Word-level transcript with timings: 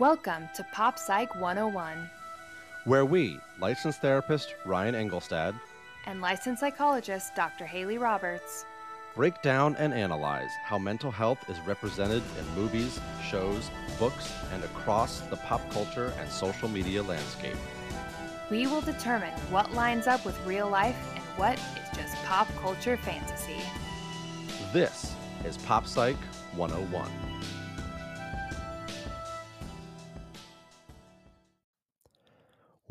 Welcome 0.00 0.48
to 0.56 0.66
Pop 0.72 0.98
Psych 0.98 1.32
101 1.36 2.10
where 2.84 3.04
we, 3.04 3.38
licensed 3.60 4.00
therapist 4.00 4.56
Ryan 4.66 4.96
Engelstad, 4.96 5.54
and 6.06 6.20
licensed 6.20 6.58
psychologist 6.58 7.36
Dr. 7.36 7.64
Haley 7.64 7.96
Roberts, 7.96 8.66
break 9.14 9.40
down 9.40 9.76
and 9.76 9.94
analyze 9.94 10.50
how 10.64 10.78
mental 10.78 11.12
health 11.12 11.38
is 11.48 11.60
represented 11.60 12.24
in 12.40 12.60
movies, 12.60 12.98
shows, 13.24 13.70
books, 14.00 14.32
and 14.52 14.64
across 14.64 15.20
the 15.20 15.36
pop 15.36 15.62
culture 15.70 16.12
and 16.18 16.28
social 16.28 16.68
media 16.68 17.00
landscape. 17.00 17.56
We 18.50 18.66
will 18.66 18.80
determine 18.80 19.32
what 19.50 19.74
lines 19.74 20.08
up 20.08 20.26
with 20.26 20.36
real 20.44 20.68
life 20.68 20.98
and 21.14 21.24
what 21.36 21.54
is 21.54 21.96
just 21.96 22.16
pop 22.24 22.48
culture 22.56 22.96
fantasy. 22.96 23.62
This 24.72 25.14
is 25.44 25.56
Pop 25.58 25.86
Psych 25.86 26.16
101. 26.56 27.33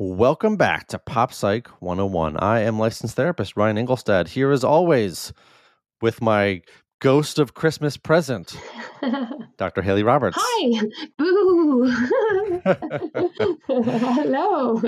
Welcome 0.06 0.58
back 0.58 0.88
to 0.88 0.98
Pop 0.98 1.32
Psych 1.32 1.66
101. 1.80 2.36
I 2.36 2.60
am 2.60 2.78
licensed 2.78 3.16
therapist 3.16 3.56
Ryan 3.56 3.78
Engelstad 3.78 4.28
here 4.28 4.50
as 4.50 4.62
always 4.62 5.32
with 6.02 6.20
my 6.20 6.60
ghost 6.98 7.38
of 7.38 7.54
Christmas 7.54 7.96
present, 7.96 8.54
Dr. 9.56 9.80
Haley 9.80 10.02
Roberts. 10.02 10.36
Hi. 10.38 10.88
Boo. 11.16 11.86
Hello. 13.66 14.82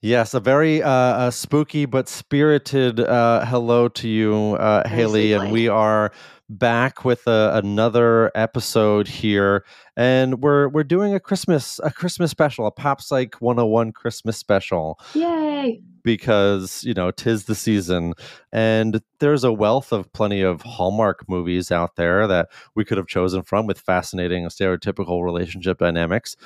Yes, 0.00 0.32
a 0.32 0.40
very 0.40 0.82
uh, 0.82 0.90
uh, 0.90 1.30
spooky 1.30 1.84
but 1.84 2.08
spirited 2.08 2.98
uh, 2.98 3.44
hello 3.44 3.88
to 3.88 4.08
you, 4.08 4.56
uh, 4.58 4.88
Haley. 4.88 5.34
And 5.34 5.52
we 5.52 5.68
are 5.68 6.12
back 6.58 7.04
with 7.04 7.26
a, 7.26 7.52
another 7.54 8.30
episode 8.34 9.08
here, 9.08 9.64
and 9.96 10.42
we're 10.42 10.68
we're 10.68 10.84
doing 10.84 11.14
a 11.14 11.20
Christmas 11.20 11.80
a 11.82 11.90
Christmas 11.90 12.30
special, 12.30 12.66
a 12.66 12.70
Pop 12.70 13.00
Psych 13.00 13.34
101 13.40 13.92
Christmas 13.92 14.36
special. 14.36 14.98
Yay! 15.14 15.82
Because 16.02 16.84
you 16.84 16.94
know 16.94 17.10
tis 17.10 17.44
the 17.44 17.54
season, 17.54 18.14
and 18.52 19.00
there's 19.18 19.44
a 19.44 19.52
wealth 19.52 19.92
of 19.92 20.12
plenty 20.12 20.42
of 20.42 20.62
Hallmark 20.62 21.28
movies 21.28 21.70
out 21.70 21.96
there 21.96 22.26
that 22.26 22.48
we 22.74 22.84
could 22.84 22.98
have 22.98 23.06
chosen 23.06 23.42
from 23.42 23.66
with 23.66 23.80
fascinating 23.80 24.44
stereotypical 24.46 25.24
relationship 25.24 25.78
dynamics, 25.78 26.36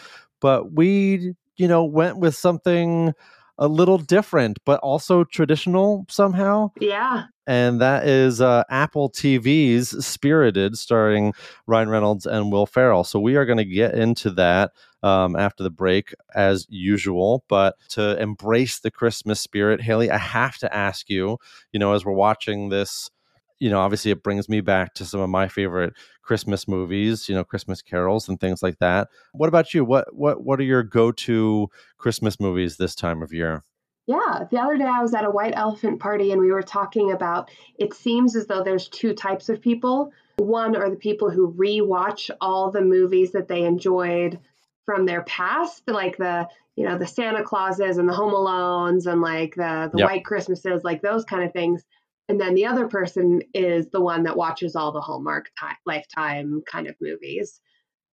but 0.41 0.73
we 0.73 1.35
you 1.57 1.69
know 1.69 1.85
went 1.85 2.19
with 2.19 2.35
something 2.35 3.13
a 3.59 3.69
little 3.69 3.99
different, 3.99 4.59
but 4.65 4.81
also 4.81 5.25
traditional 5.25 6.07
somehow. 6.09 6.71
Yeah. 6.81 7.25
And 7.47 7.81
that 7.81 8.07
is 8.07 8.41
uh, 8.41 8.65
Apple 8.69 9.09
TV's 9.09 10.05
Spirited, 10.05 10.77
starring 10.77 11.33
Ryan 11.67 11.89
Reynolds 11.89 12.27
and 12.27 12.51
Will 12.51 12.67
Ferrell. 12.67 13.05
So 13.05 13.21
we 13.21 13.37
are 13.37 13.47
going 13.47 13.59
to 13.59 13.65
get 13.65 13.95
into 13.95 14.31
that 14.33 14.73
um, 15.03 15.37
after 15.37 15.63
the 15.63 15.71
break, 15.71 16.13
as 16.35 16.67
usual. 16.69 17.45
But 17.49 17.77
to 17.91 18.21
embrace 18.21 18.81
the 18.81 18.91
Christmas 18.91 19.41
spirit, 19.41 19.81
Haley, 19.81 20.11
I 20.11 20.19
have 20.19 20.59
to 20.59 20.75
ask 20.75 21.09
you, 21.09 21.39
you 21.73 21.79
know, 21.79 21.93
as 21.93 22.05
we're 22.05 22.13
watching 22.13 22.69
this 22.69 23.11
you 23.59 23.71
know, 23.71 23.81
obviously 23.81 24.11
it 24.11 24.23
brings 24.23 24.49
me 24.49 24.61
back 24.61 24.95
to 24.95 25.05
some 25.05 25.21
of 25.21 25.31
my 25.31 25.49
favorite 25.49 25.95
Christmas 26.23 26.69
movies, 26.69 27.29
you 27.29 27.35
know, 27.35 27.45
Christmas 27.45 27.83
carols 27.83 28.29
and 28.29 28.39
things 28.39 28.63
like 28.63 28.79
that. 28.79 29.09
What 29.33 29.49
about 29.49 29.73
you? 29.73 29.85
What 29.85 30.15
what 30.15 30.45
what 30.45 30.61
are 30.61 30.65
your 30.65 30.83
go-to 30.83 31.69
Christmas 31.99 32.39
movies 32.39 32.77
this 32.77 32.95
time 32.95 33.23
of 33.23 33.33
year? 33.33 33.63
Yeah, 34.07 34.45
the 34.51 34.59
other 34.59 34.77
day 34.77 34.85
I 34.85 35.03
was 35.03 35.15
at 35.15 35.25
a 35.25 35.31
white 35.31 35.55
elephant 35.57 35.99
party 35.99 36.31
and 36.31 36.41
we 36.41 36.53
were 36.53 36.63
talking 36.63 37.11
about 37.13 37.51
it 37.79 37.93
seems 37.93 38.37
as 38.37 38.47
though 38.47 38.63
there's 38.63 38.89
two 38.89 39.15
types 39.15 39.49
of 39.49 39.61
people. 39.61 40.13
One 40.37 40.77
are 40.77 40.91
the 40.91 40.97
people 40.97 41.31
who 41.31 41.53
rewatch 41.53 42.31
all 42.41 42.71
the 42.71 42.83
movies 42.83 43.33
that 43.33 43.49
they 43.49 43.65
enjoyed 43.65 44.39
from 44.85 45.07
their 45.07 45.23
past, 45.23 45.83
like 45.89 46.19
the 46.19 46.47
you 46.77 46.85
know 46.85 46.99
the 46.99 47.07
Santa 47.07 47.43
Clauses 47.43 47.99
and 47.99 48.09
the 48.09 48.15
Home 48.15 48.33
Alones 48.33 49.11
and 49.11 49.21
like 49.23 49.55
the 49.55 49.91
the 49.93 49.99
yep. 49.99 50.11
White 50.11 50.25
Christmases, 50.25 50.85
like 50.85 51.03
those 51.03 51.25
kind 51.25 51.43
of 51.43 51.53
things 51.53 51.85
and 52.29 52.41
then 52.41 52.55
the 52.55 52.67
other 52.67 52.89
person 52.89 53.43
is 53.55 53.87
the 53.93 54.01
one 54.01 54.25
that 54.25 54.37
watches 54.37 54.75
all 54.75 54.93
the 54.93 55.01
Hallmark 55.01 55.51
time, 55.59 55.77
lifetime 55.87 56.63
kind 56.71 56.89
of 56.89 56.97
movies. 57.01 57.61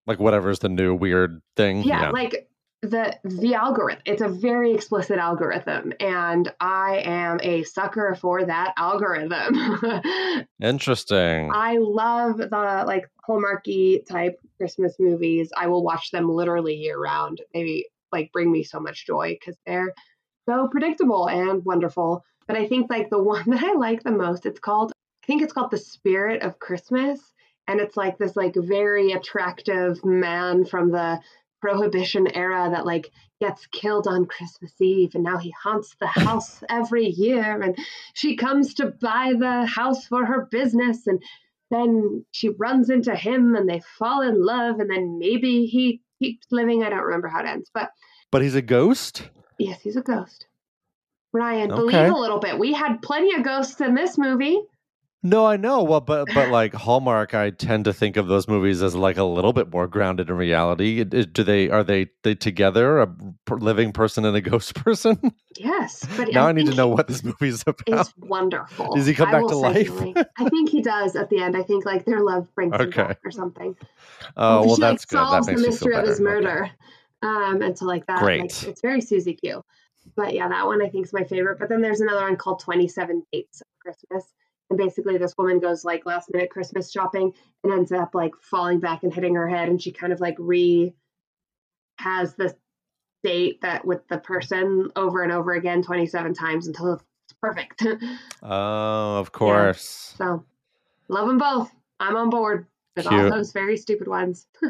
Like 0.06 0.19
whatever's 0.19 0.59
the 0.59 0.69
new 0.69 0.94
weird 0.94 1.41
thing. 1.56 1.84
Yeah, 1.84 2.01
yeah, 2.03 2.09
like 2.12 2.47
the 2.84 3.18
the 3.24 3.56
algorithm. 3.56 4.01
It's 4.06 4.22
a 4.22 4.28
very 4.28 4.74
explicit 4.74 5.18
algorithm, 5.18 5.94
and 6.00 6.51
I 6.59 7.01
am 7.06 7.40
a 7.41 7.63
sucker 7.63 8.16
for 8.19 8.46
that 8.46 8.74
algorithm. 8.78 9.57
Interesting. 10.62 11.50
I 11.53 11.78
love 11.78 12.38
the 12.38 12.84
like 12.85 13.09
Hallmarky 13.28 14.06
type 14.06 14.40
Christmas 14.57 14.95
movies. 15.00 15.50
I 15.56 15.68
will 15.68 15.84
watch 15.84 16.12
them 16.12 16.30
literally 16.30 16.75
year 16.75 17.00
round. 17.00 17.41
They 17.53 17.85
like 18.12 18.31
bring 18.34 18.51
me 18.51 18.63
so 18.63 18.80
much 18.80 19.07
joy 19.07 19.38
because 19.40 19.57
they're 19.66 19.94
so 20.47 20.68
predictable 20.68 21.30
and 21.30 21.63
wonderful. 21.63 22.24
But 22.48 22.58
I 22.58 22.68
think 22.68 22.90
like 22.90 23.09
the 23.09 23.22
one 23.22 23.44
that 23.48 23.64
I 23.64 23.74
like 23.74 24.04
the 24.04 24.12
most, 24.12 24.46
it's 24.46 24.59
called, 24.59 24.92
I 25.24 25.28
think 25.28 25.42
it's 25.42 25.54
called 25.54 25.72
The 25.72 25.78
Spirit 25.78 26.42
of 26.42 26.59
Christmas. 26.59 27.20
And 27.68 27.80
it's 27.80 27.96
like 27.96 28.18
this 28.18 28.36
like 28.36 28.56
very 28.56 29.12
attractive 29.14 30.04
man 30.04 30.66
from 30.66 30.92
the 30.92 31.20
prohibition 31.62 32.28
era 32.36 32.70
that 32.72 32.86
like 32.86 33.09
gets 33.40 33.66
killed 33.68 34.06
on 34.06 34.26
Christmas 34.26 34.74
Eve 34.81 35.16
and 35.16 35.24
now 35.24 35.38
he 35.38 35.52
haunts 35.52 35.96
the 36.00 36.08
house 36.08 36.62
every 36.70 37.08
year 37.08 37.62
and 37.62 37.78
she 38.14 38.36
comes 38.36 38.74
to 38.74 38.88
buy 39.02 39.34
the 39.38 39.66
house 39.66 40.06
for 40.06 40.25
her 40.25 40.48
business 40.52 41.08
and 41.08 41.24
then 41.72 42.25
she 42.31 42.50
runs 42.50 42.90
into 42.90 43.16
him 43.16 43.56
and 43.56 43.68
they 43.68 43.81
fall 43.98 44.22
in 44.22 44.46
love 44.46 44.80
and 44.80 44.90
then 44.90 45.18
maybe 45.20 45.66
he 45.66 46.02
keeps 46.20 46.48
living. 46.52 46.84
I 46.84 46.90
don't 46.90 47.04
remember 47.04 47.30
how 47.30 47.40
it 47.40 47.48
ends, 47.48 47.72
but 47.74 47.92
But 48.30 48.42
he's 48.42 48.56
a 48.56 48.62
ghost? 48.62 49.30
Yes, 49.58 49.81
he's 49.81 49.96
a 49.96 50.02
ghost. 50.02 50.48
Ryan, 51.34 51.72
okay. 51.72 51.80
believe 51.80 52.12
a 52.14 52.18
little 52.18 52.40
bit. 52.40 52.60
We 52.60 52.74
had 52.74 53.02
plenty 53.02 53.36
of 53.36 53.44
ghosts 53.44 53.82
in 53.82 53.96
this 53.96 54.18
movie. 54.18 54.62
No, 55.26 55.46
I 55.46 55.56
know. 55.56 55.84
Well, 55.84 56.02
but 56.02 56.28
but 56.34 56.50
like 56.50 56.74
Hallmark, 56.74 57.34
I 57.34 57.50
tend 57.50 57.86
to 57.86 57.94
think 57.94 58.18
of 58.18 58.28
those 58.28 58.46
movies 58.46 58.84
as 58.84 58.94
like 58.94 59.16
a 59.16 59.24
little 59.24 59.54
bit 59.54 59.72
more 59.72 59.88
grounded 59.88 60.30
in 60.30 60.36
reality. 60.36 61.02
Do 61.06 61.44
they 61.46 61.70
are 61.70 61.82
they 61.82 62.08
they 62.24 62.36
together 62.36 63.00
a 63.00 63.10
living 63.50 63.94
person 63.94 64.26
and 64.26 64.36
a 64.36 64.42
ghost 64.42 64.76
person? 64.84 65.34
Yes, 65.58 66.06
but 66.18 66.34
now 66.34 66.48
I, 66.48 66.50
I 66.50 66.52
need 66.52 66.66
to 66.66 66.76
know 66.76 66.90
what 66.90 67.08
this 67.08 67.24
movie 67.24 67.48
is 67.48 67.64
about. 67.66 68.02
It's 68.02 68.14
wonderful. 68.18 68.94
Does 68.96 69.06
he 69.06 69.14
come 69.14 69.30
I 69.30 69.32
back 69.32 69.48
to 69.48 69.56
life? 69.56 69.92
I 70.38 70.50
think 70.50 70.70
he 70.70 70.82
does 70.82 71.16
at 71.16 71.30
the 71.30 71.42
end. 71.42 71.56
I 71.56 71.64
think 71.64 71.86
like 71.86 72.04
their 72.04 72.20
love 72.20 72.54
brings 72.54 72.74
okay. 72.74 72.84
him 72.84 73.08
back 73.08 73.20
or 73.24 73.32
something. 73.32 73.78
Oh 74.36 74.66
well, 74.66 74.76
she, 74.76 74.82
that's 74.82 75.04
like, 75.04 75.08
good. 75.08 75.30
Solves 75.30 75.48
that 75.48 75.56
the 75.56 75.62
mystery 75.62 75.96
of 75.96 76.06
his 76.06 76.20
murder, 76.20 76.64
okay. 76.66 76.74
um, 77.22 77.62
and 77.62 77.78
so 77.78 77.86
like 77.86 78.06
that. 78.08 78.20
Great. 78.20 78.42
Like, 78.42 78.64
it's 78.64 78.82
very 78.82 79.00
Susie 79.00 79.36
Q 79.36 79.64
but 80.16 80.34
yeah, 80.34 80.47
that 80.50 80.66
one 80.66 80.81
I 80.81 80.90
think 80.90 81.06
is 81.06 81.14
my 81.14 81.24
favorite. 81.24 81.59
But 81.59 81.69
then 81.69 81.81
there's 81.81 82.02
another 82.02 82.22
one 82.22 82.36
called 82.36 82.59
27 82.59 83.24
Dates 83.31 83.62
of 83.62 83.68
Christmas. 83.80 84.34
And 84.69 84.78
basically, 84.78 85.18
this 85.18 85.36
woman 85.38 85.59
goes 85.59 85.86
like 85.86 86.06
last 86.06 86.30
minute 86.34 86.50
Christmas 86.50 86.91
shopping 86.91 87.34
and 87.64 87.74
ends 87.74 87.91
up 87.91 88.16
like 88.16 88.34
falling 88.42 88.80
back 88.80 89.03
and 89.03 89.13
hitting 89.13 89.36
her 89.36 89.47
head. 89.47 89.69
And 89.69 89.81
she 89.81 89.92
kind 89.92 90.13
of 90.13 90.19
like 90.19 90.36
re 90.40 90.94
has 92.00 92.36
this 92.36 92.53
date 93.24 93.62
that 93.62 93.86
with 93.86 94.08
the 94.08 94.18
person 94.18 94.90
over 94.96 95.24
and 95.24 95.31
over 95.31 95.53
again 95.53 95.81
27 95.81 96.34
times 96.34 96.68
until 96.68 96.94
it's 96.94 97.03
perfect. 97.42 97.86
oh, 98.44 99.18
of 99.19 99.31
course. 99.31 100.16
Yeah. 100.19 100.25
So 100.25 100.46
love 101.08 101.28
them 101.28 101.38
both. 101.38 101.72
I'm 102.00 102.16
on 102.16 102.30
board 102.30 102.68
with 102.96 103.08
all 103.08 103.30
those 103.30 103.52
very 103.52 103.78
stupid 103.78 104.08
ones. 104.08 104.48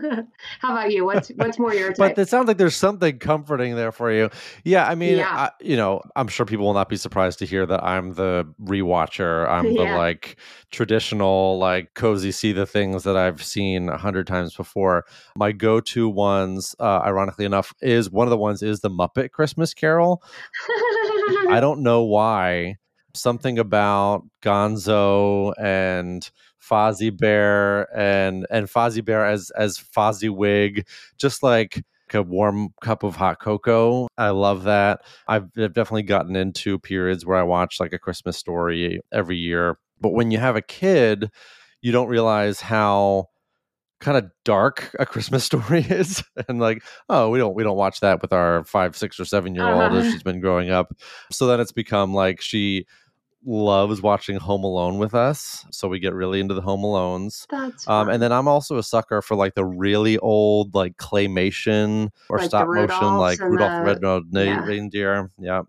How 0.60 0.72
about 0.72 0.92
you? 0.92 1.06
What's 1.06 1.30
what's 1.36 1.60
more 1.60 1.74
your 1.74 1.90
type? 1.90 2.16
But 2.16 2.18
it 2.18 2.30
sounds 2.30 2.48
like 2.48 2.58
there's 2.58 2.76
something 2.76 3.20
comforting 3.20 3.76
there 3.76 3.92
for 3.92 4.12
you. 4.12 4.30
Yeah, 4.64 4.88
I 4.88 4.96
mean, 4.96 5.18
yeah. 5.18 5.30
I, 5.30 5.50
you 5.60 5.76
know, 5.76 6.02
I'm 6.16 6.28
sure 6.28 6.46
people 6.46 6.66
will 6.66 6.74
not 6.74 6.90
be 6.90 6.96
surprised 6.96 7.40
to 7.40 7.46
hear 7.46 7.66
that 7.66 7.84
I'm 7.84 8.14
the 8.14 8.48
rewatcher. 8.62 9.50
I'm 9.50 9.68
yeah. 9.68 9.92
the 9.92 9.98
like 9.98 10.38
traditional, 10.72 11.58
like 11.60 11.94
cozy, 11.94 12.32
see 12.32 12.54
the 12.54 12.66
things 12.66 13.04
that 13.04 13.18
I've 13.18 13.44
seen 13.44 13.90
a 13.90 13.98
hundred 13.98 14.28
times 14.28 14.56
before. 14.56 15.06
My 15.36 15.52
go-to 15.52 16.08
ones, 16.10 16.76
uh, 16.80 17.02
ironically 17.04 17.46
enough, 17.46 17.74
is 17.82 18.10
one 18.10 18.28
of 18.28 18.32
the 18.32 18.38
ones 18.38 18.64
is 18.64 18.80
the 18.80 18.90
Muppet 18.90 19.32
Christmas 19.32 19.74
Carol. 19.74 20.24
I 21.50 21.60
don't 21.62 21.82
know 21.82 22.04
why. 22.04 22.78
Something 23.16 23.60
about 23.60 24.24
Gonzo 24.42 25.54
and 25.60 26.28
Fozzie 26.70 27.16
Bear 27.16 27.88
and 27.98 28.48
and 28.50 28.68
Fozzie 28.68 29.04
Bear 29.04 29.26
as 29.26 29.52
as 29.52 29.78
Fozziwig, 29.78 30.88
just 31.18 31.44
like 31.44 31.84
a 32.14 32.22
warm 32.22 32.70
cup 32.82 33.04
of 33.04 33.16
hot 33.16 33.40
cocoa. 33.40 34.08
I 34.18 34.30
love 34.30 34.64
that. 34.64 35.02
I've, 35.28 35.50
I've 35.58 35.74
definitely 35.74 36.04
gotten 36.04 36.36
into 36.36 36.78
periods 36.80 37.26
where 37.26 37.38
I 37.38 37.44
watch 37.44 37.80
like 37.80 37.94
a 37.94 38.00
Christmas 38.00 38.38
story 38.38 39.02
every 39.12 39.38
year. 39.38 39.78
But 40.00 40.14
when 40.14 40.32
you 40.32 40.38
have 40.38 40.56
a 40.56 40.62
kid, 40.62 41.32
you 41.82 41.92
don't 41.92 42.10
realize 42.10 42.62
how 42.62 43.30
kind 44.00 44.18
of 44.18 44.30
dark 44.44 44.94
a 45.00 45.06
Christmas 45.06 45.44
story 45.46 45.86
is, 45.90 46.24
and 46.48 46.60
like, 46.60 46.84
oh, 47.10 47.30
we 47.30 47.40
don't 47.40 47.56
we 47.56 47.64
don't 47.64 47.78
watch 47.78 48.00
that 48.02 48.22
with 48.22 48.34
our 48.34 48.64
five, 48.66 48.96
six, 48.96 49.20
or 49.20 49.26
seven 49.26 49.56
year 49.56 49.68
old 49.68 49.82
uh-huh. 49.82 49.98
as 49.98 50.12
she's 50.12 50.24
been 50.24 50.40
growing 50.40 50.70
up. 50.70 50.94
So 51.32 51.48
then 51.48 51.60
it's 51.60 51.72
become 51.72 52.14
like 52.14 52.42
she 52.42 52.86
loves 53.46 54.02
watching 54.02 54.38
Home 54.38 54.64
Alone 54.64 54.98
with 54.98 55.14
us, 55.14 55.66
so 55.72 55.88
we 55.88 56.00
get 56.00 56.14
really 56.14 56.40
into 56.40 56.54
the 56.54 56.62
Home 56.62 56.82
Alones. 56.82 57.46
That's 57.50 57.88
um, 57.88 58.10
and 58.10 58.22
then 58.22 58.32
I'm 58.32 58.48
also 58.48 58.78
a 58.78 58.84
sucker 58.84 59.22
for 59.22 59.36
like 59.36 59.56
the 59.56 59.66
really 59.66 60.18
old 60.18 60.74
like 60.76 60.98
claymation 60.98 62.10
or 62.30 62.40
like 62.40 62.48
stop 62.48 62.68
motion, 62.68 63.18
like 63.18 63.40
Rudolph 63.40 63.72
the 63.72 63.86
Red-Nosed 63.86 64.26
yeah. 64.32 64.66
Reindeer. 64.66 65.32
Yeah. 65.38 65.62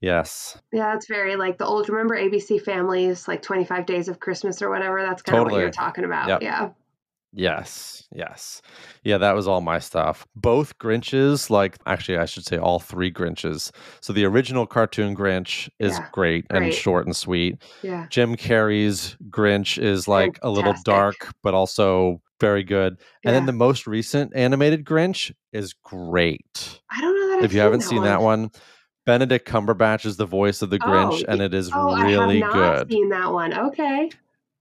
Yes. 0.00 0.58
Yeah, 0.72 0.94
it's 0.94 1.06
very 1.06 1.36
like 1.36 1.58
the 1.58 1.66
old. 1.66 1.88
Remember 1.90 2.16
ABC 2.16 2.62
Families, 2.62 3.28
like 3.28 3.42
Twenty 3.42 3.64
Five 3.64 3.84
Days 3.84 4.08
of 4.08 4.18
Christmas 4.18 4.62
or 4.62 4.70
whatever. 4.70 5.02
That's 5.02 5.20
kind 5.20 5.36
totally. 5.36 5.48
of 5.48 5.56
what 5.56 5.60
you're 5.60 5.70
talking 5.70 6.04
about. 6.04 6.28
Yep. 6.28 6.42
Yeah. 6.42 6.70
Yes, 7.32 8.08
yes. 8.12 8.60
Yeah, 9.04 9.18
that 9.18 9.34
was 9.34 9.46
all 9.46 9.60
my 9.60 9.78
stuff. 9.78 10.26
Both 10.34 10.78
Grinches, 10.78 11.48
like 11.48 11.78
actually 11.86 12.18
I 12.18 12.24
should 12.24 12.44
say 12.44 12.58
all 12.58 12.80
three 12.80 13.12
Grinches. 13.12 13.70
So 14.00 14.12
the 14.12 14.24
original 14.24 14.66
cartoon 14.66 15.14
Grinch 15.14 15.68
is 15.78 15.92
yeah, 15.92 16.08
great, 16.12 16.48
great 16.48 16.62
and 16.62 16.74
short 16.74 17.06
and 17.06 17.14
sweet. 17.14 17.62
Yeah. 17.82 18.06
Jim 18.10 18.36
Carrey's 18.36 19.16
Grinch 19.28 19.80
is 19.80 20.08
like 20.08 20.34
Fantastic. 20.34 20.44
a 20.44 20.50
little 20.50 20.74
dark 20.84 21.34
but 21.42 21.54
also 21.54 22.20
very 22.40 22.64
good. 22.64 22.96
Yeah. 23.22 23.30
And 23.30 23.36
then 23.36 23.46
the 23.46 23.52
most 23.52 23.86
recent 23.86 24.34
animated 24.34 24.84
Grinch 24.84 25.32
is 25.52 25.72
great. 25.84 26.80
I 26.90 27.00
don't 27.00 27.14
know 27.14 27.28
that. 27.28 27.38
I've 27.38 27.44
if 27.44 27.52
you 27.52 27.60
haven't 27.60 27.82
seen 27.82 28.02
that 28.02 28.22
one, 28.22 28.50
Benedict 29.06 29.46
Cumberbatch 29.46 30.04
is 30.04 30.16
the 30.16 30.26
voice 30.26 30.62
of 30.62 30.70
the 30.70 30.78
oh, 30.82 30.86
Grinch, 30.86 31.24
oh, 31.26 31.32
and 31.32 31.40
it 31.40 31.54
is 31.54 31.70
oh, 31.72 32.02
really 32.02 32.40
good. 32.40 32.90
Seen 32.90 33.10
that 33.10 33.32
one? 33.32 33.56
Okay. 33.56 34.10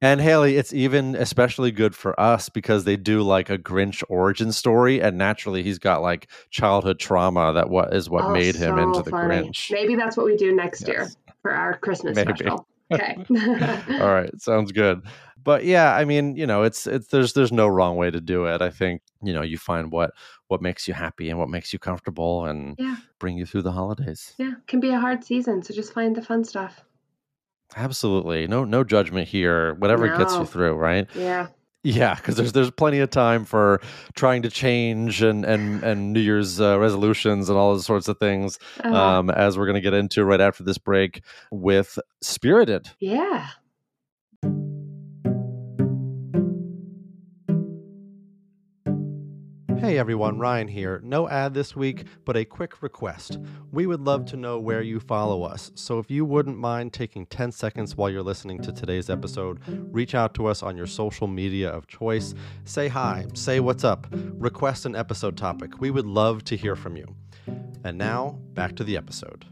And 0.02 0.22
Haley, 0.22 0.56
it's 0.56 0.74
even 0.74 1.16
especially 1.16 1.72
good 1.72 1.94
for 1.94 2.18
us 2.20 2.48
because 2.48 2.86
they 2.86 2.96
do 2.96 3.22
like 3.22 3.50
a 3.50 3.58
Grinch 3.58 4.02
origin 4.08 4.54
story, 4.54 5.02
and 5.02 5.18
naturally 5.18 5.62
he's 5.62 5.78
got 5.78 6.02
like 6.02 6.30
childhood 6.50 7.00
trauma 7.00 7.52
that 7.54 7.70
what 7.70 7.94
is 7.94 8.10
what 8.10 8.26
oh, 8.26 8.32
made 8.32 8.56
him 8.56 8.78
so 8.78 8.84
into 8.84 9.02
the 9.02 9.12
funny. 9.12 9.36
Grinch. 9.36 9.72
Maybe 9.72 9.96
that's 9.96 10.16
what 10.16 10.26
we 10.26 10.38
do 10.38 10.56
next 10.56 10.82
yes. 10.82 10.88
year 10.88 11.10
for 11.42 11.52
our 11.52 11.78
Christmas 11.78 12.16
Maybe. 12.16 12.34
special. 12.34 12.68
Okay. 12.92 13.18
All 14.02 14.12
right, 14.12 14.32
sounds 14.42 14.72
good. 14.72 15.04
But 15.44 15.64
yeah, 15.64 15.96
I 15.96 16.06
mean, 16.06 16.36
you 16.36 16.48
know, 16.48 16.64
it's 16.64 16.88
it's 16.88 17.08
there's 17.10 17.34
there's 17.34 17.52
no 17.52 17.68
wrong 17.68 17.98
way 17.98 18.10
to 18.10 18.20
do 18.20 18.46
it. 18.46 18.64
I 18.64 18.72
think 18.72 19.04
you 19.22 19.32
know 19.32 19.44
you 19.44 19.60
find 19.60 19.92
what 19.92 20.12
what 20.48 20.62
makes 20.62 20.88
you 20.88 20.96
happy 20.96 21.30
and 21.30 21.38
what 21.38 21.50
makes 21.50 21.72
you 21.72 21.78
comfortable 21.78 22.46
and 22.46 22.76
yeah. 22.80 22.96
bring 23.20 23.38
you 23.38 23.46
through 23.46 23.62
the 23.62 23.72
holidays. 23.72 24.34
Yeah, 24.40 24.54
it 24.54 24.68
can 24.68 24.80
be 24.80 24.90
a 24.90 25.00
hard 25.00 25.24
season, 25.24 25.62
so 25.62 25.72
just 25.72 25.94
find 25.94 26.16
the 26.16 26.24
fun 26.24 26.44
stuff. 26.44 26.84
Absolutely. 27.76 28.48
No 28.48 28.64
no 28.64 28.84
judgment 28.84 29.28
here. 29.28 29.76
Whatever 29.76 30.08
no. 30.08 30.18
gets 30.18 30.36
you 30.36 30.46
through, 30.46 30.76
right? 30.76 31.08
Yeah. 31.16 31.48
Yeah, 31.82 32.16
because 32.16 32.36
there's 32.36 32.52
there's 32.52 32.72
plenty 32.72 33.00
of 33.00 33.10
time 33.10 33.46
for 33.46 33.80
trying 34.14 34.42
to 34.42 34.50
change 34.50 35.22
and 35.22 35.46
and 35.46 35.82
and 35.82 36.12
New 36.12 36.20
Year's 36.20 36.60
uh, 36.60 36.78
resolutions 36.78 37.48
and 37.48 37.58
all 37.58 37.74
those 37.74 37.86
sorts 37.86 38.10
of 38.10 38.18
things. 38.18 38.60
Uh-huh. 38.84 38.94
Um, 38.94 39.30
as 39.30 39.58
we're 39.58 39.66
going 39.66 39.76
to 39.76 39.82
get 39.82 39.94
into 39.94 40.26
right 40.26 40.42
after 40.42 40.64
this 40.64 40.78
break 40.78 41.24
with 41.52 41.98
Spirited. 42.22 42.90
Yeah. 43.00 43.48
Hey 49.80 49.98
everyone, 49.98 50.38
Ryan 50.38 50.68
here. 50.68 51.00
No 51.06 51.30
ad 51.30 51.54
this 51.54 51.74
week, 51.74 52.04
but 52.26 52.36
a 52.36 52.44
quick 52.44 52.84
request. 52.84 53.40
We 53.72 53.88
would 53.88 54.02
love 54.02 54.26
to 54.26 54.36
know 54.36 54.60
where 54.60 54.82
you 54.82 55.00
follow 55.00 55.44
us, 55.44 55.72
so 55.74 56.00
if 56.00 56.12
you 56.12 56.26
wouldn't 56.26 56.58
mind 56.58 56.92
taking 56.92 57.26
10 57.26 57.54
seconds 57.54 57.96
while 57.96 58.10
you're 58.10 58.22
listening 58.22 58.62
to 58.64 58.74
today's 58.74 59.10
episode, 59.10 59.62
reach 59.94 60.16
out 60.16 60.34
to 60.34 60.48
us 60.48 60.64
on 60.64 60.76
your 60.76 60.86
social 60.86 61.28
media 61.28 61.70
of 61.70 61.88
choice. 61.88 62.34
Say 62.66 62.90
hi, 62.90 63.28
say 63.34 63.62
what's 63.62 63.86
up, 63.86 64.06
request 64.12 64.86
an 64.86 64.98
episode 64.98 65.38
topic. 65.38 65.80
We 65.80 65.92
would 65.92 66.06
love 66.06 66.44
to 66.46 66.58
hear 66.58 66.76
from 66.76 66.98
you. 66.98 67.16
And 67.86 67.98
now, 67.98 68.38
back 68.54 68.76
to 68.76 68.84
the 68.84 68.98
episode. 68.98 69.46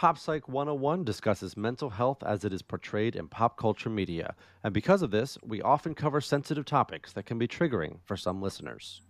Pop 0.00 0.16
Psych 0.16 0.48
101 0.48 1.04
discusses 1.04 1.58
mental 1.58 1.90
health 1.90 2.22
as 2.22 2.42
it 2.42 2.54
is 2.54 2.62
portrayed 2.62 3.14
in 3.14 3.28
pop 3.28 3.58
culture 3.58 3.90
media, 3.90 4.34
and 4.64 4.72
because 4.72 5.02
of 5.02 5.10
this, 5.10 5.36
we 5.44 5.60
often 5.60 5.94
cover 5.94 6.22
sensitive 6.22 6.64
topics 6.64 7.12
that 7.12 7.26
can 7.26 7.38
be 7.38 7.46
triggering 7.46 7.98
for 8.06 8.16
some 8.16 8.40
listeners. 8.40 9.02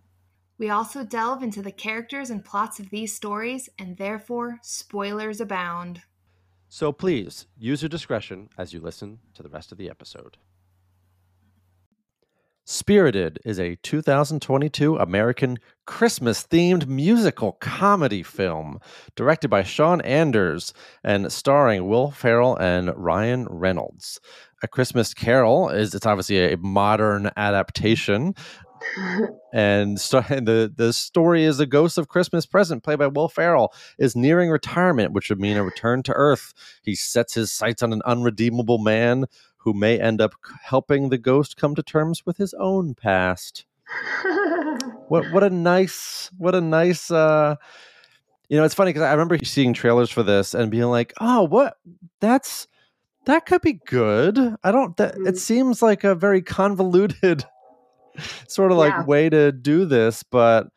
We 0.58 0.69
also 0.69 1.04
delve 1.04 1.44
into 1.44 1.62
the 1.62 1.70
characters 1.70 2.28
and 2.28 2.44
plots 2.44 2.81
of 2.81 2.90
these 2.90 3.14
stories, 3.14 3.69
and 3.78 3.98
therefore, 3.98 4.58
spoilers 4.62 5.40
abound. 5.40 6.02
So 6.69 6.90
please 6.90 7.46
use 7.56 7.82
your 7.82 7.88
discretion 7.88 8.48
as 8.58 8.72
you 8.72 8.81
listen 8.81 9.20
to 9.34 9.44
the 9.44 9.48
rest 9.48 9.70
of 9.70 9.78
the 9.78 9.88
episode. 9.88 10.38
Spirited 12.72 13.40
is 13.44 13.58
a 13.58 13.75
2022 13.82 14.96
American 14.96 15.58
Christmas 15.88 16.44
themed 16.44 16.87
musical 16.87 17.55
comedy 17.55 18.22
film 18.22 18.78
directed 19.17 19.49
by 19.49 19.64
Sean 19.64 20.00
Anders 20.02 20.72
and 21.02 21.32
starring 21.32 21.88
Will 21.88 22.12
Ferrell 22.12 22.56
and 22.58 22.93
Ryan 22.94 23.49
Reynolds. 23.50 24.20
A 24.62 24.69
Christmas 24.69 25.12
Carol 25.12 25.69
is 25.69 25.96
it's 25.96 26.06
obviously 26.06 26.52
a 26.52 26.56
modern 26.58 27.32
adaptation. 27.37 28.34
and, 29.52 29.99
and 30.31 30.46
the 30.46 30.73
the 30.73 30.93
story 30.93 31.43
is 31.43 31.58
the 31.58 31.66
ghost 31.66 31.99
of 31.99 32.06
Christmas 32.06 32.46
present, 32.46 32.84
played 32.84 33.00
by 33.00 33.08
Will 33.08 33.28
Ferrell, 33.28 33.75
is 33.99 34.14
nearing 34.14 34.49
retirement, 34.49 35.12
which 35.12 35.28
would 35.28 35.40
mean 35.40 35.56
a 35.56 35.64
return 35.64 36.05
to 36.05 36.12
Earth. 36.12 36.55
He 36.84 36.94
sets 36.94 37.34
his 37.34 37.50
sights 37.50 37.82
on 37.82 37.93
an 37.93 38.02
unredeemable 38.06 38.78
man 38.78 39.26
who 39.61 39.75
may 39.75 40.01
end 40.01 40.21
up 40.21 40.35
helping 40.62 41.09
the 41.09 41.19
ghost 41.19 41.57
come 41.57 41.75
to 41.75 41.83
terms 41.83 42.25
with 42.25 42.37
his 42.37 42.55
own 42.55 42.95
past. 42.95 43.67
what 45.09 45.31
what 45.33 45.43
a 45.43 45.51
nice 45.51 46.31
what 46.39 46.55
a 46.55 46.61
nice 46.61 47.11
uh 47.11 47.57
you 48.49 48.57
know 48.57 48.62
it's 48.62 48.75
funny 48.75 48.91
because 48.91 49.03
i 49.03 49.11
remember 49.11 49.37
seeing 49.43 49.73
trailers 49.73 50.11
for 50.11 50.23
this 50.23 50.55
and 50.55 50.71
being 50.71 50.85
like 50.85 51.12
oh 51.21 51.43
what 51.43 51.77
that's 52.21 52.69
that 53.27 53.47
could 53.47 53.61
be 53.62 53.81
good 53.87 54.39
i 54.62 54.71
don't 54.71 54.97
that 54.97 55.17
it 55.17 55.35
mm. 55.35 55.39
seems 55.39 55.83
like 55.83 56.05
a 56.05 56.15
very 56.15 56.41
convoluted 56.41 57.45
sort 58.47 58.71
of 58.71 58.79
like 58.79 59.09
way 59.09 59.29
to 59.29 59.51
do 59.51 59.85
this 59.85 60.23
but 60.23 60.69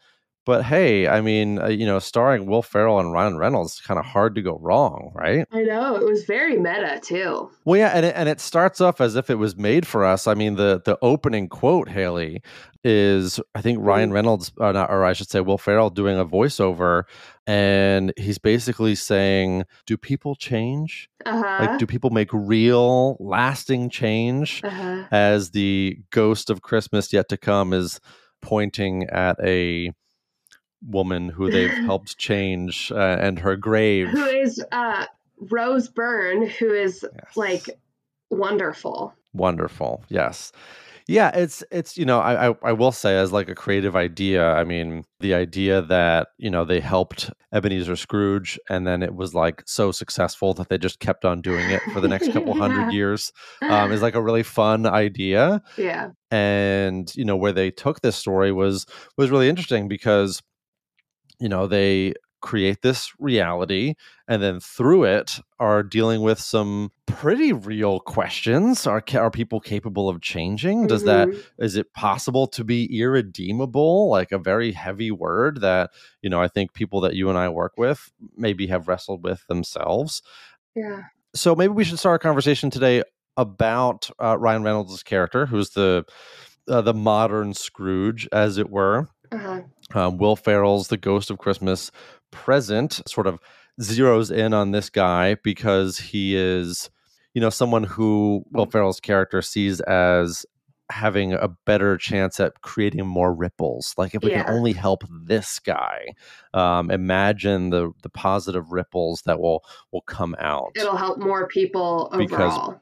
but 0.45 0.63
hey, 0.63 1.07
I 1.07 1.21
mean, 1.21 1.59
uh, 1.59 1.67
you 1.67 1.85
know, 1.85 1.99
starring 1.99 2.45
Will 2.45 2.61
Ferrell 2.61 2.99
and 2.99 3.11
Ryan 3.11 3.37
Reynolds, 3.37 3.75
is 3.75 3.81
kind 3.81 3.99
of 3.99 4.05
hard 4.05 4.35
to 4.35 4.41
go 4.41 4.57
wrong, 4.61 5.11
right? 5.15 5.47
I 5.51 5.63
know 5.63 5.95
it 5.95 6.05
was 6.05 6.25
very 6.25 6.57
meta 6.57 6.99
too. 7.01 7.49
Well, 7.65 7.79
yeah, 7.79 7.91
and 7.93 8.05
it, 8.05 8.13
and 8.15 8.27
it 8.27 8.41
starts 8.41 8.81
off 8.81 8.99
as 8.99 9.15
if 9.15 9.29
it 9.29 9.35
was 9.35 9.55
made 9.55 9.87
for 9.87 10.03
us. 10.03 10.27
I 10.27 10.33
mean, 10.33 10.55
the 10.55 10.81
the 10.83 10.97
opening 11.01 11.47
quote, 11.47 11.89
Haley, 11.89 12.41
is 12.83 13.39
I 13.55 13.61
think 13.61 13.79
Ryan 13.81 14.09
mm. 14.09 14.13
Reynolds, 14.13 14.51
or, 14.57 14.73
not, 14.73 14.89
or 14.89 15.05
I 15.05 15.13
should 15.13 15.29
say, 15.29 15.39
Will 15.39 15.57
Ferrell 15.57 15.89
doing 15.89 16.19
a 16.19 16.25
voiceover, 16.25 17.03
and 17.47 18.11
he's 18.17 18.37
basically 18.37 18.95
saying, 18.95 19.63
"Do 19.85 19.95
people 19.97 20.35
change? 20.35 21.09
Uh-huh. 21.25 21.65
Like, 21.65 21.79
do 21.79 21.85
people 21.85 22.09
make 22.09 22.29
real, 22.33 23.15
lasting 23.19 23.89
change?" 23.89 24.61
Uh-huh. 24.63 25.05
As 25.11 25.51
the 25.51 25.99
ghost 26.11 26.49
of 26.49 26.61
Christmas 26.61 27.13
yet 27.13 27.29
to 27.29 27.37
come 27.37 27.71
is 27.71 28.01
pointing 28.41 29.05
at 29.05 29.37
a 29.41 29.91
woman 30.87 31.29
who 31.29 31.49
they've 31.49 31.69
helped 31.85 32.17
change 32.17 32.91
uh, 32.93 33.17
and 33.19 33.39
her 33.39 33.55
grave. 33.55 34.09
Who 34.09 34.25
is 34.25 34.63
uh 34.71 35.05
rose 35.49 35.89
byrne 35.89 36.47
who 36.47 36.71
is 36.71 37.05
yes. 37.15 37.37
like 37.37 37.69
wonderful. 38.29 39.13
Wonderful. 39.33 40.03
Yes. 40.09 40.51
Yeah 41.07 41.31
it's 41.35 41.63
it's 41.69 41.97
you 41.97 42.05
know 42.05 42.19
I, 42.19 42.49
I, 42.49 42.55
I 42.63 42.71
will 42.71 42.93
say 42.93 43.17
as 43.17 43.33
like 43.33 43.49
a 43.49 43.55
creative 43.55 43.93
idea 43.93 44.53
i 44.53 44.63
mean 44.63 45.03
the 45.19 45.33
idea 45.33 45.81
that 45.81 46.29
you 46.37 46.49
know 46.49 46.63
they 46.63 46.79
helped 46.79 47.29
ebenezer 47.53 47.97
scrooge 47.97 48.57
and 48.69 48.87
then 48.87 49.03
it 49.03 49.13
was 49.13 49.35
like 49.35 49.63
so 49.65 49.91
successful 49.91 50.53
that 50.53 50.69
they 50.69 50.77
just 50.77 50.99
kept 50.99 51.25
on 51.25 51.41
doing 51.41 51.69
it 51.69 51.81
for 51.93 51.99
the 51.99 52.07
next 52.07 52.31
couple 52.31 52.53
yeah. 52.55 52.61
hundred 52.61 52.93
years 52.93 53.33
um, 53.63 53.91
is 53.91 54.01
like 54.01 54.15
a 54.15 54.21
really 54.21 54.43
fun 54.43 54.85
idea. 54.85 55.61
Yeah. 55.77 56.11
And 56.31 57.13
you 57.15 57.25
know 57.25 57.35
where 57.35 57.51
they 57.51 57.69
took 57.69 58.01
this 58.01 58.15
story 58.15 58.51
was 58.51 58.85
was 59.17 59.29
really 59.29 59.49
interesting 59.49 59.87
because 59.87 60.41
you 61.43 61.49
know 61.49 61.67
they 61.67 62.13
create 62.39 62.81
this 62.81 63.13
reality 63.19 63.95
and 64.27 64.41
then 64.41 64.59
through 64.59 65.05
it 65.05 65.39
are 65.59 65.81
dealing 65.81 66.21
with 66.21 66.37
some 66.37 66.91
pretty 67.05 67.53
real 67.53 67.99
questions. 67.99 68.87
Are 68.87 69.03
are 69.13 69.31
people 69.31 69.59
capable 69.59 70.07
of 70.07 70.21
changing? 70.21 70.87
Does 70.87 71.03
mm-hmm. 71.03 71.31
that 71.31 71.43
is 71.59 71.75
it 71.75 71.93
possible 71.93 72.47
to 72.47 72.63
be 72.63 72.85
irredeemable? 72.97 74.09
Like 74.09 74.31
a 74.31 74.37
very 74.37 74.71
heavy 74.71 75.11
word 75.11 75.59
that 75.61 75.91
you 76.21 76.29
know 76.29 76.41
i 76.41 76.47
think 76.47 76.73
people 76.73 77.01
that 77.01 77.13
you 77.13 77.29
and 77.29 77.37
i 77.37 77.49
work 77.49 77.73
with 77.77 78.11
maybe 78.37 78.67
have 78.67 78.87
wrestled 78.87 79.23
with 79.23 79.45
themselves. 79.47 80.21
Yeah. 80.75 81.03
So 81.35 81.55
maybe 81.55 81.73
we 81.73 81.83
should 81.83 81.99
start 81.99 82.21
a 82.21 82.23
conversation 82.23 82.69
today 82.69 83.03
about 83.35 84.09
uh, 84.19 84.37
ryan 84.37 84.63
reynolds' 84.63 85.03
character 85.03 85.45
who's 85.45 85.71
the 85.71 86.05
uh, 86.69 86.81
the 86.81 86.93
modern 86.93 87.53
scrooge 87.53 88.29
as 88.31 88.57
it 88.57 88.69
were 88.69 89.09
uh-huh. 89.33 89.61
Um, 89.93 90.17
Will 90.17 90.35
Ferrell's 90.35 90.87
The 90.87 90.97
Ghost 90.97 91.29
of 91.29 91.37
Christmas 91.37 91.91
Present 92.31 93.01
sort 93.07 93.27
of 93.27 93.39
zeroes 93.81 94.35
in 94.35 94.53
on 94.53 94.71
this 94.71 94.89
guy 94.89 95.35
because 95.43 95.97
he 95.97 96.35
is, 96.35 96.89
you 97.33 97.41
know, 97.41 97.49
someone 97.49 97.83
who 97.83 98.43
Will 98.51 98.65
Ferrell's 98.65 98.99
character 98.99 99.41
sees 99.41 99.81
as 99.81 100.45
having 100.91 101.33
a 101.33 101.47
better 101.65 101.97
chance 101.97 102.39
at 102.39 102.61
creating 102.61 103.05
more 103.05 103.33
ripples. 103.33 103.93
Like 103.97 104.13
if 104.13 104.23
we 104.23 104.31
yeah. 104.31 104.43
can 104.43 104.53
only 104.53 104.73
help 104.73 105.03
this 105.09 105.59
guy, 105.59 106.07
um, 106.53 106.91
imagine 106.91 107.69
the 107.69 107.91
the 108.03 108.09
positive 108.09 108.71
ripples 108.71 109.23
that 109.25 109.39
will 109.39 109.63
will 109.91 110.01
come 110.01 110.35
out. 110.39 110.71
It'll 110.75 110.97
help 110.97 111.17
more 111.19 111.47
people 111.47 112.09
overall. 112.11 112.17
Because, 112.17 112.79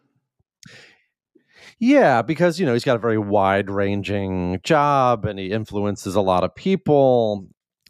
yeah, 1.80 2.22
because 2.22 2.60
you 2.60 2.65
know 2.65 2.74
he's 2.74 2.84
got 2.84 2.96
a 2.96 3.00
very 3.00 3.18
wide 3.18 3.70
ranging 3.70 4.60
job 4.63 5.25
and 5.25 5.39
he 5.39 5.51
influences 5.51 6.15
a 6.15 6.22
lot 6.22 6.44
of 6.44 6.53
people. 6.56 7.48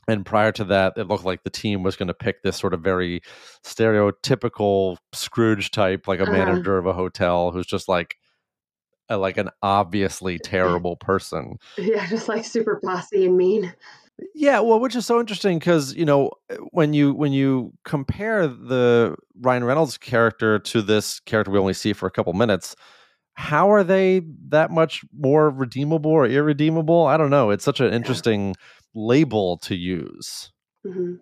And 0.08 0.26
prior 0.26 0.52
to 0.54 0.64
that, 0.66 0.94
it 0.98 1.08
looked 1.08 1.26
like 1.26 1.44
the 1.44 1.50
team 1.50 1.84
was 1.84 1.96
going 1.96 2.08
to 2.08 2.14
pick 2.14 2.42
this 2.44 2.58
sort 2.58 2.74
of 2.74 2.82
very 2.82 3.22
stereotypical 3.64 4.98
Scrooge 5.14 5.72
type, 5.72 6.08
like 6.08 6.20
a 6.20 6.24
uh-huh. 6.24 6.32
manager 6.32 6.78
of 6.78 6.86
a 6.86 6.94
hotel 6.94 7.52
who's 7.52 7.68
just 7.68 7.88
like, 7.88 8.18
a, 9.10 9.18
like 9.18 9.38
an 9.38 9.50
obviously 9.62 10.40
terrible 10.44 10.96
person. 10.96 11.58
Yeah, 11.78 12.08
just 12.08 12.28
like 12.28 12.46
super 12.46 12.80
bossy 12.82 13.26
and 13.26 13.38
mean. 13.38 13.74
Yeah, 14.36 14.60
well, 14.60 14.80
which 14.80 14.96
is 14.96 15.06
so 15.06 15.20
interesting 15.20 15.60
because 15.60 15.96
you 15.96 16.06
know 16.06 16.32
when 16.72 16.94
you 16.94 17.14
when 17.14 17.34
you 17.34 17.74
compare 17.86 18.48
the 18.48 19.16
Ryan 19.40 19.64
Reynolds 19.64 19.98
character 19.98 20.60
to 20.60 20.82
this 20.82 21.20
character 21.22 21.52
we 21.52 21.60
only 21.60 21.74
see 21.74 21.94
for 21.94 22.06
a 22.06 22.12
couple 22.12 22.34
minutes, 22.34 22.76
how 23.42 23.72
are 23.72 23.84
they 23.84 24.22
that 24.50 24.70
much 24.70 25.04
more 25.12 25.50
redeemable 25.50 26.12
or 26.12 26.28
irredeemable? 26.28 27.08
I 27.08 27.18
don't 27.18 27.32
know. 27.32 27.50
It's 27.50 27.66
such 27.66 27.80
an 27.80 27.92
interesting 27.92 28.50
yeah. 28.50 28.54
label 28.94 29.58
to 29.64 29.76
use. 29.76 30.52
Mm-hmm. 30.86 31.16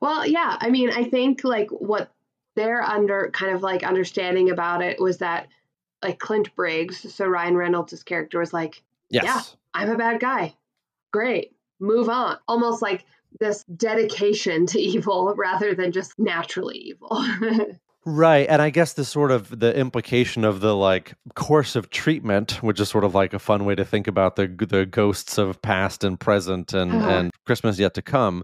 Well, 0.00 0.26
yeah, 0.26 0.56
I 0.60 0.70
mean, 0.70 0.90
I 0.90 1.04
think 1.04 1.44
like 1.44 1.70
what 1.70 2.12
they're 2.56 2.82
under 2.82 3.30
kind 3.32 3.54
of 3.54 3.62
like 3.62 3.84
understanding 3.84 4.50
about 4.50 4.82
it 4.82 5.00
was 5.00 5.18
that 5.18 5.46
like 6.02 6.18
Clint 6.18 6.54
Briggs, 6.56 7.14
so 7.14 7.26
Ryan 7.26 7.56
Reynolds' 7.56 8.02
character 8.02 8.40
was 8.40 8.52
like, 8.52 8.82
yes. 9.08 9.24
Yeah, 9.24 9.42
I'm 9.72 9.90
a 9.90 9.96
bad 9.96 10.18
guy. 10.18 10.56
Great. 11.12 11.52
Move 11.78 12.08
on. 12.08 12.38
Almost 12.48 12.82
like 12.82 13.04
this 13.38 13.62
dedication 13.64 14.66
to 14.66 14.80
evil 14.80 15.32
rather 15.36 15.76
than 15.76 15.92
just 15.92 16.18
naturally 16.18 16.76
evil. 16.76 17.24
right. 18.06 18.46
And 18.48 18.62
I 18.62 18.70
guess 18.70 18.94
the 18.94 19.04
sort 19.04 19.30
of 19.30 19.58
the 19.58 19.76
implication 19.76 20.44
of 20.44 20.60
the 20.60 20.74
like 20.74 21.14
course 21.34 21.76
of 21.76 21.90
treatment, 21.90 22.62
which 22.62 22.80
is 22.80 22.88
sort 22.88 23.04
of 23.04 23.14
like 23.14 23.34
a 23.34 23.38
fun 23.38 23.66
way 23.66 23.74
to 23.74 23.84
think 23.84 24.06
about 24.06 24.36
the 24.36 24.46
the 24.46 24.86
ghosts 24.86 25.36
of 25.36 25.60
past 25.60 26.04
and 26.04 26.18
present 26.18 26.72
and, 26.72 26.92
uh-huh. 26.92 27.08
and 27.08 27.32
Christmas 27.44 27.78
yet 27.78 27.92
to 27.94 28.02
come 28.02 28.42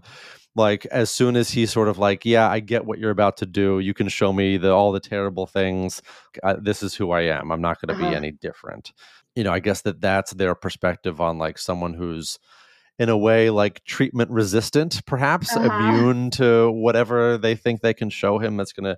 like 0.55 0.85
as 0.87 1.09
soon 1.09 1.35
as 1.35 1.49
he's 1.49 1.71
sort 1.71 1.87
of 1.87 1.97
like 1.97 2.25
yeah 2.25 2.49
i 2.49 2.59
get 2.59 2.85
what 2.85 2.99
you're 2.99 3.11
about 3.11 3.37
to 3.37 3.45
do 3.45 3.79
you 3.79 3.93
can 3.93 4.07
show 4.07 4.31
me 4.31 4.57
the 4.57 4.71
all 4.71 4.91
the 4.91 4.99
terrible 4.99 5.47
things 5.47 6.01
I, 6.43 6.53
this 6.53 6.83
is 6.83 6.93
who 6.93 7.11
i 7.11 7.21
am 7.21 7.51
i'm 7.51 7.61
not 7.61 7.81
going 7.81 7.95
to 7.95 8.01
uh-huh. 8.01 8.11
be 8.11 8.15
any 8.15 8.31
different 8.31 8.93
you 9.35 9.43
know 9.43 9.51
i 9.51 9.59
guess 9.59 9.81
that 9.81 10.01
that's 10.01 10.31
their 10.33 10.55
perspective 10.55 11.19
on 11.19 11.37
like 11.37 11.57
someone 11.57 11.93
who's 11.93 12.39
in 12.99 13.09
a 13.09 13.17
way 13.17 13.49
like 13.49 13.83
treatment 13.85 14.29
resistant 14.29 15.03
perhaps 15.05 15.55
uh-huh. 15.55 15.65
immune 15.65 16.29
to 16.31 16.71
whatever 16.71 17.37
they 17.37 17.55
think 17.55 17.81
they 17.81 17.93
can 17.93 18.09
show 18.09 18.37
him 18.37 18.57
that's 18.57 18.73
going 18.73 18.85
to 18.85 18.97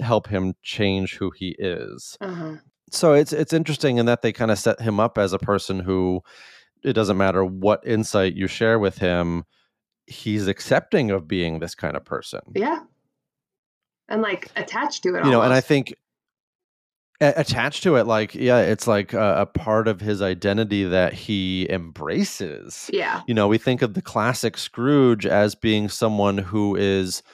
help 0.00 0.28
him 0.28 0.54
change 0.62 1.16
who 1.16 1.30
he 1.30 1.56
is 1.58 2.16
uh-huh. 2.20 2.54
so 2.90 3.12
it's 3.12 3.32
it's 3.32 3.52
interesting 3.52 3.98
in 3.98 4.06
that 4.06 4.22
they 4.22 4.32
kind 4.32 4.50
of 4.50 4.58
set 4.58 4.80
him 4.80 5.00
up 5.00 5.18
as 5.18 5.32
a 5.32 5.38
person 5.38 5.80
who 5.80 6.20
it 6.82 6.92
doesn't 6.92 7.16
matter 7.16 7.44
what 7.44 7.84
insight 7.86 8.34
you 8.34 8.46
share 8.46 8.78
with 8.78 8.98
him 8.98 9.44
he's 10.08 10.46
accepting 10.46 11.10
of 11.10 11.28
being 11.28 11.60
this 11.60 11.74
kind 11.74 11.96
of 11.96 12.04
person. 12.04 12.40
Yeah. 12.54 12.80
And 14.08 14.22
like 14.22 14.50
attached 14.56 15.02
to 15.02 15.10
it. 15.10 15.12
You 15.12 15.18
almost. 15.18 15.32
know, 15.32 15.42
and 15.42 15.52
I 15.52 15.60
think 15.60 15.94
attached 17.20 17.82
to 17.82 17.96
it 17.96 18.06
like 18.06 18.32
yeah 18.36 18.60
it's 18.60 18.86
like 18.86 19.12
a, 19.12 19.40
a, 19.40 19.46
part 19.46 19.88
of 19.88 20.00
his 20.00 20.22
identity 20.22 20.84
that 20.84 21.12
he 21.12 21.68
embraces 21.68 22.88
yeah 22.92 23.22
you 23.26 23.34
know 23.34 23.48
we 23.48 23.58
think 23.58 23.82
of 23.82 23.94
the 23.94 24.00
classic 24.00 24.56
scrooge 24.56 25.26
as 25.26 25.56
being 25.56 25.88
someone 25.88 26.38
who 26.38 26.76
is 26.76 27.24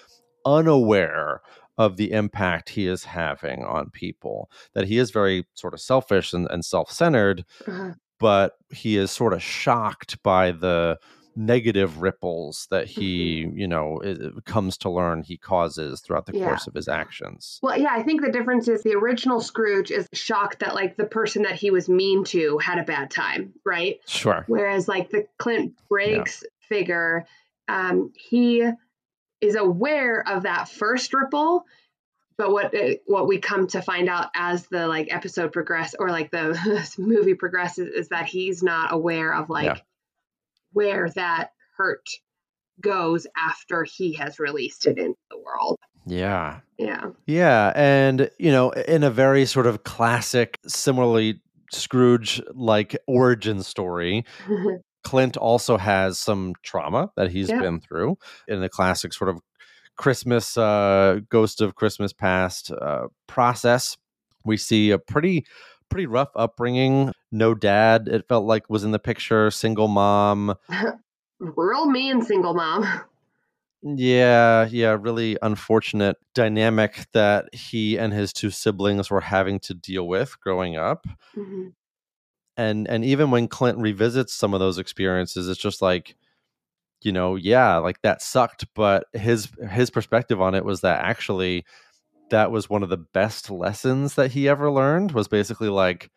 unaware 0.46 1.42
of 1.78 1.96
the 1.96 2.12
impact 2.12 2.70
he 2.70 2.86
is 2.86 3.04
having 3.04 3.64
on 3.64 3.90
people 3.90 4.50
that 4.74 4.86
he 4.86 4.98
is 4.98 5.10
very 5.10 5.46
sort 5.54 5.74
of 5.74 5.80
selfish 5.80 6.32
and, 6.32 6.48
and 6.50 6.64
self-centered 6.64 7.44
uh-huh. 7.66 7.92
but 8.18 8.54
he 8.70 8.96
is 8.96 9.10
sort 9.10 9.32
of 9.32 9.42
shocked 9.42 10.22
by 10.22 10.50
the 10.50 10.98
negative 11.36 12.00
ripples 12.00 12.66
that 12.70 12.86
he 12.86 13.44
mm-hmm. 13.44 13.58
you 13.58 13.66
know 13.66 14.00
comes 14.44 14.76
to 14.76 14.90
learn 14.90 15.22
he 15.22 15.36
causes 15.36 16.00
throughout 16.00 16.26
the 16.26 16.36
yeah. 16.36 16.46
course 16.46 16.66
of 16.66 16.74
his 16.74 16.86
actions 16.86 17.58
well 17.62 17.76
yeah 17.76 17.92
i 17.92 18.02
think 18.02 18.22
the 18.22 18.30
difference 18.30 18.68
is 18.68 18.82
the 18.82 18.94
original 18.94 19.40
scrooge 19.40 19.90
is 19.90 20.08
shocked 20.12 20.60
that 20.60 20.74
like 20.74 20.96
the 20.96 21.04
person 21.04 21.42
that 21.42 21.54
he 21.54 21.70
was 21.70 21.88
mean 21.88 22.22
to 22.24 22.58
had 22.58 22.78
a 22.78 22.84
bad 22.84 23.10
time 23.10 23.52
right 23.64 24.00
sure 24.06 24.44
whereas 24.46 24.86
like 24.86 25.10
the 25.10 25.26
clint 25.38 25.72
briggs 25.88 26.44
yeah. 26.44 26.68
figure 26.68 27.26
um 27.68 28.12
he 28.14 28.64
is 29.44 29.56
aware 29.56 30.26
of 30.26 30.44
that 30.44 30.68
first 30.68 31.12
ripple 31.14 31.64
but 32.36 32.50
what 32.50 32.74
uh, 32.74 32.94
what 33.06 33.28
we 33.28 33.38
come 33.38 33.68
to 33.68 33.80
find 33.80 34.08
out 34.08 34.30
as 34.34 34.66
the 34.66 34.88
like 34.88 35.12
episode 35.12 35.52
progress 35.52 35.94
or 35.98 36.10
like 36.10 36.30
the 36.30 36.94
movie 36.98 37.34
progresses 37.34 37.88
is 37.88 38.08
that 38.08 38.26
he's 38.26 38.62
not 38.62 38.92
aware 38.92 39.32
of 39.32 39.48
like 39.48 39.66
yeah 39.66 39.78
where 40.74 41.08
that 41.10 41.50
hurt 41.76 42.06
goes 42.80 43.26
after 43.36 43.84
he 43.84 44.14
has 44.14 44.38
released 44.38 44.86
it 44.86 44.98
into 44.98 45.18
the 45.30 45.38
world. 45.38 45.78
Yeah. 46.06 46.60
Yeah. 46.78 47.10
Yeah. 47.26 47.72
And, 47.74 48.30
you 48.38 48.52
know, 48.52 48.70
in 48.70 49.02
a 49.04 49.10
very 49.10 49.46
sort 49.46 49.66
of 49.66 49.84
classic, 49.84 50.58
similarly 50.66 51.40
Scrooge 51.72 52.42
like 52.52 52.96
origin 53.06 53.62
story, 53.62 54.24
Clint 55.04 55.36
also 55.36 55.76
has 55.76 56.18
some 56.18 56.54
trauma 56.62 57.10
that 57.16 57.30
he's 57.30 57.48
yep. 57.48 57.60
been 57.60 57.80
through 57.80 58.18
in 58.48 58.60
the 58.60 58.68
classic 58.68 59.12
sort 59.12 59.30
of 59.30 59.40
Christmas, 59.96 60.56
uh, 60.56 61.20
Ghost 61.28 61.60
of 61.60 61.76
Christmas 61.76 62.12
Past 62.12 62.70
uh, 62.72 63.06
process. 63.26 63.96
We 64.44 64.56
see 64.56 64.90
a 64.90 64.98
pretty 64.98 65.46
pretty 65.88 66.06
rough 66.06 66.30
upbringing. 66.34 67.12
No 67.30 67.54
dad, 67.54 68.08
it 68.08 68.26
felt 68.28 68.44
like 68.44 68.68
was 68.68 68.84
in 68.84 68.90
the 68.90 68.98
picture. 68.98 69.50
Single 69.50 69.88
mom. 69.88 70.54
Real 71.38 71.86
mean 71.86 72.22
single 72.22 72.54
mom. 72.54 72.86
Yeah, 73.86 74.66
yeah, 74.70 74.96
really 74.98 75.36
unfortunate 75.42 76.16
dynamic 76.34 77.06
that 77.12 77.54
he 77.54 77.98
and 77.98 78.14
his 78.14 78.32
two 78.32 78.48
siblings 78.48 79.10
were 79.10 79.20
having 79.20 79.60
to 79.60 79.74
deal 79.74 80.08
with 80.08 80.40
growing 80.40 80.78
up. 80.78 81.06
Mm-hmm. 81.36 81.68
And 82.56 82.88
and 82.88 83.04
even 83.04 83.30
when 83.30 83.48
Clint 83.48 83.78
revisits 83.78 84.34
some 84.34 84.54
of 84.54 84.60
those 84.60 84.78
experiences, 84.78 85.48
it's 85.48 85.60
just 85.60 85.82
like, 85.82 86.16
you 87.02 87.12
know, 87.12 87.36
yeah, 87.36 87.76
like 87.76 88.00
that 88.02 88.22
sucked, 88.22 88.66
but 88.74 89.06
his 89.12 89.48
his 89.70 89.90
perspective 89.90 90.40
on 90.40 90.54
it 90.54 90.64
was 90.64 90.82
that 90.82 91.04
actually 91.04 91.64
that 92.30 92.50
was 92.50 92.70
one 92.70 92.82
of 92.82 92.88
the 92.88 92.96
best 92.96 93.50
lessons 93.50 94.14
that 94.14 94.32
he 94.32 94.48
ever 94.48 94.70
learned 94.70 95.12
was 95.12 95.28
basically 95.28 95.68
like 95.68 96.10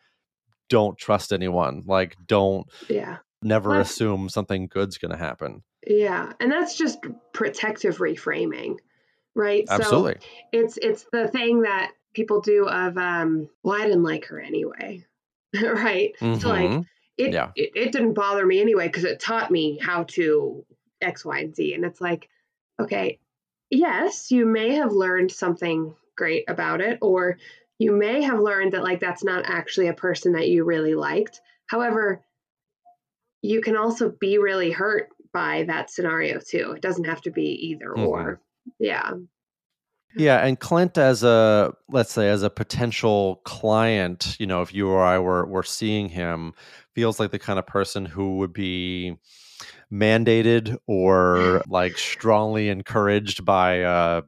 don't 0.69 0.97
trust 0.97 1.31
anyone 1.31 1.83
like 1.85 2.15
don't 2.25 2.67
yeah. 2.89 3.17
never 3.41 3.79
assume 3.79 4.29
something 4.29 4.67
good's 4.67 4.97
going 4.97 5.11
to 5.11 5.17
happen. 5.17 5.63
Yeah 5.85 6.33
and 6.39 6.51
that's 6.51 6.77
just 6.77 6.99
protective 7.33 7.97
reframing 7.97 8.77
right? 9.37 9.65
Absolutely. 9.69 10.15
so 10.19 10.27
it's 10.51 10.77
it's 10.81 11.05
the 11.11 11.27
thing 11.27 11.61
that 11.61 11.91
people 12.13 12.41
do 12.41 12.67
of 12.67 12.97
um 12.97 13.47
well 13.63 13.79
i 13.79 13.85
didn't 13.85 14.03
like 14.03 14.25
her 14.25 14.39
anyway 14.39 15.05
right 15.63 16.13
mm-hmm. 16.19 16.39
so 16.39 16.49
like 16.49 16.69
mm-hmm. 16.69 16.81
it, 17.17 17.33
yeah. 17.33 17.51
it 17.55 17.71
it 17.75 17.91
didn't 17.91 18.13
bother 18.13 18.45
me 18.45 18.59
anyway 18.59 18.87
because 18.87 19.03
it 19.03 19.19
taught 19.19 19.51
me 19.51 19.79
how 19.81 20.03
to 20.03 20.65
x 21.01 21.23
y 21.23 21.39
and 21.39 21.55
z 21.55 21.73
and 21.73 21.85
it's 21.85 22.01
like 22.01 22.29
okay 22.79 23.19
yes, 23.69 24.31
you 24.31 24.45
may 24.45 24.75
have 24.75 24.91
learned 24.91 25.31
something 25.31 25.95
great 26.15 26.45
about 26.47 26.81
it, 26.81 26.99
or 27.01 27.37
you 27.77 27.91
may 27.91 28.23
have 28.23 28.39
learned 28.39 28.73
that 28.73 28.83
like 28.83 28.99
that's 28.99 29.23
not 29.23 29.45
actually 29.45 29.87
a 29.87 29.93
person 29.93 30.33
that 30.33 30.47
you 30.47 30.63
really 30.63 30.95
liked. 30.95 31.41
However, 31.67 32.23
you 33.41 33.61
can 33.61 33.77
also 33.77 34.09
be 34.09 34.37
really 34.37 34.71
hurt 34.71 35.09
by 35.33 35.63
that 35.63 35.91
scenario 35.91 36.39
too. 36.39 36.71
It 36.71 36.81
doesn't 36.81 37.05
have 37.05 37.21
to 37.23 37.31
be 37.31 37.69
either 37.71 37.89
mm-hmm. 37.89 38.07
or. 38.07 38.41
Yeah. 38.79 39.11
Yeah, 40.15 40.45
and 40.45 40.59
Clint 40.59 40.97
as 40.97 41.23
a 41.23 41.73
let's 41.89 42.11
say 42.11 42.29
as 42.29 42.43
a 42.43 42.49
potential 42.49 43.41
client, 43.43 44.35
you 44.39 44.47
know, 44.47 44.61
if 44.61 44.73
you 44.73 44.89
or 44.89 45.03
I 45.03 45.19
were 45.19 45.45
were 45.45 45.63
seeing 45.63 46.09
him, 46.09 46.53
feels 46.93 47.19
like 47.19 47.31
the 47.31 47.39
kind 47.39 47.59
of 47.59 47.67
person 47.67 48.05
who 48.05 48.37
would 48.37 48.53
be 48.53 49.17
mandated 49.91 50.77
or 50.87 51.61
like 51.67 51.97
strongly 51.97 52.69
encouraged 52.69 53.45
by 53.45 53.75
a 53.75 54.23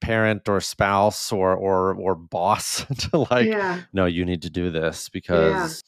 parent 0.00 0.48
or 0.48 0.60
spouse 0.60 1.30
or 1.30 1.54
or 1.54 1.94
or 1.94 2.14
boss 2.14 2.86
to 2.98 3.26
like 3.30 3.46
yeah. 3.46 3.82
no 3.92 4.06
you 4.06 4.24
need 4.24 4.42
to 4.42 4.50
do 4.50 4.70
this 4.70 5.08
because 5.10 5.84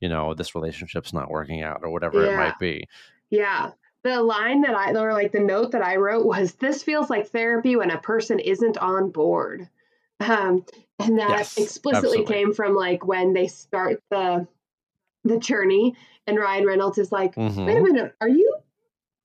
yeah. 0.00 0.06
you 0.06 0.08
know 0.08 0.34
this 0.34 0.54
relationship's 0.54 1.12
not 1.12 1.30
working 1.30 1.62
out 1.62 1.80
or 1.82 1.90
whatever 1.90 2.24
yeah. 2.24 2.32
it 2.32 2.36
might 2.36 2.58
be 2.58 2.88
yeah 3.30 3.70
the 4.04 4.22
line 4.22 4.60
that 4.62 4.74
i 4.74 4.92
or 4.92 5.12
like 5.12 5.32
the 5.32 5.40
note 5.40 5.72
that 5.72 5.82
i 5.82 5.96
wrote 5.96 6.24
was 6.24 6.52
this 6.54 6.82
feels 6.82 7.10
like 7.10 7.28
therapy 7.28 7.74
when 7.74 7.90
a 7.90 7.98
person 7.98 8.38
isn't 8.38 8.78
on 8.78 9.10
board 9.10 9.68
um 10.20 10.64
and 11.00 11.18
that 11.18 11.30
yes, 11.30 11.58
explicitly 11.58 12.20
absolutely. 12.20 12.34
came 12.34 12.54
from 12.54 12.74
like 12.74 13.04
when 13.04 13.32
they 13.32 13.48
start 13.48 14.00
the 14.10 14.46
the 15.24 15.38
journey. 15.38 15.96
And 16.26 16.38
Ryan 16.38 16.66
Reynolds 16.66 16.98
is 16.98 17.10
like, 17.10 17.34
mm-hmm. 17.34 17.66
wait 17.66 17.76
a 17.76 17.82
minute, 17.82 18.14
are 18.20 18.28
you 18.28 18.56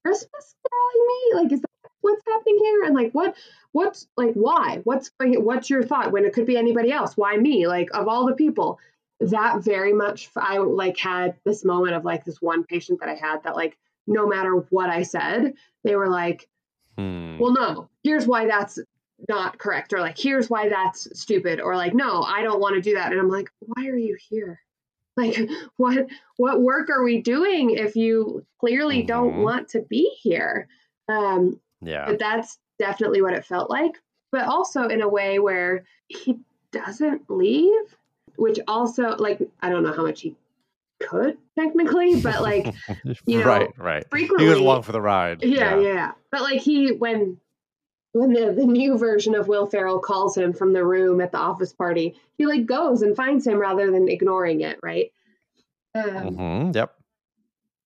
Christmas 0.04 0.56
caroling 0.70 1.08
me? 1.08 1.44
Like, 1.44 1.52
is 1.54 1.62
that 1.62 1.92
what's 2.02 2.24
happening 2.28 2.60
here? 2.62 2.84
And 2.84 2.96
like, 2.96 3.12
what, 3.12 3.36
what's 3.72 4.08
like, 4.18 4.34
why? 4.34 4.82
What's 4.84 5.12
what's 5.20 5.70
your 5.70 5.84
thought 5.84 6.12
when 6.12 6.26
it 6.26 6.34
could 6.34 6.46
be 6.46 6.58
anybody 6.58 6.92
else? 6.92 7.16
Why 7.16 7.38
me? 7.38 7.68
Like, 7.68 7.90
of 7.94 8.08
all 8.08 8.26
the 8.26 8.36
people, 8.36 8.80
that 9.22 9.64
very 9.64 9.94
much, 9.94 10.30
I 10.36 10.58
like 10.58 10.98
had 10.98 11.36
this 11.46 11.64
moment 11.64 11.96
of 11.96 12.06
like 12.06 12.26
this 12.26 12.42
one 12.42 12.64
patient 12.64 13.00
that 13.02 13.10
I 13.10 13.16
had 13.16 13.44
that 13.44 13.56
like, 13.56 13.78
no 14.10 14.28
matter 14.28 14.56
what 14.70 14.90
I 14.90 15.04
said, 15.04 15.54
they 15.84 15.96
were 15.96 16.10
like, 16.10 16.50
hmm. 16.98 17.38
well, 17.38 17.54
no, 17.54 17.90
here's 18.04 18.28
why 18.28 18.48
that's 18.48 18.80
not 19.28 19.58
correct 19.58 19.92
or 19.92 20.00
like 20.00 20.18
here's 20.18 20.50
why 20.50 20.70
that's 20.70 21.08
stupid 21.20 21.60
or 21.60 21.76
like 21.76 21.94
no 21.94 22.24
i 22.24 22.42
don't 22.42 22.62
want 22.62 22.76
to 22.76 22.82
do 22.82 22.96
that 22.96 23.12
and 23.12 23.20
i'm 23.20 23.28
like 23.28 23.50
why 23.60 23.86
are 23.86 23.98
you 23.98 24.18
here 24.30 24.62
like 25.18 25.50
what 25.76 26.08
what 26.38 26.62
work 26.62 26.90
are 26.90 27.04
we 27.04 27.22
doing 27.22 27.72
if 27.72 27.98
you 27.98 28.46
clearly 28.60 29.00
mm-hmm. 29.00 29.08
don't 29.08 29.38
want 29.42 29.68
to 29.68 29.82
be 29.82 30.10
here 30.22 30.68
um 31.10 31.60
yeah 31.82 32.06
but 32.06 32.20
that's 32.20 32.60
definitely 32.78 33.22
what 33.22 33.34
it 33.34 33.44
felt 33.44 33.70
like 33.70 33.92
but 34.32 34.48
also 34.48 34.88
in 34.88 35.02
a 35.02 35.10
way 35.10 35.40
where 35.40 35.84
he 36.08 36.40
doesn't 36.72 37.30
leave 37.30 37.98
which 38.38 38.60
also 38.68 39.18
like 39.18 39.42
i 39.62 39.70
don't 39.70 39.84
know 39.84 39.92
how 39.92 40.06
much 40.06 40.22
he 40.22 40.34
could 41.00 41.38
technically 41.58 42.22
but 42.22 42.42
like 42.42 42.74
you 43.26 43.40
know 43.40 43.46
right 43.46 43.70
right 43.78 44.10
frequently 44.10 44.46
he 44.46 44.50
was 44.50 44.60
along 44.60 44.82
for 44.82 44.92
the 44.92 45.02
ride 45.02 45.42
yeah, 45.42 45.76
yeah 45.76 45.80
yeah 45.80 46.12
but 46.32 46.42
like 46.42 46.62
he 46.62 46.92
when 46.92 47.38
when 48.12 48.34
the, 48.34 48.52
the 48.52 48.66
new 48.66 48.98
version 48.98 49.36
of 49.36 49.48
Will 49.48 49.68
Ferrell 49.68 50.00
calls 50.00 50.36
him 50.36 50.54
from 50.54 50.74
the 50.74 50.84
room 50.84 51.22
at 51.22 51.32
the 51.32 51.38
office 51.38 51.74
party, 51.74 52.16
he 52.38 52.46
like 52.46 52.66
goes 52.66 53.02
and 53.02 53.16
finds 53.16 53.46
him 53.46 53.60
rather 53.60 53.92
than 53.92 54.10
ignoring 54.10 54.62
it, 54.62 54.80
right? 54.82 55.12
Um, 55.94 56.04
mm-hmm, 56.04 56.72
yep. 56.76 56.96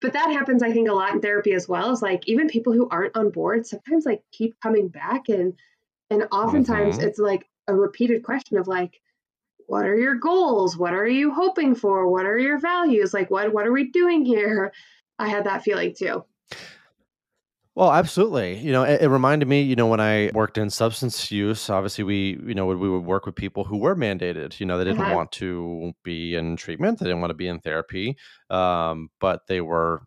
But 0.01 0.13
that 0.13 0.31
happens, 0.31 0.63
I 0.63 0.71
think, 0.71 0.89
a 0.89 0.93
lot 0.93 1.13
in 1.13 1.21
therapy 1.21 1.53
as 1.53 1.67
well. 1.67 1.91
Is 1.91 2.01
like 2.01 2.27
even 2.27 2.47
people 2.47 2.73
who 2.73 2.87
aren't 2.89 3.15
on 3.15 3.29
board 3.29 3.65
sometimes 3.65 4.05
like 4.05 4.21
keep 4.31 4.59
coming 4.61 4.89
back, 4.89 5.29
and 5.29 5.53
and 6.09 6.27
oftentimes 6.31 6.97
mm-hmm. 6.97 7.07
it's 7.07 7.19
like 7.19 7.47
a 7.67 7.75
repeated 7.75 8.23
question 8.23 8.57
of 8.57 8.67
like, 8.67 8.99
what 9.67 9.85
are 9.85 9.97
your 9.97 10.15
goals? 10.15 10.77
What 10.77 10.93
are 10.93 11.07
you 11.07 11.33
hoping 11.33 11.75
for? 11.75 12.09
What 12.09 12.25
are 12.25 12.37
your 12.37 12.59
values? 12.59 13.13
Like 13.13 13.29
what 13.29 13.53
what 13.53 13.67
are 13.67 13.71
we 13.71 13.89
doing 13.89 14.25
here? 14.25 14.73
I 15.19 15.27
had 15.27 15.45
that 15.45 15.63
feeling 15.63 15.93
too. 15.97 16.25
Well, 17.75 17.91
absolutely. 17.91 18.59
You 18.59 18.71
know, 18.71 18.83
it, 18.83 19.01
it, 19.01 19.07
reminded 19.07 19.47
me, 19.47 19.61
you 19.63 19.75
know, 19.75 19.87
when 19.87 19.99
I 19.99 20.29
worked 20.31 20.59
in 20.59 20.69
substance 20.69 21.31
use, 21.31 21.71
obviously 21.71 22.03
we, 22.03 22.39
you 22.45 22.53
know, 22.53 22.67
we 22.67 22.87
would 22.87 23.03
work 23.03 23.25
with 23.25 23.33
people 23.33 23.63
who 23.63 23.77
were 23.77 23.95
mandated. 23.95 24.59
You 24.59 24.67
know, 24.67 24.77
they 24.77 24.83
didn't 24.83 25.01
uh-huh. 25.01 25.15
want 25.15 25.31
to 25.33 25.91
be 26.03 26.35
in 26.35 26.55
treatment, 26.55 26.99
they 26.99 27.05
didn't 27.05 27.21
want 27.21 27.31
to 27.31 27.35
be 27.35 27.47
in 27.47 27.59
therapy, 27.59 28.15
um, 28.51 29.09
but 29.19 29.47
they 29.47 29.59
were 29.59 30.03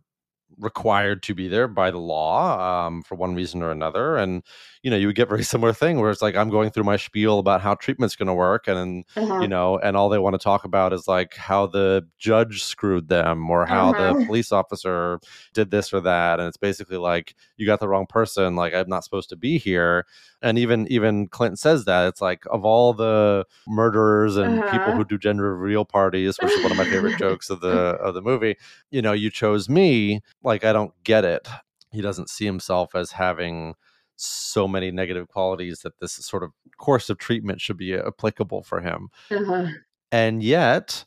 required 0.59 1.23
to 1.25 1.35
be 1.35 1.49
there 1.49 1.69
by 1.69 1.91
the 1.91 1.99
law 1.99 2.87
um, 2.87 3.03
for 3.03 3.15
one 3.15 3.35
reason 3.35 3.63
or 3.63 3.71
another. 3.71 4.17
And, 4.17 4.43
you 4.83 4.91
know, 4.91 4.97
you 4.97 5.07
would 5.07 5.17
get 5.17 5.29
very 5.29 5.43
similar 5.45 5.73
thing 5.73 6.01
where 6.01 6.11
it's 6.11 6.23
like, 6.23 6.37
I'm 6.37 6.51
going 6.51 6.71
through 6.71 6.85
my 6.85 6.97
spiel 6.97 7.39
about 7.39 7.61
how 7.61 7.75
treatment's 7.75 8.17
going 8.17 8.29
to 8.29 8.35
work. 8.35 8.69
And, 8.69 9.05
uh-huh. 9.17 9.41
you 9.41 9.49
know, 9.49 9.79
and 9.79 9.97
all 9.97 10.09
they 10.09 10.19
want 10.19 10.35
to 10.35 10.43
talk 10.43 10.65
about 10.65 10.93
is 10.93 11.07
like 11.07 11.35
how 11.35 11.67
the 11.67 12.07
judge 12.19 12.63
screwed 12.63 13.09
them 13.09 13.51
or 13.51 13.67
how 13.67 13.91
uh-huh. 13.91 14.15
the 14.15 14.27
police 14.27 14.53
officer 14.53 15.21
did 15.53 15.71
this 15.71 15.93
or 15.93 16.01
that. 16.01 16.41
And 16.41 16.49
it's 16.49 16.57
basically 16.57 16.99
like, 16.99 17.35
you 17.57 17.67
got 17.67 17.81
the 17.81 17.89
wrong 17.89 18.07
person. 18.07 18.57
Like, 18.57 18.75
I'm 18.75 18.89
not 18.89 19.05
supposed 19.05 19.29
to 19.31 19.37
be 19.37 19.59
here. 19.59 20.07
And 20.43 20.59
even, 20.59 20.87
even 20.89 21.29
Clinton 21.29 21.57
says 21.57 21.85
that 21.87 22.09
it's 22.09 22.21
like, 22.21 22.45
of 22.51 22.65
all 22.65 22.93
the 22.93 23.45
murderers 23.67 24.37
and 24.37 24.61
uh-huh. 24.61 24.71
people 24.71 24.95
who 24.95 25.05
do 25.05 25.19
gender 25.19 25.57
reveal 25.57 25.85
parties, 25.85 26.39
which 26.41 26.53
is 26.53 26.63
one 26.63 26.73
of 26.73 26.79
my 26.79 26.85
favorite 26.85 27.19
jokes 27.19 27.51
of 27.51 27.61
the, 27.61 27.69
of 27.69 28.15
the 28.15 28.23
movie, 28.23 28.57
you 28.91 29.03
know, 29.03 29.13
you 29.13 29.31
chose 29.31 29.69
me 29.69 30.21
like 30.47 30.65
I 30.65 30.73
don't 30.73 30.93
get 31.05 31.25
it. 31.25 31.47
He 31.93 32.01
doesn't 32.01 32.31
see 32.31 32.47
himself 32.47 32.95
as 32.95 33.13
having 33.13 33.75
so 34.17 34.67
many 34.67 34.91
negative 34.91 35.29
qualities 35.29 35.81
that 35.81 35.99
this 36.01 36.13
sort 36.13 36.43
of 36.43 36.53
course 36.79 37.11
of 37.11 37.19
treatment 37.19 37.61
should 37.61 37.77
be 37.77 37.95
applicable 37.95 38.63
for 38.63 38.81
him. 38.81 39.09
Uh-huh. 39.31 39.67
And 40.11 40.43
yet, 40.43 41.05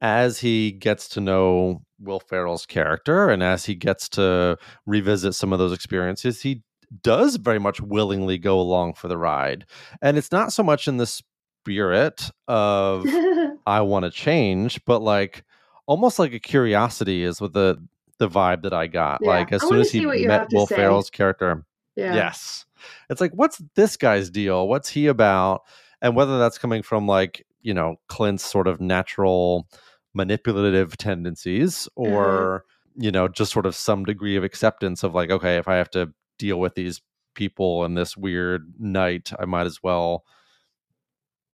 as 0.00 0.38
he 0.38 0.72
gets 0.72 1.08
to 1.10 1.20
know 1.20 1.82
Will 1.98 2.20
Ferrell's 2.20 2.64
character 2.64 3.28
and 3.28 3.42
as 3.42 3.66
he 3.66 3.74
gets 3.74 4.08
to 4.10 4.56
revisit 4.86 5.34
some 5.34 5.52
of 5.52 5.58
those 5.58 5.72
experiences, 5.72 6.42
he 6.42 6.62
does 7.02 7.36
very 7.36 7.58
much 7.58 7.80
willingly 7.80 8.38
go 8.38 8.60
along 8.60 8.94
for 8.94 9.08
the 9.08 9.18
ride. 9.18 9.66
And 10.00 10.16
it's 10.16 10.32
not 10.32 10.52
so 10.52 10.62
much 10.62 10.86
in 10.86 10.98
the 10.98 11.06
spirit 11.06 12.30
of 12.46 13.04
I 13.66 13.80
want 13.80 14.04
to 14.04 14.10
change, 14.10 14.82
but 14.84 15.00
like 15.00 15.44
almost 15.86 16.18
like 16.18 16.32
a 16.32 16.38
curiosity 16.38 17.24
is 17.24 17.40
what 17.40 17.52
the 17.52 17.82
the 18.18 18.28
vibe 18.28 18.62
that 18.62 18.72
I 18.72 18.86
got. 18.86 19.20
Yeah. 19.22 19.28
Like 19.28 19.52
as 19.52 19.62
I 19.62 19.68
soon 19.68 19.80
as 19.80 19.90
he 19.90 20.04
met 20.26 20.48
Will 20.52 20.66
Ferrell's 20.66 21.10
character, 21.10 21.64
yeah. 21.96 22.14
yes, 22.14 22.66
it's 23.10 23.20
like, 23.20 23.32
what's 23.32 23.62
this 23.74 23.96
guy's 23.96 24.30
deal? 24.30 24.68
What's 24.68 24.88
he 24.88 25.06
about? 25.06 25.62
And 26.02 26.14
whether 26.14 26.38
that's 26.38 26.58
coming 26.58 26.82
from 26.82 27.06
like 27.06 27.46
you 27.62 27.74
know 27.74 27.96
Clint's 28.08 28.44
sort 28.44 28.68
of 28.68 28.80
natural 28.80 29.68
manipulative 30.14 30.96
tendencies, 30.96 31.88
uh-huh. 31.96 32.08
or 32.08 32.54
uh-huh. 32.56 33.04
you 33.04 33.10
know 33.10 33.28
just 33.28 33.52
sort 33.52 33.66
of 33.66 33.74
some 33.74 34.04
degree 34.04 34.36
of 34.36 34.44
acceptance 34.44 35.02
of 35.02 35.14
like, 35.14 35.30
okay, 35.30 35.56
if 35.56 35.68
I 35.68 35.76
have 35.76 35.90
to 35.90 36.12
deal 36.38 36.60
with 36.60 36.74
these 36.74 37.00
people 37.34 37.84
in 37.84 37.94
this 37.94 38.16
weird 38.16 38.72
night, 38.78 39.32
I 39.38 39.44
might 39.44 39.66
as 39.66 39.82
well 39.82 40.24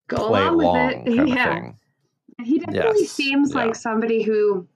go 0.09 0.29
along, 0.29 0.61
along 0.61 1.05
with 1.05 1.19
it. 1.19 1.29
yeah. 1.29 1.73
He 2.43 2.59
definitely 2.59 3.03
yes. 3.03 3.11
seems 3.11 3.51
yeah. 3.51 3.65
like 3.65 3.75
somebody 3.75 4.23
who 4.23 4.67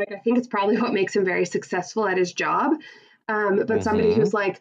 like 0.00 0.12
I 0.12 0.22
think 0.22 0.38
it's 0.38 0.48
probably 0.48 0.78
what 0.78 0.92
makes 0.92 1.14
him 1.14 1.24
very 1.24 1.46
successful 1.46 2.06
at 2.06 2.18
his 2.18 2.32
job. 2.32 2.72
Um, 3.28 3.56
but 3.56 3.68
mm-hmm. 3.68 3.80
somebody 3.82 4.14
who's 4.14 4.34
like, 4.34 4.60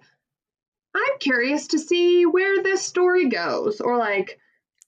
I'm 0.95 1.19
curious 1.19 1.67
to 1.67 1.79
see 1.79 2.25
where 2.25 2.61
this 2.61 2.83
story 2.83 3.29
goes, 3.29 3.81
or 3.81 3.97
like, 3.97 4.39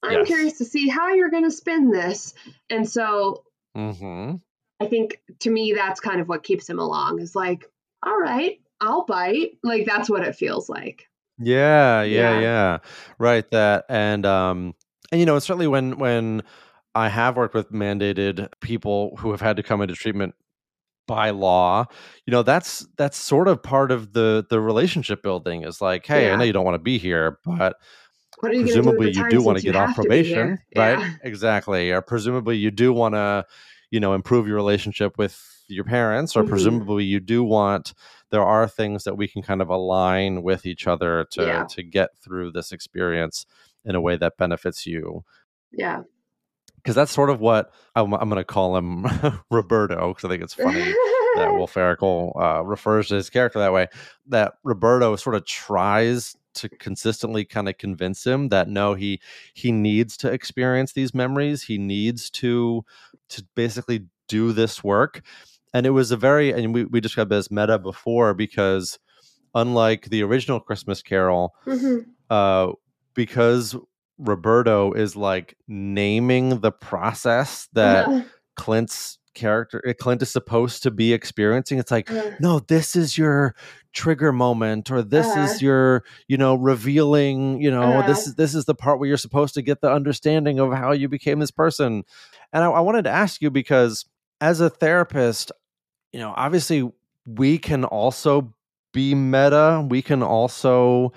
I'm 0.02 0.20
yes. 0.20 0.26
curious 0.26 0.58
to 0.58 0.64
see 0.64 0.88
how 0.88 1.14
you're 1.14 1.30
going 1.30 1.44
to 1.44 1.50
spin 1.50 1.90
this. 1.90 2.34
And 2.70 2.88
so 2.88 3.44
mm-hmm. 3.76 4.36
I 4.80 4.86
think 4.86 5.20
to 5.40 5.50
me, 5.50 5.72
that's 5.72 6.00
kind 6.00 6.20
of 6.20 6.28
what 6.28 6.42
keeps 6.42 6.68
him 6.68 6.78
along 6.78 7.20
is 7.20 7.34
like, 7.34 7.68
all 8.04 8.18
right, 8.18 8.60
I'll 8.80 9.04
bite. 9.04 9.58
Like, 9.62 9.86
that's 9.86 10.10
what 10.10 10.26
it 10.26 10.36
feels 10.36 10.68
like. 10.68 11.08
Yeah, 11.38 12.02
yeah, 12.02 12.32
yeah, 12.34 12.40
yeah. 12.40 12.78
Right. 13.18 13.48
That, 13.50 13.86
and, 13.88 14.26
um, 14.26 14.74
and 15.10 15.20
you 15.20 15.26
know, 15.26 15.38
certainly 15.38 15.68
when, 15.68 15.98
when, 15.98 16.42
I 16.94 17.08
have 17.08 17.36
worked 17.36 17.54
with 17.54 17.72
mandated 17.72 18.48
people 18.60 19.16
who 19.16 19.30
have 19.30 19.40
had 19.40 19.56
to 19.56 19.62
come 19.62 19.80
into 19.80 19.94
treatment 19.94 20.34
by 21.06 21.30
law 21.30 21.84
you 22.26 22.30
know 22.30 22.42
that's 22.42 22.86
that's 22.96 23.16
sort 23.16 23.48
of 23.48 23.62
part 23.62 23.90
of 23.90 24.12
the 24.12 24.44
the 24.50 24.60
relationship 24.60 25.22
building 25.22 25.64
is 25.64 25.80
like 25.80 26.06
hey 26.06 26.26
yeah. 26.26 26.32
i 26.32 26.36
know 26.36 26.44
you 26.44 26.52
don't 26.52 26.64
want 26.64 26.74
to 26.74 26.82
be 26.82 26.98
here 26.98 27.38
but 27.44 27.76
presumably 28.38 29.12
you, 29.12 29.24
you 29.24 29.30
do 29.30 29.42
want 29.42 29.58
to 29.58 29.64
get 29.64 29.76
off 29.76 29.94
probation 29.94 30.58
right 30.76 31.16
exactly 31.22 31.90
or 31.90 32.00
presumably 32.00 32.56
you 32.56 32.70
do 32.70 32.92
want 32.92 33.14
to 33.14 33.44
you 33.90 34.00
know 34.00 34.14
improve 34.14 34.46
your 34.46 34.56
relationship 34.56 35.18
with 35.18 35.40
your 35.68 35.84
parents 35.84 36.36
or 36.36 36.42
mm-hmm. 36.42 36.50
presumably 36.50 37.04
you 37.04 37.20
do 37.20 37.44
want 37.44 37.94
there 38.30 38.42
are 38.42 38.66
things 38.66 39.04
that 39.04 39.16
we 39.16 39.28
can 39.28 39.42
kind 39.42 39.60
of 39.60 39.68
align 39.68 40.42
with 40.42 40.66
each 40.66 40.86
other 40.86 41.26
to 41.30 41.42
yeah. 41.42 41.64
to 41.64 41.82
get 41.82 42.10
through 42.18 42.50
this 42.50 42.72
experience 42.72 43.46
in 43.84 43.94
a 43.94 44.00
way 44.00 44.16
that 44.16 44.36
benefits 44.36 44.86
you 44.86 45.24
yeah 45.72 46.02
because 46.82 46.96
that's 46.96 47.12
sort 47.12 47.30
of 47.30 47.40
what 47.40 47.72
I'm, 47.94 48.12
I'm 48.14 48.28
going 48.28 48.40
to 48.40 48.44
call 48.44 48.76
him 48.76 49.06
Roberto 49.50 50.08
because 50.08 50.24
I 50.24 50.28
think 50.28 50.42
it's 50.42 50.54
funny 50.54 50.92
that 51.36 51.52
Will 51.52 51.66
Ferrell 51.66 52.36
uh, 52.40 52.62
refers 52.62 53.08
to 53.08 53.16
his 53.16 53.30
character 53.30 53.60
that 53.60 53.72
way. 53.72 53.88
That 54.26 54.54
Roberto 54.64 55.14
sort 55.16 55.36
of 55.36 55.46
tries 55.46 56.36
to 56.54 56.68
consistently 56.68 57.44
kind 57.44 57.68
of 57.68 57.78
convince 57.78 58.26
him 58.26 58.48
that 58.48 58.68
no, 58.68 58.94
he 58.94 59.20
he 59.54 59.72
needs 59.72 60.16
to 60.18 60.30
experience 60.30 60.92
these 60.92 61.14
memories. 61.14 61.62
He 61.62 61.78
needs 61.78 62.30
to 62.30 62.84
to 63.30 63.44
basically 63.54 64.06
do 64.28 64.52
this 64.52 64.82
work. 64.82 65.22
And 65.74 65.86
it 65.86 65.90
was 65.90 66.10
a 66.10 66.16
very 66.16 66.50
and 66.52 66.74
we 66.74 66.84
we 66.84 67.00
described 67.00 67.32
it 67.32 67.36
as 67.36 67.50
meta 67.50 67.78
before 67.78 68.34
because 68.34 68.98
unlike 69.54 70.06
the 70.06 70.22
original 70.22 70.60
Christmas 70.60 71.02
Carol, 71.02 71.54
mm-hmm. 71.66 72.10
uh, 72.30 72.72
because 73.14 73.76
Roberto 74.18 74.92
is 74.92 75.16
like 75.16 75.56
naming 75.66 76.60
the 76.60 76.72
process 76.72 77.68
that 77.72 78.06
uh-huh. 78.06 78.22
Clint's 78.56 79.18
character 79.34 79.82
eh, 79.86 79.94
Clint 79.94 80.22
is 80.22 80.30
supposed 80.30 80.82
to 80.82 80.90
be 80.90 81.12
experiencing. 81.12 81.78
It's 81.78 81.90
like, 81.90 82.10
uh-huh. 82.10 82.32
no, 82.40 82.58
this 82.60 82.96
is 82.96 83.16
your 83.16 83.54
trigger 83.92 84.32
moment, 84.32 84.90
or 84.90 85.02
this 85.02 85.26
uh-huh. 85.26 85.40
is 85.40 85.62
your, 85.62 86.04
you 86.28 86.36
know, 86.36 86.54
revealing, 86.54 87.60
you 87.60 87.70
know, 87.70 88.06
this 88.06 88.26
is 88.26 88.34
this 88.34 88.54
is 88.54 88.64
the 88.64 88.74
part 88.74 88.98
where 88.98 89.08
you're 89.08 89.16
supposed 89.16 89.54
to 89.54 89.62
get 89.62 89.80
the 89.80 89.92
understanding 89.92 90.58
of 90.58 90.72
how 90.72 90.92
you 90.92 91.08
became 91.08 91.40
this 91.40 91.50
person. 91.50 92.04
And 92.52 92.64
I, 92.64 92.70
I 92.70 92.80
wanted 92.80 93.04
to 93.04 93.10
ask 93.10 93.40
you 93.42 93.50
because 93.50 94.04
as 94.40 94.60
a 94.60 94.70
therapist, 94.70 95.52
you 96.12 96.20
know, 96.20 96.34
obviously 96.36 96.90
we 97.26 97.58
can 97.58 97.84
also 97.84 98.52
be 98.92 99.14
meta. 99.14 99.86
We 99.88 100.02
can 100.02 100.22
also 100.22 101.12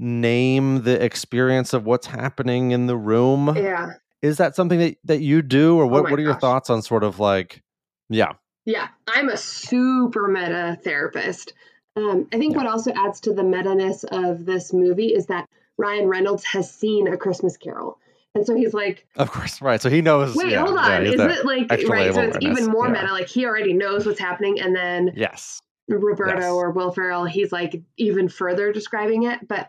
name 0.00 0.82
the 0.82 1.02
experience 1.02 1.72
of 1.74 1.84
what's 1.84 2.06
happening 2.06 2.70
in 2.70 2.86
the 2.86 2.96
room. 2.96 3.54
Yeah. 3.54 3.92
Is 4.22 4.38
that 4.38 4.56
something 4.56 4.78
that, 4.78 4.96
that 5.04 5.20
you 5.20 5.42
do 5.42 5.78
or 5.78 5.84
oh 5.84 5.86
what, 5.86 6.00
oh 6.00 6.02
what 6.04 6.14
are 6.14 6.22
your 6.22 6.32
gosh. 6.32 6.40
thoughts 6.40 6.70
on 6.70 6.82
sort 6.82 7.04
of 7.04 7.20
like 7.20 7.62
Yeah. 8.08 8.32
Yeah. 8.64 8.88
I'm 9.06 9.28
a 9.28 9.36
super 9.36 10.26
meta 10.26 10.78
therapist. 10.82 11.52
Um, 11.96 12.28
I 12.32 12.38
think 12.38 12.52
yeah. 12.52 12.62
what 12.62 12.66
also 12.66 12.92
adds 12.92 13.20
to 13.20 13.34
the 13.34 13.42
meta 13.42 13.74
ness 13.74 14.04
of 14.04 14.46
this 14.46 14.72
movie 14.72 15.08
is 15.08 15.26
that 15.26 15.48
Ryan 15.76 16.08
Reynolds 16.08 16.44
has 16.44 16.72
seen 16.72 17.06
A 17.08 17.16
Christmas 17.16 17.56
Carol. 17.56 17.98
And 18.34 18.46
so 18.46 18.54
he's 18.54 18.72
like, 18.72 19.06
Of 19.16 19.30
course, 19.30 19.60
right. 19.60 19.82
So 19.82 19.90
he 19.90 20.02
knows. 20.02 20.34
Wait, 20.36 20.52
yeah, 20.52 20.64
hold 20.64 20.78
on. 20.78 21.04
Yeah, 21.04 21.10
is 21.10 21.20
it 21.20 21.44
like, 21.44 21.68
right? 21.88 22.14
So 22.14 22.22
it's 22.22 22.38
even 22.40 22.66
more 22.66 22.86
yeah. 22.86 23.02
meta. 23.02 23.12
Like 23.12 23.28
he 23.28 23.44
already 23.44 23.74
knows 23.74 24.06
what's 24.06 24.20
happening. 24.20 24.60
And 24.60 24.74
then, 24.74 25.12
yes. 25.14 25.60
Roberto 25.88 26.40
yes. 26.40 26.50
or 26.50 26.70
Will 26.70 26.92
Ferrell, 26.92 27.24
he's 27.24 27.50
like 27.50 27.82
even 27.96 28.28
further 28.28 28.72
describing 28.72 29.24
it. 29.24 29.46
But 29.48 29.68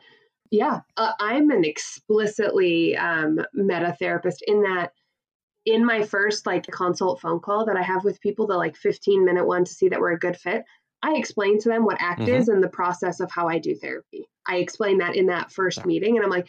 yeah, 0.51 0.81
uh, 0.97 1.13
I'm 1.19 1.49
an 1.49 1.63
explicitly 1.63 2.95
um, 2.97 3.39
meta 3.53 3.95
therapist 3.97 4.43
in 4.45 4.63
that 4.63 4.91
in 5.65 5.85
my 5.85 6.03
first 6.03 6.45
like 6.45 6.67
consult 6.67 7.21
phone 7.21 7.39
call 7.39 7.65
that 7.65 7.77
I 7.77 7.83
have 7.83 8.03
with 8.03 8.19
people, 8.19 8.47
the 8.47 8.57
like 8.57 8.75
15 8.75 9.23
minute 9.23 9.45
one 9.45 9.63
to 9.63 9.71
see 9.71 9.89
that 9.89 9.99
we're 9.99 10.11
a 10.11 10.19
good 10.19 10.35
fit, 10.35 10.63
I 11.01 11.15
explain 11.15 11.59
to 11.59 11.69
them 11.69 11.85
what 11.85 12.01
ACT 12.01 12.21
mm-hmm. 12.21 12.33
is 12.33 12.47
and 12.49 12.61
the 12.61 12.67
process 12.67 13.19
of 13.19 13.31
how 13.31 13.47
I 13.47 13.59
do 13.59 13.75
therapy. 13.75 14.27
I 14.45 14.57
explain 14.57 14.97
that 14.99 15.15
in 15.15 15.27
that 15.27 15.51
first 15.51 15.79
yeah. 15.79 15.85
meeting, 15.85 16.17
and 16.17 16.25
I'm 16.25 16.31
like, 16.31 16.47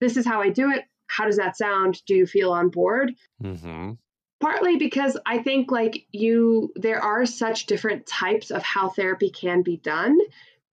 this 0.00 0.16
is 0.16 0.26
how 0.26 0.42
I 0.42 0.50
do 0.50 0.70
it. 0.70 0.84
How 1.06 1.24
does 1.24 1.38
that 1.38 1.56
sound? 1.56 2.04
Do 2.06 2.14
you 2.14 2.26
feel 2.26 2.52
on 2.52 2.68
board? 2.68 3.14
Mm-hmm. 3.42 3.92
Partly 4.40 4.76
because 4.76 5.16
I 5.26 5.38
think 5.38 5.72
like 5.72 6.06
you, 6.12 6.72
there 6.76 7.00
are 7.00 7.26
such 7.26 7.66
different 7.66 8.06
types 8.06 8.50
of 8.50 8.62
how 8.62 8.90
therapy 8.90 9.30
can 9.30 9.62
be 9.62 9.78
done 9.78 10.16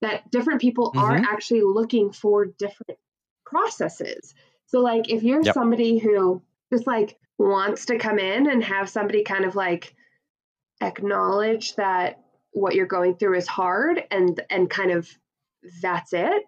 that 0.06 0.30
different 0.32 0.62
people 0.62 0.92
mm-hmm. 0.92 1.00
are 1.00 1.16
actually 1.16 1.62
looking 1.62 2.12
for 2.12 2.46
different 2.46 3.00
processes. 3.46 4.34
So, 4.68 4.80
like, 4.80 5.10
if 5.10 5.24
you're 5.24 5.44
yep. 5.44 5.54
somebody 5.54 5.98
who 5.98 6.42
just 6.72 6.88
like 6.88 7.18
wants 7.38 7.86
to 7.88 7.98
come 7.98 8.20
in 8.20 8.50
and 8.50 8.64
have 8.64 8.90
somebody 8.90 9.24
kind 9.24 9.46
of 9.46 9.56
like 9.56 9.96
acknowledge 10.82 11.76
that 11.76 12.22
what 12.52 12.76
you're 12.76 12.86
going 12.86 13.16
through 13.16 13.38
is 13.38 13.48
hard 13.48 14.02
and 14.12 14.42
and 14.50 14.70
kind 14.70 14.92
of 14.92 15.10
that's 15.82 16.14
it 16.14 16.44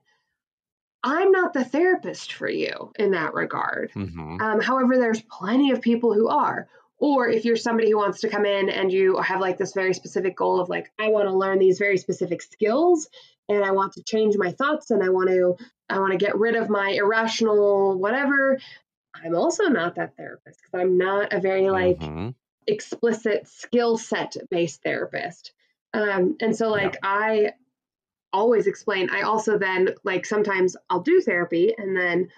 i'm 1.03 1.31
not 1.31 1.53
the 1.53 1.63
therapist 1.63 2.33
for 2.33 2.49
you 2.49 2.91
in 2.97 3.11
that 3.11 3.33
regard 3.33 3.91
mm-hmm. 3.91 4.41
um, 4.41 4.61
however 4.61 4.97
there's 4.97 5.21
plenty 5.21 5.71
of 5.71 5.81
people 5.81 6.13
who 6.13 6.27
are 6.27 6.67
or 6.99 7.27
if 7.27 7.45
you're 7.45 7.55
somebody 7.55 7.91
who 7.91 7.97
wants 7.97 8.21
to 8.21 8.29
come 8.29 8.45
in 8.45 8.69
and 8.69 8.91
you 8.91 9.17
have 9.17 9.41
like 9.41 9.57
this 9.57 9.73
very 9.73 9.93
specific 9.93 10.35
goal 10.35 10.59
of 10.59 10.69
like 10.69 10.91
i 10.99 11.09
want 11.09 11.27
to 11.27 11.33
learn 11.33 11.59
these 11.59 11.79
very 11.79 11.97
specific 11.97 12.41
skills 12.41 13.09
and 13.49 13.63
i 13.63 13.71
want 13.71 13.93
to 13.93 14.03
change 14.03 14.36
my 14.38 14.51
thoughts 14.51 14.91
and 14.91 15.03
i 15.03 15.10
want 15.10 15.29
to 15.29 15.55
i 15.89 15.99
want 15.99 16.12
to 16.12 16.17
get 16.17 16.38
rid 16.38 16.55
of 16.55 16.69
my 16.69 16.89
irrational 16.91 17.97
whatever 17.97 18.60
i'm 19.15 19.36
also 19.36 19.65
not 19.65 19.95
that 19.95 20.15
therapist 20.15 20.60
because 20.62 20.81
i'm 20.81 20.97
not 20.97 21.33
a 21.33 21.39
very 21.39 21.69
like 21.69 21.99
mm-hmm. 21.99 22.29
explicit 22.67 23.47
skill 23.47 23.97
set 23.97 24.36
based 24.49 24.81
therapist 24.83 25.53
um, 25.93 26.36
and 26.41 26.55
so 26.55 26.69
like 26.69 26.93
yeah. 26.93 26.99
I 27.03 27.51
always 28.33 28.67
explain, 28.67 29.10
I 29.10 29.21
also 29.21 29.57
then 29.57 29.95
like 30.03 30.25
sometimes 30.25 30.75
I'll 30.89 31.01
do 31.01 31.21
therapy 31.21 31.73
and 31.77 31.95
then 31.95 32.29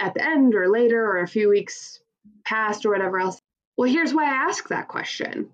at 0.00 0.14
the 0.14 0.24
end 0.24 0.54
or 0.54 0.68
later 0.68 1.02
or 1.02 1.18
a 1.20 1.28
few 1.28 1.48
weeks 1.48 2.00
past 2.44 2.84
or 2.84 2.90
whatever 2.90 3.20
else, 3.20 3.40
well, 3.76 3.90
here's 3.90 4.12
why 4.12 4.24
I 4.24 4.48
ask 4.48 4.68
that 4.68 4.88
question. 4.88 5.50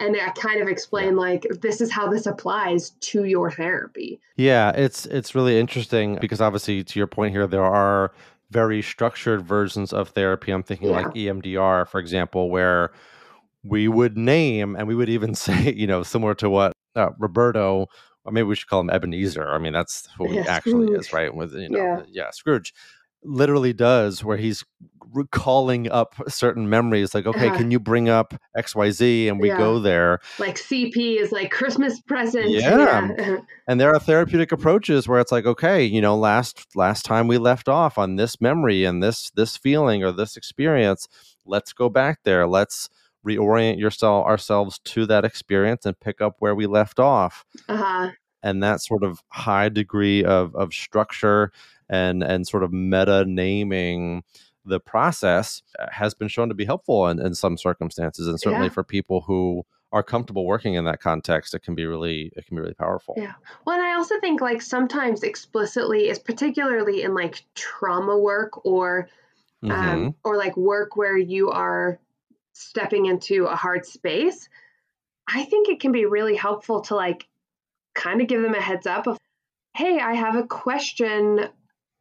And 0.00 0.16
I 0.16 0.30
kind 0.30 0.62
of 0.62 0.68
explain 0.68 1.16
like 1.16 1.46
this 1.60 1.80
is 1.80 1.90
how 1.90 2.08
this 2.08 2.26
applies 2.26 2.90
to 2.90 3.24
your 3.24 3.50
therapy. 3.50 4.20
Yeah, 4.36 4.70
it's 4.70 5.06
it's 5.06 5.34
really 5.34 5.58
interesting 5.58 6.18
because 6.20 6.40
obviously 6.40 6.84
to 6.84 6.98
your 6.98 7.08
point 7.08 7.32
here, 7.32 7.46
there 7.46 7.64
are 7.64 8.12
very 8.50 8.80
structured 8.80 9.42
versions 9.42 9.92
of 9.92 10.10
therapy. 10.10 10.52
I'm 10.52 10.62
thinking 10.62 10.90
yeah. 10.90 11.00
like 11.00 11.06
EMDR, 11.14 11.88
for 11.88 11.98
example, 11.98 12.48
where 12.48 12.92
we 13.64 13.88
would 13.88 14.16
name 14.16 14.76
and 14.76 14.86
we 14.86 14.94
would 14.94 15.08
even 15.08 15.34
say, 15.46 15.72
you 15.72 15.86
know, 15.86 16.02
similar 16.02 16.34
to 16.36 16.48
what 16.48 16.72
uh, 16.94 17.10
Roberto, 17.18 17.86
or 18.24 18.32
maybe 18.32 18.44
we 18.44 18.54
should 18.54 18.68
call 18.68 18.80
him 18.80 18.90
Ebenezer. 18.90 19.50
I 19.50 19.58
mean, 19.58 19.72
that's 19.72 20.08
who 20.16 20.32
yeah, 20.32 20.42
he 20.42 20.48
actually 20.48 20.86
Scrooge. 20.86 21.00
is, 21.06 21.12
right? 21.12 21.34
With 21.34 21.54
you 21.54 21.68
know, 21.68 21.78
yeah. 21.78 22.02
yeah, 22.08 22.30
Scrooge 22.30 22.72
literally 23.22 23.72
does 23.72 24.24
where 24.24 24.36
he's 24.36 24.64
recalling 25.14 25.90
up 25.90 26.14
certain 26.28 26.68
memories 26.68 27.14
like 27.14 27.24
okay 27.24 27.48
uh, 27.48 27.56
can 27.56 27.70
you 27.70 27.80
bring 27.80 28.10
up 28.10 28.34
xyz 28.58 29.26
and 29.26 29.40
we 29.40 29.48
yeah. 29.48 29.56
go 29.56 29.78
there 29.78 30.20
like 30.38 30.56
cp 30.56 31.18
is 31.18 31.32
like 31.32 31.50
christmas 31.50 31.98
present 32.02 32.50
yeah. 32.50 33.08
yeah. 33.16 33.36
and 33.66 33.80
there 33.80 33.90
are 33.94 33.98
therapeutic 33.98 34.52
approaches 34.52 35.08
where 35.08 35.18
it's 35.18 35.32
like 35.32 35.46
okay 35.46 35.82
you 35.82 36.02
know 36.02 36.14
last 36.14 36.66
last 36.76 37.06
time 37.06 37.26
we 37.26 37.38
left 37.38 37.70
off 37.70 37.96
on 37.96 38.16
this 38.16 38.38
memory 38.38 38.84
and 38.84 39.02
this 39.02 39.30
this 39.30 39.56
feeling 39.56 40.04
or 40.04 40.12
this 40.12 40.36
experience 40.36 41.08
let's 41.46 41.72
go 41.72 41.88
back 41.88 42.18
there 42.24 42.46
let's 42.46 42.90
reorient 43.26 43.78
yourself 43.78 44.26
ourselves 44.26 44.78
to 44.84 45.06
that 45.06 45.24
experience 45.24 45.84
and 45.84 45.98
pick 46.00 46.20
up 46.20 46.36
where 46.38 46.54
we 46.54 46.66
left 46.66 46.98
off. 46.98 47.44
Uh-huh. 47.68 48.10
And 48.42 48.62
that 48.62 48.80
sort 48.80 49.02
of 49.02 49.20
high 49.28 49.68
degree 49.68 50.24
of 50.24 50.54
of 50.54 50.72
structure 50.72 51.52
and 51.88 52.22
and 52.22 52.46
sort 52.46 52.62
of 52.62 52.72
meta 52.72 53.24
naming 53.26 54.22
the 54.64 54.80
process 54.80 55.62
uh, 55.78 55.86
has 55.90 56.14
been 56.14 56.28
shown 56.28 56.48
to 56.48 56.54
be 56.54 56.64
helpful 56.64 57.08
in, 57.08 57.18
in 57.18 57.34
some 57.34 57.56
circumstances 57.56 58.26
and 58.26 58.40
certainly 58.40 58.66
yeah. 58.66 58.72
for 58.72 58.84
people 58.84 59.22
who 59.22 59.64
are 59.90 60.02
comfortable 60.02 60.44
working 60.44 60.74
in 60.74 60.84
that 60.84 61.00
context 61.00 61.54
it 61.54 61.62
can 61.62 61.74
be 61.74 61.86
really 61.86 62.30
it 62.36 62.46
can 62.46 62.56
be 62.56 62.60
really 62.60 62.74
powerful 62.74 63.14
yeah 63.16 63.32
well 63.64 63.76
and 63.76 63.86
i 63.86 63.94
also 63.94 64.18
think 64.20 64.40
like 64.40 64.60
sometimes 64.60 65.22
explicitly 65.22 66.08
is 66.08 66.18
particularly 66.18 67.02
in 67.02 67.14
like 67.14 67.42
trauma 67.54 68.18
work 68.18 68.66
or 68.66 69.08
um, 69.62 69.70
mm-hmm. 69.70 69.88
um, 69.88 70.14
or 70.24 70.36
like 70.36 70.56
work 70.56 70.96
where 70.96 71.16
you 71.16 71.50
are 71.50 71.98
stepping 72.52 73.06
into 73.06 73.46
a 73.46 73.56
hard 73.56 73.86
space, 73.86 74.48
I 75.28 75.44
think 75.44 75.68
it 75.68 75.80
can 75.80 75.92
be 75.92 76.06
really 76.06 76.36
helpful 76.36 76.80
to 76.82 76.96
like 76.96 77.26
kind 77.94 78.20
of 78.20 78.28
give 78.28 78.42
them 78.42 78.54
a 78.54 78.60
heads 78.60 78.86
up 78.86 79.06
of, 79.06 79.18
hey, 79.74 80.00
I 80.00 80.14
have 80.14 80.36
a 80.36 80.44
question. 80.44 81.48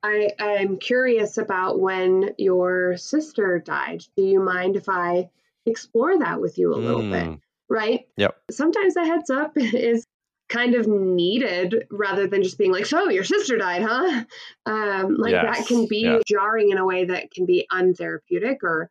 I, 0.08 0.32
I'm 0.39 0.78
curious 0.78 1.38
about 1.38 1.80
when 1.80 2.34
your 2.38 2.98
sister 2.98 3.60
died. 3.60 4.04
Do 4.15 4.24
you 4.24 4.39
mind 4.39 4.76
if 4.76 4.88
I 4.88 5.30
explore 5.65 6.17
that 6.20 6.39
with 6.39 6.58
you 6.58 6.74
a 6.74 6.78
little 6.78 7.02
mm. 7.02 7.12
bit? 7.12 7.39
Right? 7.70 8.08
Yep. 8.15 8.36
Sometimes 8.52 8.96
a 8.96 9.06
heads 9.06 9.30
up 9.30 9.54
is 9.58 10.06
kind 10.50 10.76
of 10.76 10.88
needed 10.88 11.88
rather 11.91 12.26
than 12.26 12.41
just 12.41 12.58
being 12.58 12.72
like, 12.72 12.86
so 12.86 13.10
your 13.10 13.26
sister 13.26 13.58
died, 13.58 13.84
huh? 13.84 14.24
Um, 14.65 15.15
like 15.17 15.34
yes. 15.34 15.58
that 15.58 15.67
can 15.67 15.88
be 15.88 16.04
yeah. 16.04 16.20
jarring 16.26 16.72
in 16.72 16.78
a 16.78 16.86
way 16.86 17.06
that 17.06 17.32
can 17.32 17.46
be 17.46 17.67
untherapeutic 17.72 18.63
or 18.63 18.89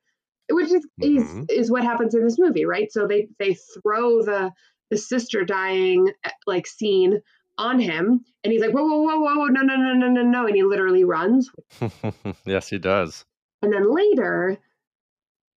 which 0.51 0.71
is, 0.71 0.87
mm-hmm. 1.03 1.41
is 1.41 1.47
is 1.49 1.71
what 1.71 1.83
happens 1.83 2.15
in 2.15 2.23
this 2.23 2.39
movie, 2.39 2.67
right? 2.67 2.93
So 2.93 3.07
they 3.07 3.29
they 3.39 3.55
throw 3.55 4.23
the 4.23 4.53
the 4.91 4.97
sister 4.97 5.45
dying 5.45 6.13
eh, 6.25 6.31
like 6.47 6.67
scene 6.67 7.21
on 7.59 7.81
him, 7.81 8.25
and 8.45 8.53
he's 8.53 8.61
like, 8.61 8.73
whoa, 8.73 8.85
whoa, 8.85 9.19
whoa, 9.19 9.35
whoa, 9.35 9.47
no, 9.47 9.63
no, 9.63 9.77
no, 9.77 9.95
no, 9.95 10.09
no, 10.09 10.23
no, 10.23 10.47
and 10.47 10.55
he 10.55 10.63
literally 10.63 11.05
runs. 11.05 11.51
yes, 12.45 12.69
he 12.69 12.79
does. 12.79 13.25
And 13.63 13.73
then 13.73 13.93
later, 13.95 14.59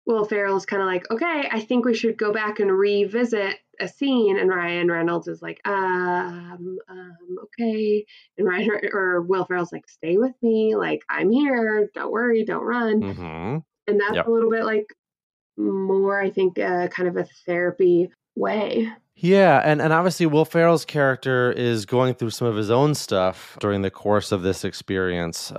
Will 0.05 0.25
Ferrell's 0.25 0.65
kind 0.65 0.81
of 0.81 0.87
like, 0.87 1.09
okay, 1.11 1.49
I 1.51 1.59
think 1.59 1.85
we 1.85 1.93
should 1.93 2.17
go 2.17 2.31
back 2.33 2.59
and 2.59 2.71
revisit 2.71 3.57
a 3.79 3.87
scene, 3.87 4.39
and 4.39 4.49
Ryan 4.49 4.89
Reynolds 4.89 5.27
is 5.27 5.41
like, 5.41 5.59
um, 5.65 6.77
um, 6.89 7.17
okay, 7.43 8.05
and 8.37 8.47
Ryan 8.47 8.71
or 8.93 9.21
Will 9.21 9.45
Ferrell's 9.45 9.71
like, 9.71 9.87
stay 9.87 10.17
with 10.17 10.35
me, 10.41 10.75
like 10.75 11.03
I'm 11.09 11.31
here, 11.31 11.89
don't 11.93 12.11
worry, 12.11 12.43
don't 12.45 12.63
run. 12.63 13.01
Mm-hmm 13.01 13.57
and 13.89 13.99
that's 13.99 14.15
yep. 14.15 14.27
a 14.27 14.31
little 14.31 14.49
bit 14.49 14.63
like 14.63 14.85
more 15.57 16.19
i 16.21 16.29
think 16.29 16.57
uh, 16.59 16.87
kind 16.87 17.09
of 17.09 17.17
a 17.17 17.27
therapy 17.45 18.09
way 18.39 18.89
yeah, 19.21 19.61
and, 19.65 19.81
and 19.81 19.91
obviously 19.91 20.25
Will 20.27 20.45
Ferrell's 20.45 20.85
character 20.85 21.51
is 21.51 21.85
going 21.85 22.13
through 22.13 22.29
some 22.29 22.47
of 22.47 22.55
his 22.55 22.71
own 22.71 22.95
stuff 22.95 23.57
during 23.59 23.81
the 23.81 23.91
course 23.91 24.31
of 24.31 24.43
this 24.43 24.63
experience, 24.63 25.51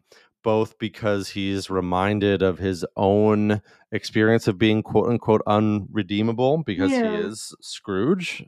both 0.42 0.78
because 0.78 1.28
he's 1.28 1.68
reminded 1.68 2.40
of 2.40 2.58
his 2.58 2.86
own 2.96 3.60
experience 3.92 4.48
of 4.48 4.56
being 4.56 4.82
quote 4.82 5.10
unquote 5.10 5.42
unredeemable 5.46 6.62
because 6.64 6.90
yeah. 6.90 7.18
he 7.18 7.22
is 7.22 7.54
Scrooge, 7.60 8.42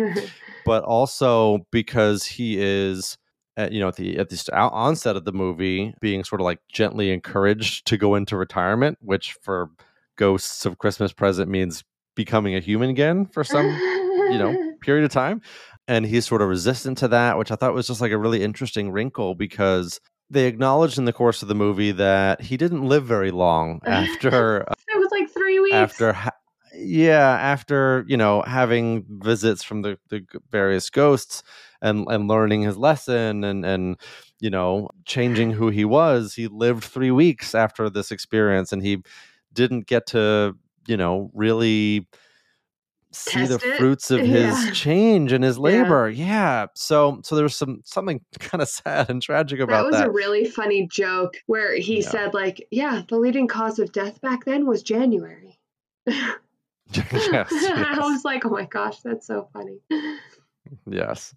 but 0.64 0.84
also 0.84 1.66
because 1.72 2.24
he 2.24 2.60
is 2.60 3.18
at, 3.56 3.72
you 3.72 3.80
know 3.80 3.88
at 3.88 3.96
the 3.96 4.16
at 4.16 4.28
the 4.28 4.52
onset 4.54 5.16
of 5.16 5.24
the 5.24 5.32
movie 5.32 5.92
being 6.00 6.22
sort 6.22 6.40
of 6.40 6.44
like 6.44 6.60
gently 6.72 7.10
encouraged 7.10 7.84
to 7.88 7.96
go 7.96 8.14
into 8.14 8.36
retirement 8.36 8.98
which 9.00 9.34
for 9.42 9.70
ghosts 10.18 10.66
of 10.66 10.76
christmas 10.76 11.12
present 11.12 11.50
means 11.50 11.82
becoming 12.16 12.56
a 12.56 12.60
human 12.60 12.90
again 12.90 13.26
for 13.26 13.44
some 13.44 13.66
you 13.66 14.38
know 14.38 14.74
period 14.80 15.04
of 15.04 15.12
time. 15.12 15.40
And 15.88 16.04
he's 16.04 16.26
sort 16.26 16.42
of 16.42 16.48
resistant 16.48 16.98
to 16.98 17.08
that 17.08 17.38
which 17.38 17.52
i 17.52 17.54
thought 17.54 17.72
was 17.72 17.86
just 17.86 18.00
like 18.00 18.10
a 18.10 18.18
really 18.18 18.42
interesting 18.42 18.90
wrinkle 18.90 19.36
because 19.36 20.00
they 20.28 20.46
acknowledged 20.46 20.98
in 20.98 21.04
the 21.04 21.12
course 21.12 21.42
of 21.42 21.46
the 21.48 21.54
movie 21.54 21.92
that 21.92 22.40
he 22.40 22.56
didn't 22.56 22.82
live 22.82 23.04
very 23.06 23.30
long 23.30 23.80
after 23.86 24.66
it 24.88 24.98
was 24.98 25.10
like 25.12 25.30
three 25.30 25.60
weeks. 25.60 25.74
after 25.76 26.12
ha- 26.12 26.32
yeah 26.74 27.38
after 27.40 28.04
you 28.08 28.16
know 28.16 28.42
having 28.42 29.04
visits 29.08 29.62
from 29.62 29.82
the, 29.82 29.96
the 30.10 30.24
various 30.50 30.90
ghosts 30.90 31.44
and 31.80 32.04
and 32.08 32.26
learning 32.26 32.62
his 32.62 32.76
lesson 32.76 33.44
and 33.44 33.64
and 33.64 33.96
you 34.40 34.50
know 34.50 34.88
changing 35.04 35.52
who 35.52 35.68
he 35.68 35.84
was 35.84 36.34
he 36.34 36.48
lived 36.48 36.82
3 36.82 37.12
weeks 37.12 37.54
after 37.54 37.88
this 37.88 38.10
experience 38.10 38.72
and 38.72 38.82
he 38.82 39.02
didn't 39.52 39.86
get 39.86 40.06
to 40.08 40.56
you 40.86 40.96
know 40.96 41.30
really 41.34 42.06
see 43.16 43.46
the 43.46 43.54
it. 43.54 43.78
fruits 43.78 44.10
of 44.10 44.20
his 44.26 44.70
change 44.72 45.32
and 45.32 45.42
his 45.42 45.58
labor. 45.58 46.08
Yeah. 46.08 46.26
yeah. 46.26 46.66
So 46.74 47.20
so 47.22 47.36
there's 47.36 47.56
some 47.56 47.80
something 47.84 48.20
kind 48.38 48.62
of 48.62 48.68
sad 48.68 49.10
and 49.10 49.22
tragic 49.22 49.60
about 49.60 49.82
that. 49.82 49.86
Was 49.86 49.96
that 49.96 50.08
was 50.08 50.14
a 50.14 50.16
really 50.16 50.44
funny 50.44 50.86
joke 50.86 51.36
where 51.46 51.74
he 51.76 52.00
yeah. 52.00 52.08
said 52.08 52.34
like, 52.34 52.66
"Yeah, 52.70 53.02
the 53.08 53.18
leading 53.18 53.48
cause 53.48 53.78
of 53.78 53.92
death 53.92 54.20
back 54.20 54.44
then 54.44 54.66
was 54.66 54.82
January." 54.82 55.58
yes, 56.06 56.38
yes. 56.92 57.52
I 57.52 57.96
was 57.98 58.24
like, 58.24 58.44
"Oh 58.44 58.50
my 58.50 58.66
gosh, 58.66 59.00
that's 59.00 59.26
so 59.26 59.48
funny." 59.52 59.78
yes. 60.88 61.34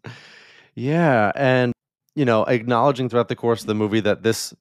Yeah, 0.75 1.31
and 1.35 1.73
you 2.15 2.25
know, 2.25 2.43
acknowledging 2.43 3.09
throughout 3.09 3.27
the 3.27 3.35
course 3.35 3.61
of 3.61 3.67
the 3.67 3.75
movie 3.75 3.99
that 4.01 4.23
this 4.23 4.53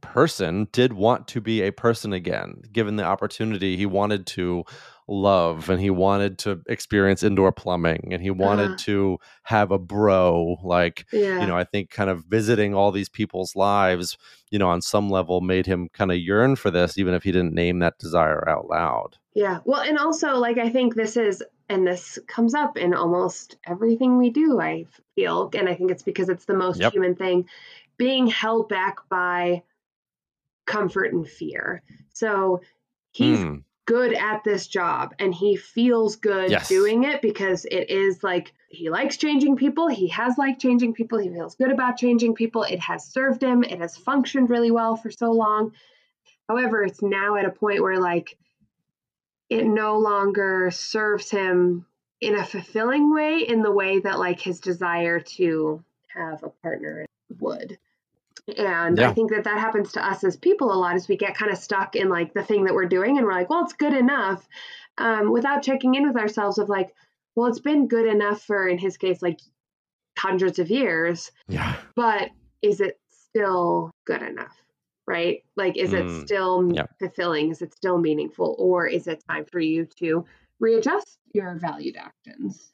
person 0.00 0.68
did 0.72 0.92
want 0.92 1.28
to 1.28 1.40
be 1.40 1.62
a 1.62 1.72
person 1.72 2.12
again 2.12 2.62
given 2.72 2.96
the 2.96 3.04
opportunity 3.04 3.76
he 3.76 3.86
wanted 3.86 4.26
to 4.26 4.64
love 5.10 5.68
and 5.68 5.80
he 5.80 5.90
wanted 5.90 6.38
to 6.38 6.62
experience 6.68 7.24
indoor 7.24 7.50
plumbing 7.50 8.10
and 8.12 8.22
he 8.22 8.30
wanted 8.30 8.70
uh, 8.70 8.76
to 8.78 9.18
have 9.42 9.72
a 9.72 9.78
bro 9.78 10.56
like 10.62 11.04
yeah. 11.12 11.40
you 11.40 11.46
know 11.46 11.56
i 11.56 11.64
think 11.64 11.90
kind 11.90 12.08
of 12.08 12.24
visiting 12.26 12.74
all 12.74 12.92
these 12.92 13.08
people's 13.08 13.56
lives 13.56 14.16
you 14.50 14.58
know 14.58 14.68
on 14.68 14.80
some 14.80 15.10
level 15.10 15.40
made 15.40 15.66
him 15.66 15.88
kind 15.92 16.12
of 16.12 16.18
yearn 16.18 16.54
for 16.54 16.70
this 16.70 16.96
even 16.96 17.12
if 17.12 17.24
he 17.24 17.32
didn't 17.32 17.52
name 17.52 17.80
that 17.80 17.98
desire 17.98 18.48
out 18.48 18.68
loud 18.68 19.16
yeah 19.34 19.58
well 19.64 19.80
and 19.80 19.98
also 19.98 20.36
like 20.36 20.58
i 20.58 20.68
think 20.68 20.94
this 20.94 21.16
is 21.16 21.42
and 21.68 21.84
this 21.84 22.18
comes 22.28 22.54
up 22.54 22.76
in 22.76 22.94
almost 22.94 23.56
everything 23.66 24.16
we 24.16 24.30
do 24.30 24.60
i 24.60 24.86
feel 25.16 25.50
and 25.54 25.68
i 25.68 25.74
think 25.74 25.90
it's 25.90 26.04
because 26.04 26.28
it's 26.28 26.44
the 26.44 26.56
most 26.56 26.80
yep. 26.80 26.92
human 26.92 27.16
thing 27.16 27.48
being 27.96 28.28
held 28.28 28.68
back 28.68 28.96
by 29.08 29.62
comfort 30.70 31.12
and 31.12 31.28
fear 31.28 31.82
so 32.12 32.60
he's 33.12 33.38
mm 33.38 33.62
good 33.90 34.12
at 34.12 34.44
this 34.44 34.68
job 34.68 35.12
and 35.18 35.34
he 35.34 35.56
feels 35.56 36.14
good 36.14 36.48
yes. 36.48 36.68
doing 36.68 37.02
it 37.02 37.20
because 37.20 37.64
it 37.64 37.90
is 37.90 38.22
like 38.22 38.52
he 38.68 38.88
likes 38.88 39.16
changing 39.16 39.56
people. 39.56 39.88
He 39.88 40.06
has 40.08 40.38
liked 40.38 40.62
changing 40.62 40.94
people. 40.94 41.18
He 41.18 41.28
feels 41.28 41.56
good 41.56 41.72
about 41.72 41.96
changing 41.96 42.36
people. 42.36 42.62
It 42.62 42.78
has 42.78 43.04
served 43.04 43.42
him. 43.42 43.64
It 43.64 43.80
has 43.80 43.96
functioned 43.96 44.48
really 44.48 44.70
well 44.70 44.94
for 44.94 45.10
so 45.10 45.32
long. 45.32 45.72
However, 46.48 46.84
it's 46.84 47.02
now 47.02 47.34
at 47.34 47.46
a 47.46 47.50
point 47.50 47.82
where 47.82 47.98
like 47.98 48.38
it 49.48 49.66
no 49.66 49.98
longer 49.98 50.70
serves 50.70 51.28
him 51.28 51.84
in 52.20 52.36
a 52.36 52.44
fulfilling 52.44 53.12
way 53.12 53.38
in 53.38 53.62
the 53.62 53.72
way 53.72 53.98
that 53.98 54.20
like 54.20 54.38
his 54.38 54.60
desire 54.60 55.18
to 55.18 55.82
have 56.14 56.44
a 56.44 56.50
partner 56.62 57.06
would. 57.40 57.76
And 58.58 58.98
yeah. 58.98 59.10
I 59.10 59.12
think 59.12 59.30
that 59.30 59.44
that 59.44 59.58
happens 59.58 59.92
to 59.92 60.06
us 60.06 60.24
as 60.24 60.36
people 60.36 60.72
a 60.72 60.74
lot 60.74 60.94
as 60.94 61.08
we 61.08 61.16
get 61.16 61.36
kind 61.36 61.50
of 61.50 61.58
stuck 61.58 61.96
in 61.96 62.08
like 62.08 62.34
the 62.34 62.42
thing 62.42 62.64
that 62.64 62.74
we're 62.74 62.86
doing 62.86 63.16
and 63.16 63.26
we're 63.26 63.32
like, 63.32 63.50
well, 63.50 63.64
it's 63.64 63.72
good 63.72 63.94
enough 63.94 64.46
um, 64.98 65.30
without 65.30 65.62
checking 65.62 65.94
in 65.94 66.06
with 66.06 66.16
ourselves 66.16 66.58
of 66.58 66.68
like, 66.68 66.94
well, 67.34 67.48
it's 67.48 67.60
been 67.60 67.88
good 67.88 68.06
enough 68.06 68.42
for, 68.42 68.68
in 68.68 68.78
his 68.78 68.96
case, 68.96 69.22
like 69.22 69.40
hundreds 70.18 70.58
of 70.58 70.70
years. 70.70 71.30
Yeah. 71.48 71.76
But 71.96 72.30
is 72.62 72.80
it 72.80 72.98
still 73.10 73.90
good 74.04 74.22
enough? 74.22 74.56
Right? 75.06 75.42
Like, 75.56 75.76
is 75.76 75.90
mm, 75.90 76.20
it 76.20 76.26
still 76.26 76.70
yeah. 76.72 76.86
fulfilling? 76.98 77.50
Is 77.50 77.62
it 77.62 77.74
still 77.74 77.98
meaningful? 77.98 78.54
Or 78.58 78.86
is 78.86 79.06
it 79.06 79.24
time 79.28 79.44
for 79.50 79.58
you 79.58 79.86
to 79.98 80.24
readjust 80.60 81.18
your 81.32 81.56
valued 81.56 81.96
actions? 81.96 82.72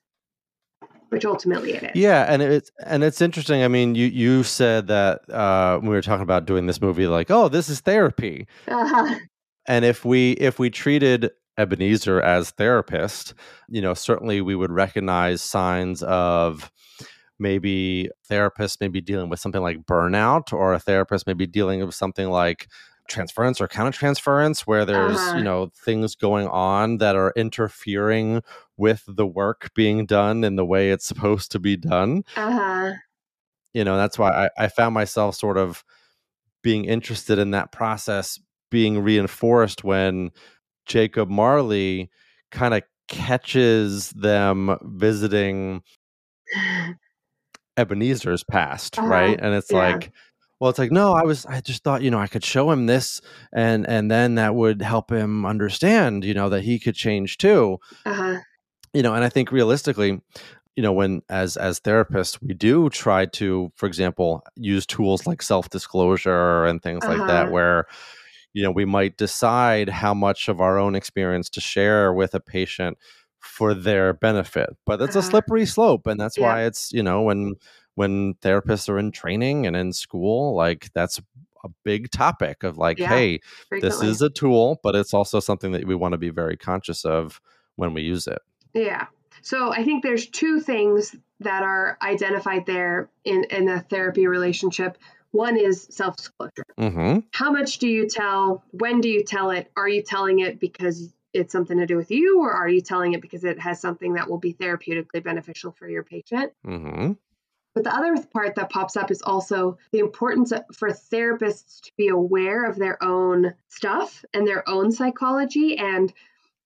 Which 1.09 1.25
ultimately 1.25 1.73
it 1.75 1.83
is. 1.83 1.91
Yeah, 1.95 2.25
and 2.29 2.43
it's 2.43 2.71
and 2.85 3.05
it's 3.05 3.21
interesting. 3.21 3.63
I 3.63 3.69
mean, 3.69 3.95
you 3.95 4.07
you 4.07 4.43
said 4.43 4.89
that 4.89 5.29
uh, 5.31 5.79
when 5.79 5.91
we 5.91 5.97
were 5.97 6.03
talking 6.03 6.23
about 6.23 6.47
doing 6.47 6.67
this 6.67 6.81
movie, 6.81 7.07
like, 7.07 7.31
oh, 7.31 7.49
this 7.49 7.69
is 7.69 7.81
therapy. 7.81 8.47
Uh-huh. 8.69 9.19
And 9.67 9.85
if 9.85 10.05
we 10.05 10.33
if 10.33 10.59
we 10.59 10.71
treated 10.71 11.31
Ebenezer 11.59 12.21
as 12.21 12.51
therapist, 12.51 13.35
you 13.69 13.81
know, 13.81 13.95
certainly 13.95 14.41
we 14.41 14.55
would 14.55 14.71
recognize 14.71 15.43
signs 15.43 16.03
of 16.03 16.71
maybe 17.39 18.11
therapist 18.29 18.81
maybe 18.81 19.01
dealing 19.01 19.29
with 19.29 19.39
something 19.41 19.61
like 19.61 19.85
burnout 19.85 20.53
or 20.53 20.73
a 20.73 20.79
therapist 20.79 21.27
maybe 21.27 21.47
dealing 21.47 21.85
with 21.85 21.95
something 21.95 22.31
like 22.31 22.69
transference 23.09 23.61
or 23.61 23.69
countertransference 23.69 24.61
where 24.61 24.85
there's 24.85 25.17
uh-huh. 25.17 25.39
you 25.39 25.45
know 25.45 25.71
things 25.85 26.15
going 26.15 26.47
on 26.49 26.99
that 26.99 27.17
are 27.17 27.33
interfering 27.37 28.43
with 28.77 29.03
the 29.07 29.27
work 29.27 29.71
being 29.75 30.07
done 30.07 30.45
in 30.45 30.57
the 30.57 30.65
way 30.65 30.91
it's 30.91 31.07
supposed 31.07 31.51
to 31.53 31.59
be 31.59 31.77
done 31.77 32.23
uh-huh. 32.37 32.93
you 33.73 33.85
know 33.85 33.97
that's 33.97 34.19
why 34.19 34.47
I, 34.47 34.65
I 34.65 34.69
found 34.69 34.95
myself 34.95 35.35
sort 35.35 35.59
of 35.59 35.85
being 36.63 36.85
interested 36.85 37.39
in 37.39 37.53
that 37.53 37.73
process 37.73 38.41
being 38.71 39.03
reinforced 39.03 39.85
when 39.85 40.31
jacob 40.87 41.29
marley 41.29 42.11
kind 42.51 42.75
of 42.75 42.83
catches 43.09 44.11
them 44.11 44.77
visiting 44.83 45.83
ebenezer's 47.77 48.43
past 48.45 48.99
uh-huh. 48.99 49.09
right 49.09 49.39
and 49.41 49.55
it's 49.55 49.71
yeah. 49.71 49.79
like 49.79 50.13
well 50.61 50.71
it's 50.71 50.79
like 50.79 50.93
no 50.93 51.13
i 51.13 51.23
was 51.23 51.47
i 51.47 51.61
just 51.61 51.83
thought 51.83 52.03
you 52.03 52.11
know 52.11 52.19
i 52.19 52.27
could 52.27 52.45
show 52.45 52.71
him 52.71 52.87
this 52.87 53.21
and 53.53 53.87
and 53.89 54.11
then 54.11 54.37
that 54.37 54.55
would 54.55 54.83
help 54.83 55.11
him 55.11 55.45
understand 55.45 56.25
you 56.25 56.35
know 56.35 56.49
that 56.49 56.63
he 56.63 56.79
could 56.79 56.95
change 56.95 57.39
too 57.39 57.79
uh-huh. 58.05 58.39
you 58.93 59.03
know 59.03 59.15
and 59.15 59.25
i 59.25 59.29
think 59.29 59.53
realistically 59.53 60.21
you 60.77 60.83
know 60.83 60.93
when 60.93 61.23
as 61.29 61.57
as 61.57 61.81
therapists 61.81 62.41
we 62.43 62.55
do 62.55 62.89
try 62.91 63.27
to 63.27 63.73
for 63.77 63.87
example 63.87 64.43
use 64.57 64.87
tools 64.87 65.27
like 65.27 65.43
self-disclosure 65.43 66.65
and 66.65 66.83
things 66.83 67.05
uh-huh. 67.05 67.17
like 67.17 67.27
that 67.27 67.45
uh-huh. 67.45 67.53
where 67.53 67.87
you 68.53 68.63
know 68.63 68.71
we 68.71 68.85
might 68.85 69.17
decide 69.17 69.89
how 69.89 70.15
much 70.15 70.49
of 70.49 70.61
our 70.61 70.79
own 70.79 70.95
experience 70.95 71.49
to 71.51 71.61
share 71.61 72.13
with 72.13 72.35
a 72.35 72.41
patient 72.41 72.97
for 73.41 73.75
their 73.75 74.13
benefit 74.13 74.77
but 74.85 75.01
it's 75.01 75.17
uh-huh. 75.17 75.27
a 75.27 75.31
slippery 75.31 75.67
slope 75.67 76.07
and 76.07 76.21
that's 76.21 76.37
yeah. 76.37 76.45
why 76.45 76.65
it's 76.65 76.93
you 76.93 77.03
know 77.03 77.23
when 77.23 77.55
when 77.97 78.35
therapists 78.35 78.89
are 78.89 78.99
in 78.99 79.11
training 79.11 79.67
and 79.67 79.75
in 79.75 79.93
school 79.93 80.55
like 80.55 80.91
that's 80.95 81.19
a 81.65 81.69
big 81.85 82.11
topic 82.11 82.63
of 82.63 82.79
like 82.79 82.99
yeah, 82.99 83.09
hey 83.09 83.41
frequently. 83.69 83.89
this 83.89 84.09
is 84.09 84.23
a 84.23 84.31
tool 84.31 84.79
but 84.83 84.95
it's 84.95 85.13
also 85.13 85.41
something 85.41 85.73
that 85.73 85.85
we 85.85 85.95
want 85.95 86.13
to 86.13 86.19
be 86.19 86.31
very 86.31 86.57
conscious 86.57 87.05
of 87.05 87.41
when 87.75 87.93
we 87.93 88.03
use 88.03 88.27
it 88.29 88.39
yeah 88.73 89.07
so 89.43 89.73
i 89.73 89.83
think 89.83 90.03
there's 90.03 90.29
two 90.29 90.61
things 90.61 91.17
that 91.41 91.63
are 91.63 91.99
identified 92.01 92.65
there 92.67 93.11
in 93.25 93.45
in 93.45 93.69
a 93.69 93.81
therapy 93.81 94.27
relationship 94.27 94.97
one 95.33 95.57
is 95.57 95.89
self-disclosure 95.91 96.65
mm-hmm. 96.79 97.19
how 97.33 97.51
much 97.51 97.79
do 97.79 97.89
you 97.89 98.09
tell 98.09 98.63
when 98.71 99.01
do 99.01 99.09
you 99.09 99.25
tell 99.25 99.51
it 99.51 99.71
are 99.77 99.89
you 99.89 100.03
telling 100.03 100.39
it 100.39 100.61
because 100.61 101.13
it's 101.33 101.53
something 101.53 101.79
to 101.79 101.87
do 101.87 101.97
with 101.97 102.11
you 102.11 102.41
or 102.41 102.51
are 102.53 102.69
you 102.69 102.81
telling 102.81 103.13
it 103.13 103.21
because 103.21 103.45
it 103.45 103.59
has 103.59 103.81
something 103.81 104.15
that 104.15 104.31
will 104.31 104.39
be 104.39 104.55
therapeutically 104.55 105.23
beneficial 105.23 105.73
for 105.73 105.89
your 105.89 106.03
patient 106.03 106.53
mm-hmm. 106.67 107.13
But 107.77 107.85
the 107.85 107.95
other 107.95 108.17
part 108.33 108.55
that 108.55 108.71
pops 108.71 108.97
up 108.97 109.11
is 109.11 109.21
also 109.21 109.77
the 109.93 109.99
importance 109.99 110.51
for 110.73 110.89
therapists 110.89 111.83
to 111.83 111.93
be 111.99 112.09
aware 112.09 112.65
of 112.65 112.77
their 112.77 112.97
own 113.05 113.53
stuff 113.69 114.25
and 114.33 114.47
their 114.47 114.67
own 114.67 114.91
psychology. 114.91 115.77
And 115.77 116.11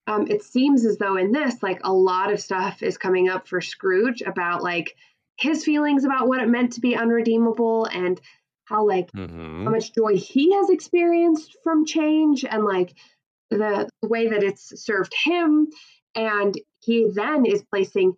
um, 0.06 0.28
it 0.28 0.44
seems 0.44 0.84
as 0.84 0.98
though 0.98 1.16
in 1.16 1.32
this, 1.32 1.64
like 1.64 1.80
a 1.82 1.92
lot 1.92 2.32
of 2.32 2.38
stuff 2.38 2.80
is 2.84 2.96
coming 2.96 3.28
up 3.28 3.48
for 3.48 3.60
Scrooge 3.60 4.22
about 4.22 4.62
like 4.62 4.94
his 5.36 5.64
feelings 5.64 6.04
about 6.04 6.28
what 6.28 6.40
it 6.40 6.48
meant 6.48 6.74
to 6.74 6.80
be 6.80 6.94
unredeemable 6.94 7.86
and 7.86 8.20
how 8.66 8.86
like 8.86 9.10
mm-hmm. 9.10 9.64
how 9.64 9.70
much 9.72 9.92
joy 9.92 10.16
he 10.16 10.54
has 10.54 10.70
experienced 10.70 11.56
from 11.64 11.86
change 11.86 12.44
and 12.44 12.64
like 12.64 12.94
the 13.50 13.88
way 14.00 14.28
that 14.28 14.44
it's 14.44 14.80
served 14.80 15.12
him. 15.24 15.70
And 16.14 16.54
he 16.78 17.10
then 17.12 17.46
is 17.46 17.64
placing 17.64 18.14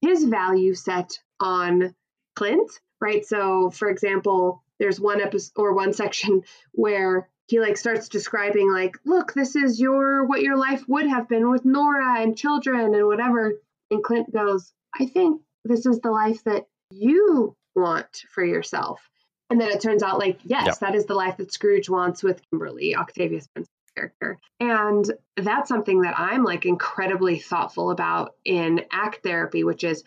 his 0.00 0.24
value 0.24 0.74
set 0.74 1.20
on 1.38 1.94
Clint, 2.34 2.70
right? 3.00 3.24
So, 3.24 3.70
for 3.70 3.88
example, 3.88 4.62
there's 4.78 5.00
one 5.00 5.20
episode 5.20 5.52
or 5.56 5.74
one 5.74 5.92
section 5.92 6.42
where 6.72 7.28
he 7.48 7.60
like 7.60 7.76
starts 7.76 8.08
describing 8.08 8.72
like, 8.72 8.96
look, 9.04 9.32
this 9.34 9.56
is 9.56 9.80
your 9.80 10.24
what 10.24 10.42
your 10.42 10.56
life 10.56 10.84
would 10.88 11.06
have 11.06 11.28
been 11.28 11.50
with 11.50 11.64
Nora 11.64 12.20
and 12.20 12.36
children 12.36 12.94
and 12.94 13.06
whatever. 13.06 13.54
And 13.90 14.02
Clint 14.02 14.32
goes, 14.32 14.72
I 14.98 15.06
think 15.06 15.42
this 15.64 15.86
is 15.86 16.00
the 16.00 16.10
life 16.10 16.42
that 16.44 16.66
you 16.90 17.56
want 17.74 18.24
for 18.30 18.44
yourself. 18.44 19.08
And 19.50 19.60
then 19.60 19.70
it 19.70 19.80
turns 19.80 20.02
out 20.02 20.18
like, 20.18 20.38
yes, 20.44 20.66
yep. 20.66 20.78
that 20.78 20.94
is 20.94 21.04
the 21.04 21.14
life 21.14 21.36
that 21.36 21.52
Scrooge 21.52 21.90
wants 21.90 22.22
with 22.22 22.40
Kimberly, 22.50 22.96
Octavia 22.96 23.42
Spencer's 23.42 23.68
character. 23.94 24.38
And 24.60 25.04
that's 25.36 25.68
something 25.68 26.00
that 26.02 26.18
I'm 26.18 26.44
like 26.44 26.64
incredibly 26.64 27.38
thoughtful 27.38 27.90
about 27.90 28.34
in 28.44 28.82
act 28.90 29.22
therapy, 29.22 29.62
which 29.62 29.84
is 29.84 30.04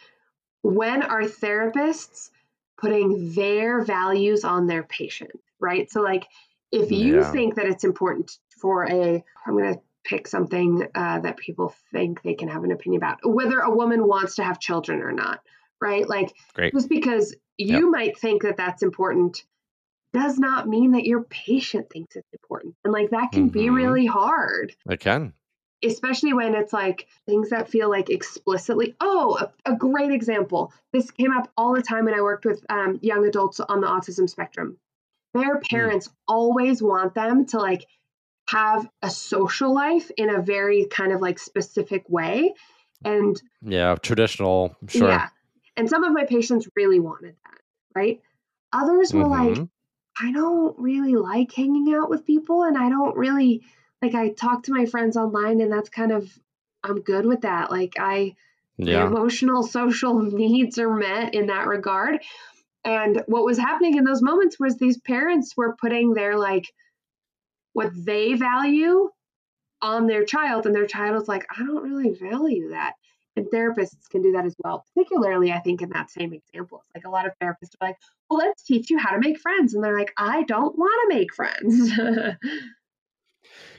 when 0.66 1.04
are 1.04 1.22
therapists 1.22 2.32
putting 2.78 3.34
their 3.34 3.84
values 3.84 4.44
on 4.44 4.66
their 4.66 4.82
patient, 4.82 5.32
right? 5.60 5.92
So, 5.92 6.02
like, 6.02 6.26
if 6.72 6.92
you 6.92 7.18
yeah. 7.18 7.32
think 7.32 7.56
that 7.56 7.68
it's 7.68 7.84
important 7.84 8.40
for 8.50 8.86
a, 8.86 9.24
I'm 9.46 9.54
going 9.58 9.76
to 9.76 9.80
pick 10.04 10.28
something 10.28 10.88
uh, 10.96 11.20
that 11.20 11.38
people 11.38 11.74
think 11.92 12.24
they 12.24 12.34
can 12.34 12.50
have 12.50 12.64
an 12.64 12.72
opinion 12.72 13.00
about, 13.00 13.20
whether 13.24 13.60
a 13.60 13.70
woman 13.70 14.08
wants 14.08 14.36
to 14.36 14.44
have 14.44 14.60
children 14.60 15.02
or 15.02 15.12
not, 15.12 15.40
right? 15.80 16.10
Like, 16.10 16.34
Great. 16.56 16.74
just 16.74 16.90
because 16.90 17.36
you 17.58 17.82
yep. 17.82 17.90
might 17.90 18.20
think 18.20 18.42
that 18.42 18.58
that's 18.58 18.82
important 18.82 19.44
does 20.14 20.40
not 20.40 20.68
mean 20.68 20.94
that 20.94 21.06
your 21.06 21.24
patient 21.24 21.92
thinks 21.92 22.16
it's 22.16 22.34
important. 22.34 22.76
And 22.84 22.92
like, 22.92 23.12
that 23.12 23.32
can 23.32 23.50
mm-hmm. 23.50 23.60
be 23.60 23.70
really 23.70 24.08
hard. 24.08 24.76
It 24.90 25.00
can 25.00 25.34
especially 25.86 26.34
when 26.34 26.56
it's 26.56 26.74
like 26.74 27.08
things 27.26 27.50
that 27.50 27.70
feel 27.70 27.90
like 27.90 28.10
explicitly 28.10 28.96
oh 29.00 29.38
a, 29.40 29.72
a 29.72 29.76
great 29.76 30.12
example 30.12 30.74
this 30.92 31.12
came 31.12 31.32
up 31.32 31.52
all 31.58 31.74
the 31.76 31.82
time 31.82 32.06
when 32.06 32.14
i 32.14 32.22
worked 32.22 32.46
with 32.46 32.66
um, 32.70 33.00
young 33.02 33.26
adults 33.26 33.60
on 33.60 33.82
the 33.82 33.88
autism 33.88 34.30
spectrum 34.30 34.78
their 35.34 35.56
hmm. 35.56 35.62
parents 35.70 36.08
mm. 36.08 36.14
always 36.28 36.82
want 36.82 37.14
them 37.14 37.46
to 37.46 37.58
like 37.58 37.86
have 38.50 38.88
a 39.02 39.10
social 39.10 39.74
life 39.74 40.12
in 40.18 40.30
a 40.30 40.42
very 40.42 40.86
kind 40.86 41.12
of 41.12 41.22
like 41.22 41.40
specific 41.40 42.08
way 42.10 42.54
and 43.04 43.42
yeah 43.62 43.96
traditional 43.96 44.76
sure 44.88 45.10
yeah 45.10 45.30
and 45.78 45.90
some 45.90 46.04
of 46.04 46.14
my 46.14 46.26
patients 46.26 46.68
really 46.76 47.00
wanted 47.00 47.36
that 47.44 47.60
right 47.96 48.22
others 48.72 49.14
were 49.14 49.24
mm-hmm. 49.24 49.62
like 49.62 49.68
i 50.22 50.32
don't 50.32 50.78
really 50.80 51.16
like 51.16 51.52
hanging 51.54 51.94
out 51.94 52.10
with 52.10 52.26
people 52.26 52.64
and 52.64 52.78
i 52.78 52.90
don't 52.90 53.18
really 53.18 53.64
like 54.02 54.16
I 54.16 54.30
talk 54.30 54.64
to 54.64 54.74
my 54.74 54.86
friends 54.86 55.18
online 55.18 55.62
and 55.62 55.72
that's 55.72 55.90
kind 55.90 56.12
of 56.12 56.32
I'm 56.84 57.02
good 57.02 57.26
with 57.26 57.42
that. 57.42 57.72
Like 57.72 57.94
I 57.98 58.36
yeah. 58.78 59.06
emotional 59.06 59.64
social 59.68 60.22
needs 60.22 60.78
are 60.78 60.94
met 60.94 61.34
in 61.34 61.48
that 61.48 61.68
regard. 61.68 62.22
And 62.84 63.24
what 63.26 63.46
was 63.46 63.58
happening 63.58 63.98
in 63.98 64.04
those 64.04 64.22
moments 64.22 64.60
was 64.60 64.78
these 64.78 65.00
parents 65.00 65.58
were 65.58 65.76
putting 65.76 66.14
their 66.14 66.38
like 66.38 66.72
what 67.74 67.92
they 67.94 68.34
value 68.36 69.10
on 69.82 70.08
their 70.08 70.24
child 70.24 70.66
and 70.66 70.76
their 70.76 70.86
child 70.86 71.16
was 71.16 71.28
like, 71.28 71.46
I 71.56 71.64
don't 71.64 71.84
really 71.84 72.14
value 72.14 72.70
that. 72.70 72.94
And 73.36 73.48
therapists 73.48 74.08
can 74.10 74.22
do 74.22 74.32
that 74.32 74.46
as 74.46 74.56
well, 74.64 74.86
particularly, 74.94 75.52
I 75.52 75.60
think, 75.60 75.82
in 75.82 75.90
that 75.90 76.10
same 76.10 76.32
example. 76.32 76.82
It's 76.86 76.96
like 76.96 77.06
a 77.06 77.10
lot 77.10 77.26
of 77.26 77.34
therapists 77.42 77.76
are 77.82 77.90
like, 77.90 77.98
well, 78.30 78.40
let's 78.40 78.64
teach 78.64 78.90
you 78.90 78.98
how 78.98 79.12
to 79.12 79.20
make 79.20 79.40
friends. 79.40 79.74
And 79.74 79.84
they're 79.84 79.98
like, 79.98 80.14
I 80.18 80.44
don't 80.44 80.78
want 80.78 81.12
to 81.12 81.18
make 81.18 81.34
friends. 81.34 81.92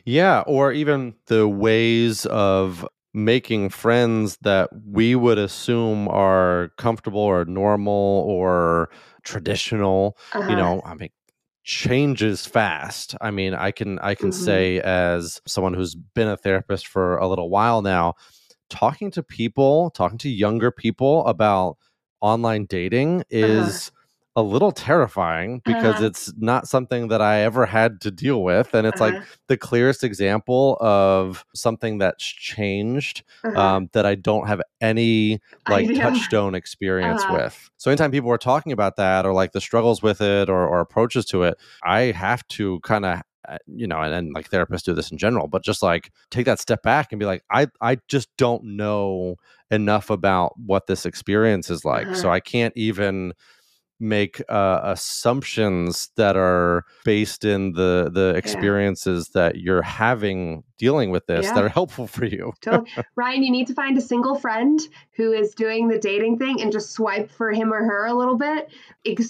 Yeah, 0.04 0.42
or 0.46 0.72
even 0.72 1.14
the 1.26 1.48
ways 1.48 2.26
of 2.26 2.86
making 3.12 3.70
friends 3.70 4.36
that 4.42 4.68
we 4.86 5.14
would 5.14 5.38
assume 5.38 6.06
are 6.08 6.70
comfortable 6.76 7.20
or 7.20 7.44
normal 7.44 8.24
or 8.28 8.90
traditional. 9.24 10.16
Uh-huh. 10.32 10.48
You 10.48 10.56
know, 10.56 10.82
I 10.84 10.94
mean, 10.94 11.08
changes 11.64 12.46
fast. 12.46 13.16
I 13.20 13.30
mean, 13.30 13.54
I 13.54 13.70
can 13.70 13.98
I 13.98 14.14
can 14.14 14.30
mm-hmm. 14.30 14.44
say 14.44 14.80
as 14.80 15.40
someone 15.46 15.74
who's 15.74 15.94
been 15.94 16.28
a 16.28 16.36
therapist 16.36 16.86
for 16.86 17.16
a 17.16 17.26
little 17.26 17.50
while 17.50 17.82
now, 17.82 18.14
talking 18.70 19.10
to 19.12 19.22
people, 19.22 19.90
talking 19.90 20.18
to 20.18 20.28
younger 20.28 20.70
people 20.70 21.26
about 21.26 21.78
online 22.20 22.66
dating 22.66 23.20
uh-huh. 23.20 23.24
is 23.30 23.88
uh-huh 23.88 23.95
a 24.36 24.42
little 24.42 24.70
terrifying 24.70 25.62
because 25.64 25.96
uh-huh. 25.96 26.04
it's 26.04 26.32
not 26.36 26.68
something 26.68 27.08
that 27.08 27.22
I 27.22 27.40
ever 27.40 27.64
had 27.64 28.02
to 28.02 28.10
deal 28.10 28.42
with. 28.42 28.74
And 28.74 28.86
it's 28.86 29.00
uh-huh. 29.00 29.16
like 29.16 29.26
the 29.48 29.56
clearest 29.56 30.04
example 30.04 30.76
of 30.78 31.46
something 31.54 31.96
that's 31.96 32.22
changed 32.22 33.24
uh-huh. 33.42 33.58
um, 33.58 33.90
that 33.94 34.04
I 34.04 34.14
don't 34.14 34.46
have 34.46 34.60
any 34.82 35.40
like 35.68 35.88
touchstone 35.96 36.54
experience 36.54 37.22
uh-huh. 37.22 37.34
with. 37.34 37.70
So 37.78 37.90
anytime 37.90 38.10
people 38.10 38.30
are 38.30 38.38
talking 38.38 38.72
about 38.72 38.96
that 38.96 39.24
or 39.24 39.32
like 39.32 39.52
the 39.52 39.60
struggles 39.60 40.02
with 40.02 40.20
it 40.20 40.50
or, 40.50 40.66
or 40.68 40.80
approaches 40.80 41.24
to 41.26 41.44
it, 41.44 41.56
I 41.82 42.12
have 42.12 42.46
to 42.48 42.80
kind 42.80 43.06
of 43.06 43.22
uh, 43.48 43.58
you 43.68 43.86
know, 43.86 44.00
and, 44.00 44.12
and, 44.12 44.34
like 44.34 44.50
therapists 44.50 44.82
do 44.82 44.92
this 44.92 45.12
in 45.12 45.18
general, 45.18 45.46
but 45.46 45.62
just 45.62 45.80
like 45.80 46.10
take 46.30 46.46
that 46.46 46.58
step 46.58 46.82
back 46.82 47.12
and 47.12 47.20
be 47.20 47.26
like, 47.26 47.44
I, 47.48 47.68
I 47.80 47.98
just 48.08 48.28
don't 48.36 48.64
know 48.76 49.36
enough 49.70 50.10
about 50.10 50.58
what 50.58 50.88
this 50.88 51.06
experience 51.06 51.70
is 51.70 51.84
like. 51.84 52.06
Uh-huh. 52.06 52.16
So 52.16 52.30
I 52.30 52.40
can't 52.40 52.76
even 52.76 53.34
make 53.98 54.42
uh, 54.48 54.80
assumptions 54.82 56.10
that 56.16 56.36
are 56.36 56.84
based 57.04 57.44
in 57.44 57.72
the 57.72 58.10
the 58.12 58.34
experiences 58.36 59.30
yeah. 59.34 59.42
that 59.42 59.56
you're 59.56 59.82
having 59.82 60.62
dealing 60.78 61.10
with 61.10 61.26
this 61.26 61.44
yeah. 61.44 61.54
that 61.54 61.64
are 61.64 61.68
helpful 61.80 62.06
for 62.06 62.24
you. 62.24 62.52
totally. 62.60 62.90
Ryan, 63.16 63.42
you 63.42 63.50
need 63.50 63.66
to 63.68 63.74
find 63.74 63.96
a 63.96 64.00
single 64.00 64.38
friend 64.38 64.80
who 65.16 65.32
is 65.32 65.54
doing 65.54 65.88
the 65.88 65.98
dating 65.98 66.38
thing 66.38 66.60
and 66.60 66.72
just 66.72 66.92
swipe 66.92 67.30
for 67.30 67.52
him 67.52 67.72
or 67.72 67.84
her 67.84 68.06
a 68.06 68.14
little 68.14 68.36
bit. 68.36 68.70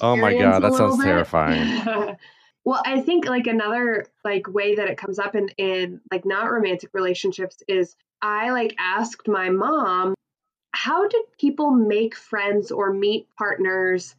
oh 0.00 0.16
my 0.16 0.36
god, 0.36 0.62
that 0.62 0.74
sounds 0.74 0.96
bit. 0.96 1.04
terrifying. 1.04 2.16
well, 2.64 2.82
I 2.84 3.00
think 3.00 3.26
like 3.26 3.46
another 3.46 4.06
like 4.24 4.48
way 4.48 4.74
that 4.74 4.88
it 4.88 4.98
comes 4.98 5.18
up 5.18 5.34
in 5.34 5.48
in 5.58 6.00
like 6.10 6.24
not 6.24 6.50
romantic 6.50 6.90
relationships 6.92 7.62
is 7.68 7.94
I 8.22 8.50
like 8.50 8.74
asked 8.78 9.28
my 9.28 9.50
mom 9.50 10.14
how 10.72 11.08
did 11.08 11.22
people 11.38 11.70
make 11.70 12.14
friends 12.14 12.70
or 12.70 12.92
meet 12.92 13.28
partners 13.38 14.14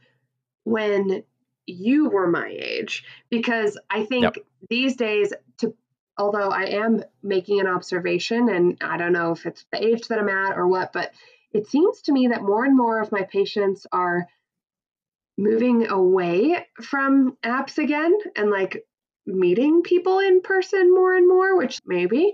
when 0.67 1.23
you 1.65 2.09
were 2.09 2.27
my 2.27 2.49
age 2.49 3.05
because 3.29 3.77
i 3.89 4.03
think 4.03 4.23
yep. 4.23 4.35
these 4.69 4.97
days 4.97 5.31
to 5.57 5.73
although 6.17 6.49
i 6.49 6.63
am 6.63 7.01
making 7.23 7.61
an 7.61 7.67
observation 7.67 8.49
and 8.49 8.77
i 8.81 8.97
don't 8.97 9.13
know 9.13 9.31
if 9.31 9.45
it's 9.45 9.65
the 9.71 9.81
age 9.81 10.07
that 10.09 10.19
i'm 10.19 10.27
at 10.27 10.57
or 10.57 10.67
what 10.67 10.91
but 10.91 11.11
it 11.53 11.67
seems 11.67 12.01
to 12.01 12.11
me 12.11 12.27
that 12.27 12.41
more 12.41 12.65
and 12.65 12.75
more 12.75 12.99
of 12.99 13.13
my 13.13 13.23
patients 13.23 13.87
are 13.93 14.27
moving 15.37 15.87
away 15.87 16.65
from 16.81 17.37
apps 17.45 17.77
again 17.77 18.13
and 18.35 18.49
like 18.49 18.85
meeting 19.25 19.83
people 19.83 20.19
in 20.19 20.41
person 20.41 20.93
more 20.93 21.15
and 21.15 21.29
more 21.29 21.57
which 21.57 21.79
maybe 21.85 22.33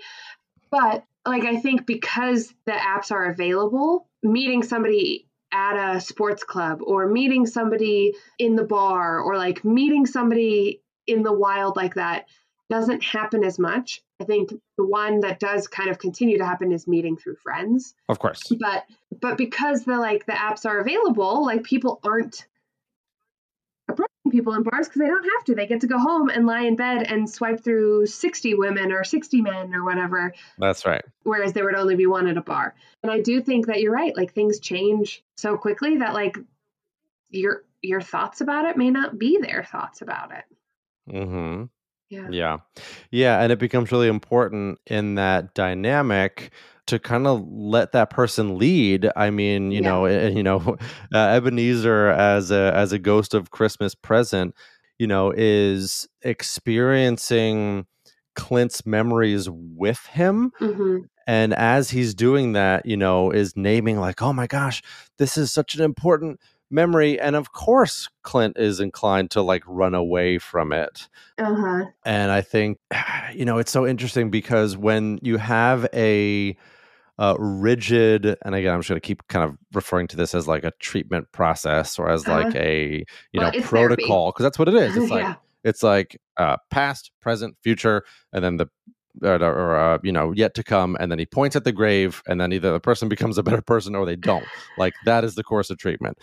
but 0.72 1.04
like 1.24 1.44
i 1.44 1.58
think 1.60 1.86
because 1.86 2.52
the 2.66 2.72
apps 2.72 3.12
are 3.12 3.26
available 3.26 4.08
meeting 4.24 4.64
somebody 4.64 5.28
at 5.54 5.96
a 5.96 6.02
sports 6.02 6.44
club 6.44 6.82
or 6.84 7.08
meeting 7.08 7.46
somebody 7.46 8.16
in 8.40 8.56
the 8.56 8.64
bar 8.64 9.20
or 9.20 9.38
like 9.38 9.64
meeting 9.64 10.06
somebody 10.06 10.82
in 11.08 11.24
the 11.24 11.32
wild 11.32 11.76
like 11.76 11.94
that 11.96 12.26
doesn't 12.70 13.04
happen 13.04 13.44
as 13.44 13.60
much. 13.60 14.02
I 14.20 14.24
think 14.24 14.50
the 14.78 14.86
one 14.86 15.20
that 15.20 15.40
does 15.40 15.68
kind 15.68 15.90
of 15.90 16.00
continue 16.00 16.38
to 16.40 16.46
happen 16.46 16.72
is 16.72 16.88
meeting 16.88 17.18
through 17.18 17.36
friends. 17.36 17.94
Of 18.10 18.20
course. 18.20 18.42
But 18.60 18.86
but 19.22 19.38
because 19.38 19.86
the 19.86 19.98
like 19.98 20.26
the 20.26 20.32
apps 20.32 20.66
are 20.66 20.80
available, 20.80 21.46
like 21.46 21.64
people 21.64 22.00
aren't 22.04 22.48
people 24.34 24.54
in 24.54 24.64
bars 24.64 24.90
because 24.90 25.00
they 25.00 25.08
don't 25.08 25.24
have 25.24 25.46
to. 25.46 25.56
They 25.56 25.68
get 25.68 25.80
to 25.82 25.88
go 25.88 25.98
home 25.98 26.28
and 26.28 26.46
lie 26.46 26.64
in 26.64 26.76
bed 26.76 27.04
and 27.04 27.30
swipe 27.30 27.64
through 27.64 28.08
60 28.08 28.56
women 28.56 28.92
or 28.92 29.06
60 29.06 29.42
men 29.42 29.74
or 29.74 29.86
whatever. 29.86 30.34
That's 30.58 30.86
right. 30.86 31.06
Whereas 31.24 31.54
there 31.54 31.64
would 31.64 31.76
only 31.76 31.96
be 31.96 32.08
one 32.08 32.28
at 32.28 32.36
a 32.36 32.42
bar. 32.42 32.76
And 33.02 33.12
I 33.12 33.22
do 33.22 33.42
think 33.42 33.68
that 33.68 33.80
you're 33.80 33.94
right. 33.94 34.18
Like 34.18 34.34
things 34.34 34.60
change 34.60 35.24
so 35.38 35.56
quickly 35.56 35.98
that 36.00 36.14
like 36.14 36.38
your 37.30 37.64
your 37.82 38.02
thoughts 38.02 38.42
about 38.42 38.66
it 38.66 38.76
may 38.76 38.90
not 38.90 39.18
be 39.18 39.38
their 39.40 39.64
thoughts 39.64 40.02
about 40.02 40.32
it. 40.32 40.44
Mhm. 41.10 41.70
Yeah. 42.10 42.28
Yeah. 42.30 42.58
Yeah, 43.12 43.42
and 43.42 43.52
it 43.52 43.60
becomes 43.60 43.92
really 43.92 44.08
important 44.08 44.80
in 44.86 45.16
that 45.16 45.54
dynamic 45.54 46.52
to 46.88 47.00
kind 47.00 47.28
of 47.28 47.46
let 47.50 47.92
that 47.94 48.10
person 48.10 48.58
lead. 48.58 49.10
I 49.16 49.30
mean, 49.30 49.72
you 49.72 49.82
yeah. 49.82 49.90
know, 49.90 50.06
you 50.06 50.44
know, 50.44 50.78
uh, 51.14 51.18
Ebenezer 51.18 52.10
as 52.10 52.52
a 52.52 52.74
as 52.76 52.92
a 52.92 53.00
ghost 53.00 53.34
of 53.34 53.52
Christmas 53.52 53.96
present, 53.96 54.56
you 55.00 55.08
know, 55.08 55.34
is 55.36 56.08
experiencing 56.22 57.86
Clint's 58.36 58.86
memories 58.86 59.50
with 59.50 60.06
him. 60.08 60.52
Mm-hmm. 60.60 60.98
And 61.26 61.54
as 61.54 61.90
he's 61.90 62.14
doing 62.14 62.52
that, 62.54 62.86
you 62.86 62.98
know, 62.98 63.32
is 63.32 63.56
naming 63.56 64.00
like, 64.00 64.22
oh 64.22 64.34
my 64.34 64.46
gosh, 64.46 64.82
this 65.18 65.38
is 65.38 65.54
such 65.54 65.76
an 65.76 65.82
important 65.82 66.40
memory 66.74 67.20
and 67.20 67.36
of 67.36 67.54
course 67.54 68.10
clint 68.24 68.58
is 68.58 68.80
inclined 68.80 69.30
to 69.30 69.42
like 69.44 69.62
run 69.68 69.94
away 69.94 70.40
from 70.40 70.74
it 70.74 71.08
uh-huh. 71.38 71.86
and 72.04 72.32
i 72.32 72.42
think 72.42 72.80
you 73.34 73.46
know 73.46 73.60
it's 73.60 73.72
so 73.72 73.86
interesting 73.86 74.32
because 74.32 74.76
when 74.76 75.20
you 75.22 75.38
have 75.38 75.88
a 75.94 76.58
uh, 77.20 77.36
rigid 77.38 78.26
and 78.44 78.56
again 78.56 78.74
i'm 78.74 78.80
just 78.80 78.90
going 78.90 79.00
to 79.00 79.06
keep 79.06 79.26
kind 79.28 79.46
of 79.46 79.56
referring 79.74 80.08
to 80.08 80.18
this 80.18 80.34
as 80.34 80.48
like 80.48 80.64
a 80.64 80.72
treatment 80.80 81.32
process 81.32 82.00
or 82.00 82.10
as 82.10 82.28
uh-huh. 82.28 82.44
like 82.44 82.56
a 82.56 83.06
you 83.32 83.40
well, 83.40 83.52
know 83.52 83.62
protocol 83.62 84.32
because 84.32 84.44
that's 84.44 84.58
what 84.58 84.68
it 84.68 84.76
is 84.76 84.96
it's 84.98 85.12
like 85.12 85.24
yeah. 85.24 85.36
it's 85.64 85.84
like 85.84 86.20
uh, 86.38 86.58
past 86.72 87.12
present 87.22 87.56
future 87.62 88.04
and 88.32 88.44
then 88.44 88.58
the 88.58 88.68
or, 89.22 89.36
or 89.36 89.78
uh, 89.78 90.00
you 90.04 90.12
know 90.12 90.32
yet 90.32 90.56
to 90.56 90.64
come 90.64 90.98
and 91.00 91.12
then 91.12 91.20
he 91.20 91.26
points 91.26 91.56
at 91.56 91.64
the 91.64 91.72
grave 91.72 92.24
and 92.28 92.42
then 92.42 92.52
either 92.52 92.72
the 92.72 92.80
person 92.80 93.10
becomes 93.10 93.38
a 93.38 93.44
better 93.44 93.62
person 93.62 93.96
or 93.96 94.06
they 94.06 94.16
don't 94.16 94.46
like 94.78 94.94
that 95.06 95.24
is 95.24 95.36
the 95.36 95.44
course 95.44 95.70
of 95.70 95.78
treatment 95.78 96.18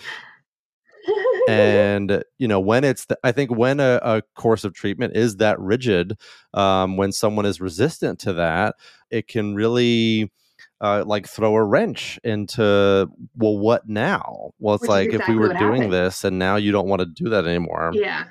and 1.49 2.25
you 2.39 2.49
know 2.49 2.59
when 2.59 2.83
it's 2.83 3.05
the, 3.07 3.19
i 3.23 3.31
think 3.31 3.51
when 3.51 3.79
a, 3.79 4.01
a, 4.03 4.23
course 4.35 4.65
of 4.65 4.75
treatment 4.75 5.17
is 5.17 5.37
that 5.37 5.59
rigid 5.61 6.19
um, 6.55 6.97
when 6.97 7.13
someone 7.13 7.47
is 7.47 7.61
resistant 7.61 8.19
to 8.19 8.33
that 8.33 8.75
it 9.11 9.29
can 9.29 9.55
really 9.55 10.31
uh, 10.81 11.05
like 11.07 11.27
throw 11.27 11.55
a 11.55 11.65
wrench 11.65 12.19
into 12.25 13.09
well 13.37 13.59
what 13.59 13.89
now 13.89 14.53
well 14.59 14.75
it's 14.75 14.83
Which 14.83 14.89
like 14.89 15.09
exactly 15.09 15.35
if 15.35 15.41
we 15.41 15.47
were 15.47 15.55
doing 15.55 15.83
happened. 15.83 15.93
this 15.93 16.25
and 16.25 16.39
now 16.39 16.57
you 16.57 16.73
don't 16.73 16.89
want 16.89 17.01
to 17.01 17.07
do 17.07 17.29
that 17.31 17.47
anymore 17.47 17.93
yeah 17.95 18.25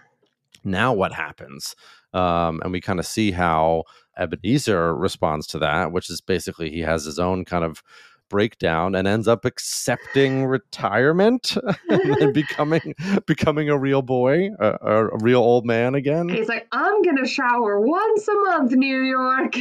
now 0.64 0.94
what 0.94 1.14
happens 1.14 1.76
um, 2.14 2.60
and 2.64 2.72
we 2.72 2.82
kind 2.82 3.00
of 3.00 3.06
see 3.06 3.32
how 3.32 3.84
ebenezer 4.18 4.96
responds 4.96 5.48
to 5.48 5.60
that 5.60 5.92
which 5.92 6.10
is 6.10 6.22
basically 6.22 6.70
he 6.70 6.80
has 6.80 7.06
his 7.06 7.20
own 7.20 7.46
kind 7.46 7.64
of 7.64 7.84
breakdown 8.30 8.96
and 8.96 9.08
ends 9.08 9.28
up 9.28 9.44
accepting 9.44 10.46
retirement 10.46 11.58
and 11.90 12.34
becoming 12.34 12.96
becoming 13.26 13.70
a 13.70 13.78
real 13.78 14.02
boy, 14.02 14.50
a, 14.60 14.78
a, 14.82 15.18
real 15.18 15.42
old 15.42 15.66
man 15.66 15.96
again. 15.96 16.30
He's 16.30 16.48
like, 16.48 16.68
I'm 16.72 17.02
gonna 17.02 17.28
shower 17.28 17.80
once 17.82 18.28
a 18.28 18.36
month, 18.36 18.72
New 18.72 19.02
York. 19.02 19.56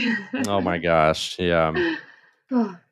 oh 0.47 0.61
my 0.61 0.79
gosh, 0.79 1.37
yeah. 1.39 1.73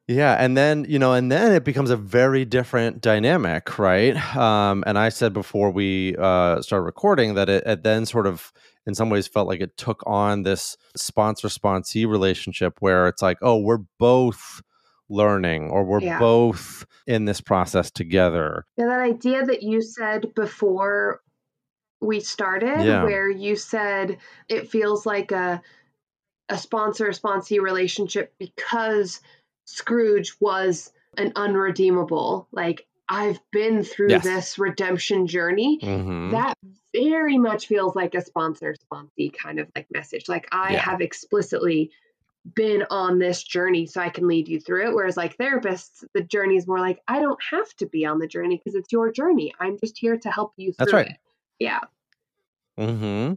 Yeah, 0.08 0.34
and 0.34 0.56
then 0.56 0.86
you 0.88 1.00
know, 1.00 1.14
and 1.14 1.32
then 1.32 1.52
it 1.52 1.64
becomes 1.64 1.90
a 1.90 1.96
very 1.96 2.44
different 2.44 3.00
dynamic, 3.00 3.76
right? 3.78 4.16
Um, 4.36 4.84
and 4.86 4.96
I 4.96 5.08
said 5.08 5.32
before 5.32 5.70
we 5.70 6.14
uh, 6.16 6.62
started 6.62 6.84
recording 6.84 7.34
that 7.34 7.48
it, 7.48 7.64
it, 7.66 7.82
then 7.82 8.06
sort 8.06 8.28
of, 8.28 8.52
in 8.86 8.94
some 8.94 9.10
ways, 9.10 9.26
felt 9.26 9.48
like 9.48 9.60
it 9.60 9.76
took 9.76 10.04
on 10.06 10.44
this 10.44 10.76
sponsor-sponsee 10.96 12.06
relationship 12.06 12.76
where 12.78 13.08
it's 13.08 13.20
like, 13.20 13.38
oh, 13.42 13.58
we're 13.58 13.82
both 13.98 14.62
learning, 15.08 15.70
or 15.70 15.84
we're 15.84 16.00
yeah. 16.00 16.20
both 16.20 16.86
in 17.08 17.24
this 17.24 17.40
process 17.40 17.90
together. 17.90 18.64
Yeah, 18.76 18.86
that 18.86 19.00
idea 19.00 19.44
that 19.44 19.64
you 19.64 19.82
said 19.82 20.34
before 20.36 21.20
we 22.00 22.20
started, 22.20 22.84
yeah. 22.84 23.02
where 23.02 23.28
you 23.28 23.56
said 23.56 24.18
it 24.48 24.70
feels 24.70 25.04
like 25.04 25.32
a 25.32 25.60
a 26.48 26.56
sponsor-sponsee 26.56 27.60
relationship 27.60 28.32
because 28.38 29.20
Scrooge 29.66 30.34
was 30.40 30.90
an 31.18 31.32
unredeemable. 31.36 32.48
Like, 32.52 32.86
I've 33.08 33.38
been 33.52 33.84
through 33.84 34.10
yes. 34.10 34.24
this 34.24 34.58
redemption 34.58 35.26
journey. 35.26 35.78
Mm-hmm. 35.82 36.30
That 36.30 36.56
very 36.94 37.36
much 37.36 37.66
feels 37.66 37.94
like 37.94 38.14
a 38.14 38.24
sponsor 38.24 38.74
sponsee 38.74 39.32
kind 39.32 39.60
of 39.60 39.68
like 39.76 39.86
message. 39.92 40.28
Like, 40.28 40.48
I 40.50 40.72
yeah. 40.72 40.78
have 40.78 41.00
explicitly 41.00 41.90
been 42.54 42.84
on 42.90 43.18
this 43.18 43.42
journey 43.42 43.86
so 43.86 44.00
I 44.00 44.08
can 44.08 44.26
lead 44.28 44.48
you 44.48 44.60
through 44.60 44.88
it. 44.88 44.94
Whereas, 44.94 45.16
like 45.16 45.36
therapists, 45.36 46.04
the 46.14 46.22
journey 46.22 46.56
is 46.56 46.66
more 46.66 46.80
like, 46.80 47.00
I 47.06 47.20
don't 47.20 47.42
have 47.50 47.74
to 47.76 47.86
be 47.86 48.06
on 48.06 48.18
the 48.18 48.26
journey 48.26 48.56
because 48.56 48.76
it's 48.76 48.92
your 48.92 49.10
journey. 49.12 49.52
I'm 49.60 49.78
just 49.78 49.98
here 49.98 50.16
to 50.16 50.30
help 50.30 50.52
you 50.56 50.72
That's 50.78 50.92
right. 50.92 51.08
It. 51.08 51.16
Yeah. 51.58 51.80
Hmm. 52.78 53.34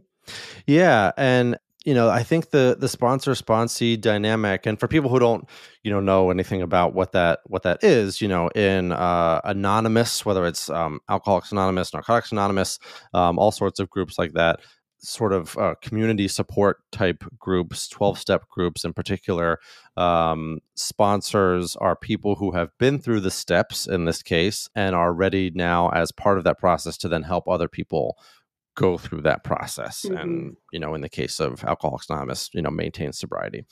Yeah, 0.66 1.12
and 1.16 1.58
you 1.84 1.94
know, 1.94 2.10
I 2.10 2.22
think 2.22 2.50
the 2.50 2.76
the 2.78 2.88
sponsor 2.88 3.32
sponsee 3.32 3.98
dynamic, 3.98 4.66
and 4.66 4.78
for 4.78 4.86
people 4.86 5.08
who 5.08 5.18
don't, 5.18 5.48
you 5.82 5.90
know, 5.90 6.00
know 6.00 6.30
anything 6.30 6.60
about 6.60 6.94
what 6.94 7.12
that 7.12 7.40
what 7.46 7.62
that 7.62 7.82
is, 7.82 8.20
you 8.20 8.28
know, 8.28 8.48
in 8.48 8.92
uh, 8.92 9.40
anonymous, 9.44 10.24
whether 10.26 10.46
it's 10.46 10.68
um, 10.68 11.00
Alcoholics 11.08 11.52
Anonymous, 11.52 11.94
Narcotics 11.94 12.32
Anonymous, 12.32 12.78
um, 13.14 13.38
all 13.38 13.50
sorts 13.50 13.80
of 13.80 13.88
groups 13.88 14.18
like 14.18 14.32
that, 14.34 14.60
sort 14.98 15.32
of 15.32 15.56
uh, 15.56 15.74
community 15.80 16.28
support 16.28 16.78
type 16.92 17.24
groups, 17.38 17.88
twelve 17.88 18.18
step 18.18 18.46
groups 18.50 18.84
in 18.84 18.92
particular. 18.92 19.58
Um, 19.96 20.58
sponsors 20.74 21.76
are 21.76 21.96
people 21.96 22.34
who 22.34 22.50
have 22.52 22.76
been 22.78 22.98
through 22.98 23.20
the 23.20 23.30
steps 23.30 23.86
in 23.86 24.04
this 24.04 24.22
case 24.22 24.68
and 24.74 24.94
are 24.94 25.14
ready 25.14 25.50
now 25.54 25.88
as 25.90 26.12
part 26.12 26.36
of 26.36 26.44
that 26.44 26.58
process 26.58 26.98
to 26.98 27.08
then 27.08 27.22
help 27.22 27.48
other 27.48 27.68
people 27.68 28.18
go 28.80 28.96
through 28.96 29.20
that 29.20 29.44
process 29.44 30.06
mm-hmm. 30.06 30.16
and 30.16 30.56
you 30.72 30.80
know 30.80 30.94
in 30.94 31.02
the 31.02 31.08
case 31.08 31.38
of 31.38 31.62
alcoholics 31.64 32.08
anonymous 32.08 32.48
you 32.54 32.62
know 32.62 32.70
maintain 32.70 33.12
sobriety 33.12 33.62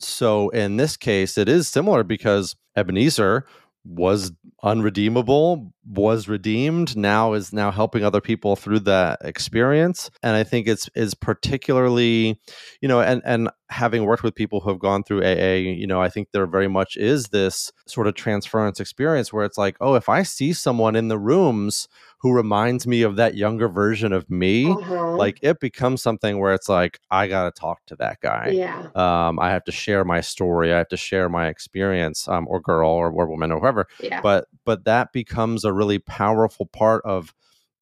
so 0.00 0.48
in 0.48 0.78
this 0.78 0.96
case 0.96 1.36
it 1.36 1.46
is 1.46 1.68
similar 1.68 2.02
because 2.02 2.56
ebenezer 2.74 3.44
was 3.84 4.32
unredeemable 4.62 5.72
was 5.84 6.26
redeemed 6.26 6.96
now 6.96 7.34
is 7.34 7.52
now 7.52 7.70
helping 7.70 8.02
other 8.02 8.20
people 8.20 8.56
through 8.56 8.80
that 8.80 9.18
experience 9.20 10.10
and 10.22 10.34
i 10.34 10.42
think 10.42 10.66
it's 10.66 10.88
is 10.94 11.14
particularly 11.14 12.40
you 12.80 12.88
know 12.88 13.00
and 13.00 13.20
and 13.26 13.50
having 13.68 14.04
worked 14.04 14.22
with 14.22 14.34
people 14.34 14.60
who 14.60 14.70
have 14.70 14.78
gone 14.78 15.04
through 15.04 15.22
aa 15.22 15.54
you 15.54 15.86
know 15.86 16.00
i 16.00 16.08
think 16.08 16.28
there 16.32 16.46
very 16.46 16.66
much 16.66 16.96
is 16.96 17.26
this 17.26 17.70
sort 17.86 18.06
of 18.06 18.14
transference 18.14 18.80
experience 18.80 19.32
where 19.32 19.44
it's 19.44 19.58
like 19.58 19.76
oh 19.82 19.94
if 19.94 20.08
i 20.08 20.22
see 20.22 20.52
someone 20.52 20.96
in 20.96 21.08
the 21.08 21.18
rooms 21.18 21.86
who 22.18 22.32
reminds 22.32 22.86
me 22.86 23.02
of 23.02 23.16
that 23.16 23.34
younger 23.34 23.68
version 23.68 24.12
of 24.12 24.28
me 24.30 24.70
uh-huh. 24.70 25.16
like 25.16 25.38
it 25.42 25.60
becomes 25.60 26.02
something 26.02 26.38
where 26.38 26.54
it's 26.54 26.68
like 26.68 26.98
i 27.10 27.26
gotta 27.26 27.50
talk 27.50 27.84
to 27.86 27.96
that 27.96 28.20
guy 28.20 28.50
yeah 28.52 28.88
um 28.94 29.38
i 29.38 29.50
have 29.50 29.64
to 29.64 29.72
share 29.72 30.04
my 30.04 30.20
story 30.20 30.72
i 30.72 30.78
have 30.78 30.88
to 30.88 30.96
share 30.96 31.28
my 31.28 31.48
experience 31.48 32.26
um 32.28 32.46
or 32.48 32.60
girl 32.60 32.90
or, 32.90 33.10
or 33.10 33.26
woman 33.28 33.52
or 33.52 33.60
whoever 33.60 33.86
yeah. 34.00 34.20
but 34.20 34.46
but 34.64 34.84
that 34.84 35.12
becomes 35.12 35.64
a 35.64 35.72
really 35.72 35.98
powerful 35.98 36.66
part 36.66 37.02
of 37.04 37.34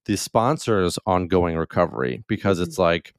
the 0.07 0.17
sponsor's 0.17 0.99
ongoing 1.07 1.57
recovery 1.57 2.23
because 2.29 2.59
mm-hmm. 2.59 2.69
it's 2.69 2.79
like 2.79 3.15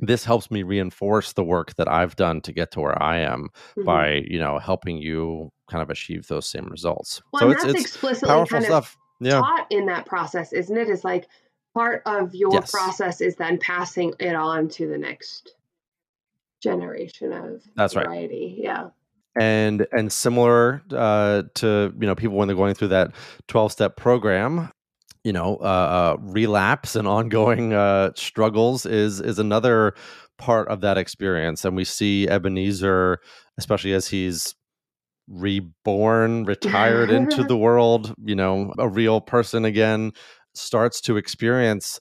this 0.00 0.24
helps 0.24 0.50
me 0.50 0.62
reinforce 0.62 1.32
the 1.32 1.44
work 1.44 1.74
that 1.76 1.88
I've 1.88 2.16
done 2.16 2.40
to 2.42 2.52
get 2.52 2.70
to 2.72 2.80
where 2.80 3.02
I 3.02 3.18
am 3.18 3.48
mm-hmm. 3.70 3.84
by, 3.84 4.24
you 4.28 4.38
know, 4.38 4.58
helping 4.58 4.98
you 4.98 5.50
kind 5.68 5.82
of 5.82 5.90
achieve 5.90 6.28
those 6.28 6.46
same 6.46 6.66
results. 6.66 7.20
Well, 7.32 7.42
so 7.42 7.50
it's, 7.50 7.64
it's 7.64 7.80
explicitly 7.80 8.28
powerful 8.28 8.58
kind 8.58 8.64
stuff. 8.64 8.96
Yeah. 9.20 9.40
taught 9.40 9.66
in 9.70 9.86
that 9.86 10.06
process, 10.06 10.52
isn't 10.52 10.76
it? 10.76 10.88
Is 10.88 11.04
like 11.04 11.28
part 11.74 12.02
of 12.06 12.34
your 12.34 12.52
yes. 12.52 12.70
process 12.70 13.20
is 13.20 13.36
then 13.36 13.58
passing 13.58 14.14
it 14.20 14.34
on 14.34 14.68
to 14.70 14.88
the 14.88 14.98
next 14.98 15.54
generation 16.62 17.32
of 17.32 17.62
that's 17.76 17.94
variety. 17.94 18.56
right. 18.58 18.64
Yeah 18.64 18.88
and 19.38 19.86
and 19.92 20.12
similar 20.12 20.82
uh, 20.92 21.42
to 21.54 21.94
you 21.98 22.06
know 22.06 22.14
people 22.14 22.36
when 22.36 22.48
they're 22.48 22.56
going 22.56 22.74
through 22.74 22.88
that 22.88 23.12
12 23.46 23.72
step 23.72 23.96
program 23.96 24.70
you 25.24 25.32
know 25.32 25.56
uh, 25.60 25.64
uh, 25.64 26.16
relapse 26.20 26.96
and 26.96 27.06
ongoing 27.06 27.72
uh, 27.72 28.10
struggles 28.16 28.84
is 28.84 29.20
is 29.20 29.38
another 29.38 29.94
part 30.38 30.68
of 30.68 30.80
that 30.80 30.98
experience 30.98 31.64
and 31.64 31.76
we 31.76 31.84
see 31.84 32.28
ebenezer 32.28 33.18
especially 33.58 33.92
as 33.92 34.08
he's 34.08 34.54
reborn 35.28 36.44
retired 36.44 37.10
into 37.10 37.44
the 37.48 37.56
world 37.56 38.14
you 38.24 38.34
know 38.34 38.72
a 38.78 38.88
real 38.88 39.20
person 39.20 39.64
again 39.64 40.12
starts 40.54 41.00
to 41.00 41.16
experience 41.16 42.00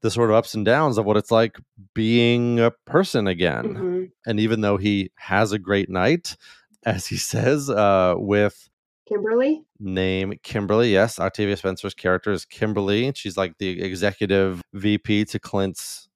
the 0.00 0.10
sort 0.10 0.28
of 0.28 0.36
ups 0.36 0.54
and 0.54 0.66
downs 0.66 0.98
of 0.98 1.06
what 1.06 1.16
it's 1.16 1.30
like 1.30 1.56
being 1.94 2.60
a 2.60 2.70
person 2.84 3.26
again 3.26 3.64
mm-hmm. 3.64 4.04
and 4.26 4.40
even 4.40 4.60
though 4.60 4.76
he 4.76 5.10
has 5.16 5.52
a 5.52 5.58
great 5.58 5.88
night 5.88 6.36
as 6.84 7.06
he 7.06 7.16
says, 7.16 7.70
uh, 7.70 8.14
with 8.16 8.68
Kimberly. 9.08 9.62
Name 9.78 10.34
Kimberly. 10.42 10.92
Yes, 10.92 11.18
Octavia 11.18 11.56
Spencer's 11.56 11.94
character 11.94 12.32
is 12.32 12.44
Kimberly. 12.44 13.12
She's 13.14 13.36
like 13.36 13.58
the 13.58 13.82
executive 13.82 14.62
VP 14.72 15.26
to 15.26 15.38
Clint's 15.38 16.08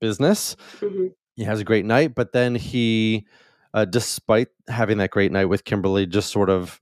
business. 0.00 0.56
Mm-hmm. 0.80 1.08
He 1.36 1.44
has 1.44 1.60
a 1.60 1.64
great 1.64 1.84
night, 1.84 2.14
but 2.14 2.32
then 2.32 2.54
he, 2.54 3.26
uh, 3.74 3.84
despite 3.84 4.48
having 4.68 4.98
that 4.98 5.10
great 5.10 5.32
night 5.32 5.46
with 5.46 5.64
Kimberly, 5.64 6.06
just 6.06 6.30
sort 6.30 6.48
of 6.48 6.80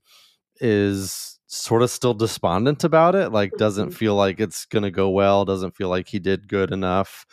is 0.61 1.39
sort 1.47 1.81
of 1.81 1.89
still 1.89 2.13
despondent 2.13 2.83
about 2.83 3.15
it. 3.15 3.31
Like, 3.31 3.51
doesn't 3.57 3.89
mm-hmm. 3.89 3.95
feel 3.95 4.15
like 4.15 4.39
it's 4.39 4.65
going 4.65 4.83
to 4.83 4.91
go 4.91 5.09
well, 5.09 5.43
doesn't 5.43 5.75
feel 5.75 5.89
like 5.89 6.07
he 6.07 6.19
did 6.19 6.47
good 6.47 6.71
enough. 6.71 7.25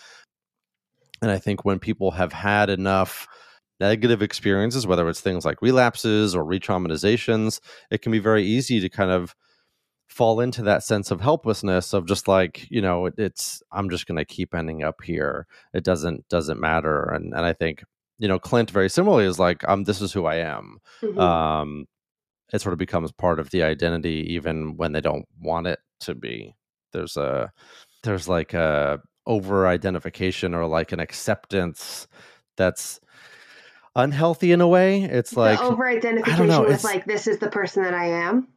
And 1.23 1.31
I 1.31 1.39
think 1.39 1.65
when 1.65 1.79
people 1.79 2.13
have 2.13 2.33
had 2.33 2.71
enough 2.71 3.29
negative 3.79 4.23
experiences, 4.23 4.87
whether 4.87 5.09
it's 5.09 5.21
things 5.21 5.45
like 5.45 5.61
relapses 5.61 6.35
or 6.35 6.43
re-traumatizations, 6.45 7.61
it 7.91 8.01
can 8.01 8.13
be 8.13 8.19
very 8.19 8.45
easy 8.45 8.81
to 8.81 8.89
kind 8.89 9.11
of 9.11 9.35
fall 10.09 10.41
into 10.41 10.63
that 10.63 10.83
sense 10.83 11.11
of 11.11 11.21
helplessness 11.21 11.93
of 11.93 12.05
just 12.05 12.27
like 12.27 12.67
you 12.69 12.83
know 12.83 13.09
it's 13.17 13.63
i'm 13.71 13.89
just 13.89 14.09
going 14.09 14.19
to 14.19 14.25
keep 14.25 14.57
ending 14.57 14.83
up 14.83 15.01
here 15.05 15.47
it 15.73 15.85
doesn't 15.85 16.29
doesn't 16.29 16.59
matter 16.59 17.05
and 17.05 17.33
and 17.33 17.47
i 17.47 17.53
think 17.53 17.85
you 18.21 18.29
know 18.29 18.39
clint 18.39 18.71
very 18.71 18.89
similarly 18.89 19.25
is 19.25 19.41
like 19.41 19.69
um 19.69 19.83
this 19.85 20.01
is 20.01 20.13
who 20.13 20.27
i 20.27 20.37
am 20.37 20.79
mm-hmm. 21.03 21.19
um 21.19 21.87
it 22.53 22.61
sort 22.61 22.73
of 22.73 22.79
becomes 22.79 23.11
part 23.11 23.41
of 23.41 23.51
the 23.51 23.65
identity 23.65 24.25
even 24.33 24.77
when 24.77 24.93
they 24.93 25.01
don't 25.01 25.27
want 25.41 25.67
it 25.67 25.81
to 25.99 26.15
be 26.15 26.55
there's 26.93 27.17
a 27.17 27.51
there's 28.05 28.29
like 28.29 28.55
a 28.55 29.01
over 29.27 29.67
identification 29.67 30.55
or 30.55 30.67
like 30.67 30.93
an 30.93 31.01
acceptance 31.01 32.09
that's 32.57 33.01
unhealthy 33.97 34.53
in 34.53 34.61
a 34.61 34.69
way. 34.69 35.03
It's 35.03 35.37
like 35.37 35.61
over 35.61 35.87
identification 35.87 36.65
with 36.65 36.85
like 36.85 37.05
this 37.05 37.27
is 37.27 37.39
the 37.39 37.51
person 37.51 37.83
that 37.83 37.95
I 37.95 38.07
am. 38.07 38.49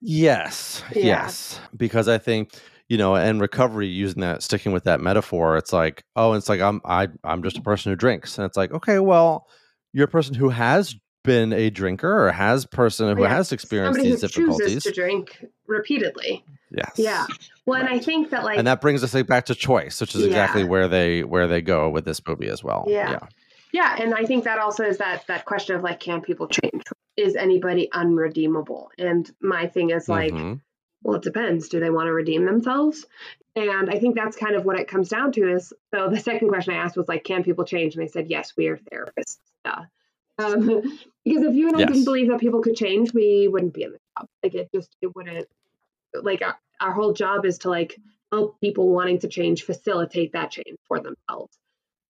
Yes, 0.00 0.82
yeah. 0.94 1.04
yes, 1.04 1.60
because 1.76 2.08
I 2.08 2.18
think 2.18 2.52
you 2.90 2.98
know, 2.98 3.14
and 3.14 3.40
recovery 3.40 3.86
using 3.86 4.20
that, 4.20 4.42
sticking 4.42 4.72
with 4.72 4.82
that 4.82 5.00
metaphor, 5.00 5.56
it's 5.56 5.72
like, 5.72 6.02
oh, 6.16 6.32
it's 6.32 6.48
like 6.48 6.60
I'm 6.60 6.80
I 6.84 7.06
I'm 7.22 7.42
just 7.42 7.56
a 7.56 7.62
person 7.62 7.92
who 7.92 7.96
drinks, 7.96 8.36
and 8.36 8.44
it's 8.44 8.56
like, 8.56 8.72
okay, 8.72 8.98
well, 8.98 9.46
you're 9.92 10.06
a 10.06 10.08
person 10.08 10.34
who 10.34 10.48
has 10.48 10.96
been 11.22 11.52
a 11.52 11.70
drinker 11.70 12.26
or 12.26 12.32
has 12.32 12.66
person 12.66 13.16
who 13.16 13.22
yeah. 13.22 13.28
has 13.28 13.52
experienced 13.52 13.98
Somebody 13.98 14.10
these 14.10 14.20
difficulties 14.20 14.82
to 14.82 14.90
drink 14.90 15.44
repeatedly. 15.68 16.44
Yes. 16.72 16.92
Yeah. 16.96 17.26
Well, 17.64 17.80
right. 17.80 17.90
and 17.90 18.00
I 18.00 18.02
think 18.02 18.30
that 18.30 18.42
like, 18.42 18.58
and 18.58 18.66
that 18.66 18.80
brings 18.80 19.04
us 19.04 19.14
like, 19.14 19.28
back 19.28 19.46
to 19.46 19.54
choice, 19.54 20.00
which 20.00 20.16
is 20.16 20.22
yeah. 20.22 20.26
exactly 20.26 20.64
where 20.64 20.88
they 20.88 21.22
where 21.22 21.46
they 21.46 21.62
go 21.62 21.88
with 21.88 22.04
this 22.04 22.20
movie 22.26 22.48
as 22.48 22.64
well. 22.64 22.86
Yeah. 22.88 23.12
yeah. 23.12 23.20
Yeah, 23.72 23.96
and 24.00 24.14
I 24.14 24.24
think 24.24 24.42
that 24.44 24.58
also 24.58 24.82
is 24.82 24.98
that 24.98 25.28
that 25.28 25.44
question 25.44 25.76
of 25.76 25.84
like, 25.84 26.00
can 26.00 26.22
people 26.22 26.48
change? 26.48 26.82
Is 27.16 27.36
anybody 27.36 27.88
unredeemable? 27.92 28.90
And 28.98 29.30
my 29.40 29.68
thing 29.68 29.90
is 29.90 30.08
like, 30.08 30.32
mm-hmm. 30.32 30.54
Well, 31.02 31.16
it 31.16 31.22
depends. 31.22 31.68
Do 31.68 31.80
they 31.80 31.90
want 31.90 32.06
to 32.06 32.12
redeem 32.12 32.44
themselves? 32.44 33.06
And 33.56 33.90
I 33.90 33.98
think 33.98 34.14
that's 34.14 34.36
kind 34.36 34.54
of 34.54 34.64
what 34.64 34.78
it 34.78 34.88
comes 34.88 35.08
down 35.08 35.32
to. 35.32 35.52
Is 35.52 35.72
so 35.92 36.08
the 36.08 36.20
second 36.20 36.48
question 36.48 36.74
I 36.74 36.78
asked 36.78 36.96
was 36.96 37.08
like, 37.08 37.24
can 37.24 37.42
people 37.42 37.64
change? 37.64 37.94
And 37.94 38.02
they 38.02 38.10
said 38.10 38.28
yes, 38.28 38.54
we 38.56 38.68
are 38.68 38.76
therapists. 38.76 39.38
Yeah. 39.64 39.84
Um, 40.38 40.66
because 41.24 41.42
if 41.44 41.54
you 41.54 41.68
and 41.68 41.76
I 41.76 41.80
yes. 41.80 41.88
didn't 41.88 42.04
believe 42.04 42.30
that 42.30 42.40
people 42.40 42.62
could 42.62 42.76
change, 42.76 43.12
we 43.12 43.48
wouldn't 43.48 43.74
be 43.74 43.82
in 43.82 43.92
the 43.92 43.98
job. 44.18 44.28
Like 44.42 44.54
it 44.54 44.68
just 44.74 44.94
it 45.02 45.14
wouldn't 45.14 45.48
like 46.14 46.42
our, 46.42 46.58
our 46.80 46.92
whole 46.92 47.12
job 47.12 47.44
is 47.44 47.58
to 47.58 47.70
like 47.70 47.98
help 48.32 48.60
people 48.60 48.88
wanting 48.88 49.18
to 49.20 49.28
change 49.28 49.64
facilitate 49.64 50.32
that 50.32 50.50
change 50.50 50.78
for 50.86 50.98
themselves. 51.00 51.56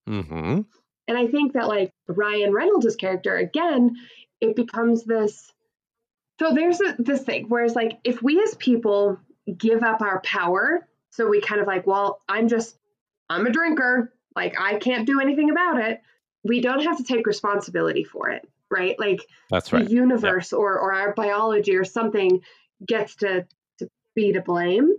Mm-hmm. 0.08 0.60
And 1.08 1.18
I 1.18 1.26
think 1.26 1.54
that 1.54 1.68
like 1.68 1.92
Ryan 2.06 2.52
Reynolds' 2.52 2.96
character 2.96 3.36
again, 3.36 3.96
it 4.40 4.56
becomes 4.56 5.04
this. 5.04 5.50
So 6.40 6.54
there's 6.54 6.80
a, 6.80 6.96
this 6.98 7.22
thing 7.22 7.46
whereas 7.48 7.76
like 7.76 7.98
if 8.02 8.22
we 8.22 8.42
as 8.42 8.54
people 8.54 9.18
give 9.58 9.82
up 9.82 10.00
our 10.00 10.22
power, 10.22 10.88
so 11.10 11.28
we 11.28 11.42
kind 11.42 11.60
of 11.60 11.66
like, 11.66 11.86
well, 11.86 12.22
I'm 12.30 12.48
just 12.48 12.78
I'm 13.28 13.46
a 13.46 13.50
drinker, 13.50 14.14
like 14.34 14.58
I 14.58 14.78
can't 14.78 15.06
do 15.06 15.20
anything 15.20 15.50
about 15.50 15.82
it. 15.82 16.00
We 16.42 16.62
don't 16.62 16.82
have 16.82 16.96
to 16.96 17.04
take 17.04 17.26
responsibility 17.26 18.04
for 18.04 18.30
it, 18.30 18.48
right? 18.70 18.98
Like 18.98 19.20
that's 19.50 19.70
right. 19.70 19.84
The 19.84 19.92
universe 19.92 20.54
or 20.54 20.78
or 20.78 20.94
our 20.94 21.12
biology 21.12 21.76
or 21.76 21.84
something 21.84 22.40
gets 22.86 23.16
to 23.16 23.46
to 23.80 23.90
be 24.14 24.32
to 24.32 24.40
blame. 24.40 24.94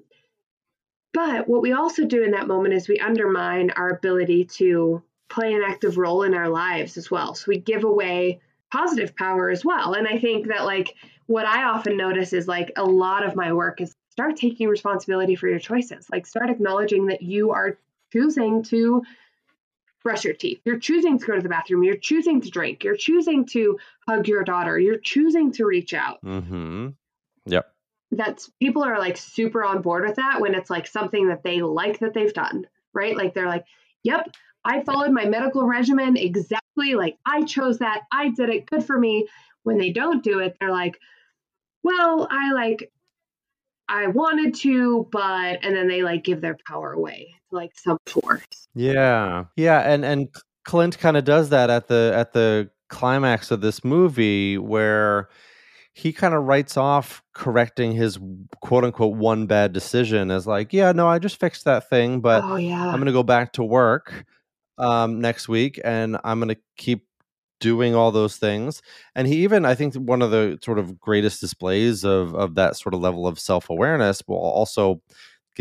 But 1.12 1.48
what 1.48 1.64
we 1.64 1.74
also 1.74 2.06
do 2.06 2.24
in 2.24 2.32
that 2.32 2.48
moment 2.48 2.76
is 2.76 2.88
we 2.88 3.00
undermine 3.00 3.72
our 3.72 3.89
ability 3.89 4.46
to 4.58 5.02
play 5.28 5.56
an 5.56 5.64
active 5.66 5.98
role 5.98 6.22
in 6.22 6.36
our 6.36 6.50
lives 6.50 6.98
as 6.98 7.10
well. 7.10 7.34
So 7.34 7.46
we 7.48 7.58
give 7.58 7.84
away 7.84 8.42
positive 8.72 9.16
power 9.16 9.50
as 9.50 9.66
well. 9.66 9.94
And 9.94 10.08
I 10.08 10.20
think 10.20 10.48
that 10.48 10.66
like 10.66 10.96
what 11.28 11.45
I 11.45 11.63
often 11.63 11.97
notice 11.97 12.34
is 12.34 12.47
like 12.47 12.72
a 12.76 12.84
lot 12.84 13.26
of 13.26 13.36
my 13.36 13.53
work 13.53 13.82
is 13.82 13.95
start 14.09 14.36
taking 14.36 14.67
responsibility 14.67 15.36
for 15.36 15.47
your 15.47 15.59
choices. 15.59 16.09
Like 16.11 16.26
start 16.26 16.49
acknowledging 16.49 17.07
that 17.07 17.22
you 17.22 17.51
are 17.51 17.78
choosing 18.11 18.63
to 18.63 19.03
brush 20.03 20.24
your 20.26 20.34
teeth. 20.34 20.59
You're 20.65 20.80
choosing 20.80 21.19
to 21.19 21.26
go 21.26 21.36
to 21.36 21.41
the 21.41 21.49
bathroom. 21.49 21.84
You're 21.84 21.95
choosing 21.95 22.41
to 22.41 22.49
drink. 22.49 22.84
You're 22.84 22.95
choosing 22.95 23.45
to 23.47 23.80
hug 24.07 24.28
your 24.28 24.43
daughter. 24.43 24.78
You're 24.80 24.97
choosing 24.97 25.51
to 25.53 25.65
reach 25.65 25.93
out. 25.93 26.24
Mm-hmm. 26.24 26.89
Yep. 27.45 27.74
That's 28.11 28.51
people 28.59 28.84
are 28.84 28.99
like 28.99 29.15
super 29.15 29.63
on 29.63 29.82
board 29.82 30.05
with 30.05 30.15
that 30.15 30.41
when 30.41 30.53
it's 30.53 30.69
like 30.69 30.88
something 30.88 31.30
that 31.30 31.43
they 31.43 31.61
like 31.61 31.99
that 31.99 32.13
they've 32.13 32.34
done, 32.34 32.67
right? 32.93 33.15
Like 33.15 33.34
they're 33.34 33.47
like, 33.47 33.65
yep, 34.03 34.36
I 34.65 34.84
followed 34.84 35.11
my 35.11 35.26
medical 35.26 35.65
regimen 35.65 36.17
exactly. 36.17 36.95
Like 36.95 37.17
I 37.26 37.43
chose 37.43 37.80
that. 37.80 38.01
I 38.11 38.30
did 38.30 38.49
it. 38.49 38.65
Good 38.65 38.84
for 38.84 38.99
me. 38.99 39.28
When 39.64 39.78
they 39.78 39.91
don't 39.91 40.24
do 40.24 40.39
it, 40.39 40.57
they're 40.59 40.72
like, 40.72 40.97
well, 41.84 42.28
I 42.30 42.51
like 42.53 42.91
I 43.88 44.07
wanted 44.07 44.55
to, 44.55 45.07
but 45.12 45.64
and 45.64 45.76
then 45.76 45.88
they 45.88 46.01
like 46.01 46.24
give 46.24 46.41
their 46.41 46.57
power 46.68 46.93
away 46.93 47.36
to 47.49 47.55
like 47.55 47.72
some 47.76 47.97
force. 48.05 48.45
Yeah. 48.74 49.45
Yeah, 49.55 49.82
and 49.82 50.05
and 50.05 50.30
Clint 50.64 50.97
kind 50.97 51.18
of 51.18 51.26
does 51.26 51.49
that 51.49 51.70
at 51.70 51.88
the 51.88 52.14
at 52.16 52.34
the 52.34 52.70
climax 52.89 53.51
of 53.51 53.62
this 53.62 53.84
movie 53.84 54.57
where 54.57 55.30
he 55.93 56.14
kind 56.14 56.34
of 56.34 56.43
writes 56.43 56.78
off 56.78 57.22
correcting 57.34 57.91
his 57.93 58.18
quote 58.62 58.84
unquote 58.84 59.18
one 59.18 59.45
bad 59.45 59.74
decision 59.74 60.32
as 60.32 60.47
like, 60.47 60.72
yeah, 60.72 60.91
no, 60.91 61.07
I 61.07 61.20
just 61.20 61.39
fixed 61.39 61.66
that 61.66 61.89
thing, 61.89 62.22
but 62.22 62.43
oh, 62.43 62.55
yeah. 62.55 62.88
I'm 62.88 62.95
going 62.95 63.07
to 63.07 63.12
go 63.12 63.24
back 63.24 63.53
to 63.53 63.64
work 63.64 64.26
um, 64.78 65.20
next 65.20 65.49
week 65.49 65.82
and 65.84 66.18
I'm 66.24 66.39
going 66.39 66.55
to 66.55 66.62
keep 66.78 67.07
doing 67.62 67.95
all 67.95 68.12
those 68.12 68.36
things. 68.36 68.82
And 69.16 69.28
he 69.28 69.43
even, 69.43 69.64
I 69.64 69.76
think, 69.76 69.95
one 69.95 70.22
of 70.22 70.32
the 70.32 70.59
sort 70.62 70.80
of 70.80 70.99
greatest 70.99 71.39
displays 71.39 72.03
of 72.03 72.36
of 72.36 72.55
that 72.55 72.76
sort 72.76 72.93
of 72.93 72.99
level 72.99 73.26
of 73.26 73.39
self 73.39 73.70
awareness, 73.70 74.22
while 74.26 74.39
also 74.39 75.01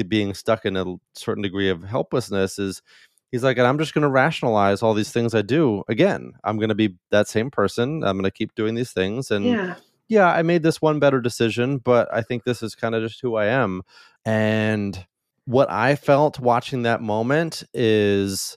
being 0.08 0.32
stuck 0.34 0.64
in 0.64 0.76
a 0.76 0.96
certain 1.14 1.42
degree 1.42 1.68
of 1.68 1.84
helplessness, 1.84 2.58
is 2.58 2.82
he's 3.30 3.44
like, 3.44 3.58
and 3.58 3.66
I'm 3.66 3.78
just 3.78 3.94
going 3.94 4.02
to 4.02 4.08
rationalize 4.08 4.82
all 4.82 4.94
these 4.94 5.12
things 5.12 5.34
I 5.34 5.42
do 5.42 5.84
again. 5.88 6.32
I'm 6.42 6.56
going 6.56 6.70
to 6.70 6.74
be 6.74 6.96
that 7.10 7.28
same 7.28 7.50
person. 7.50 8.02
I'm 8.02 8.16
going 8.16 8.24
to 8.24 8.30
keep 8.30 8.54
doing 8.54 8.74
these 8.74 8.92
things, 8.92 9.30
and 9.30 9.44
yeah. 9.44 9.74
yeah, 10.08 10.32
I 10.32 10.42
made 10.42 10.62
this 10.62 10.82
one 10.82 10.98
better 10.98 11.20
decision, 11.20 11.78
but 11.78 12.12
I 12.12 12.22
think 12.22 12.44
this 12.44 12.62
is 12.62 12.74
kind 12.74 12.94
of 12.94 13.02
just 13.02 13.20
who 13.20 13.36
I 13.36 13.46
am. 13.46 13.82
And 14.24 15.06
what 15.44 15.70
I 15.70 15.96
felt 15.96 16.38
watching 16.38 16.82
that 16.82 17.02
moment 17.02 17.62
is 17.74 18.56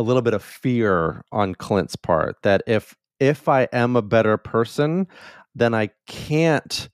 a 0.00 0.02
little 0.02 0.22
bit 0.22 0.34
of 0.34 0.42
fear 0.42 1.22
on 1.30 1.54
Clint's 1.54 1.94
part 1.94 2.36
that 2.42 2.62
if 2.66 2.96
if 3.20 3.48
I 3.48 3.68
am 3.72 3.96
a 3.96 4.02
better 4.02 4.36
person, 4.38 5.06
then 5.54 5.74
I 5.74 5.90
can't 6.06 6.88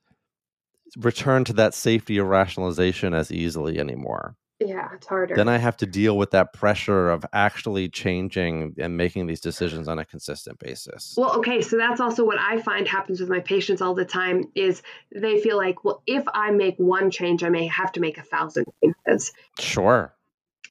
return 0.99 1.45
to 1.45 1.53
that 1.55 1.73
safety 1.73 2.19
of 2.19 2.27
rationalization 2.27 3.15
as 3.15 3.31
easily 3.31 3.79
anymore. 3.79 4.37
Yeah, 4.59 4.89
it's 4.95 5.07
harder. 5.07 5.35
Then 5.37 5.49
I 5.51 5.59
have 5.59 5.77
to 5.79 5.87
deal 5.87 6.17
with 6.17 6.31
that 6.31 6.55
pressure 6.55 7.11
of 7.11 7.27
actually 7.35 7.91
changing 7.91 8.75
and 8.79 8.97
making 8.97 9.27
these 9.27 9.41
decisions 9.41 9.87
on 9.87 9.99
a 9.99 10.05
consistent 10.05 10.59
basis. 10.59 11.15
Well, 11.17 11.37
okay, 11.39 11.61
so 11.61 11.77
that's 11.77 12.01
also 12.01 12.25
what 12.25 12.39
I 12.41 12.63
find 12.63 12.89
happens 12.89 13.21
with 13.21 13.29
my 13.29 13.41
patients 13.41 13.83
all 13.83 13.95
the 13.95 14.07
time 14.07 14.45
is 14.55 14.83
they 15.15 15.41
feel 15.41 15.59
like, 15.59 15.85
well, 15.85 16.03
if 16.07 16.25
I 16.33 16.53
make 16.53 16.77
one 16.79 17.11
change, 17.11 17.45
I 17.45 17.51
may 17.51 17.67
have 17.67 17.93
to 17.93 18.01
make 18.01 18.17
a 18.17 18.23
thousand 18.23 18.65
changes. 18.83 19.33
Sure. 19.61 20.16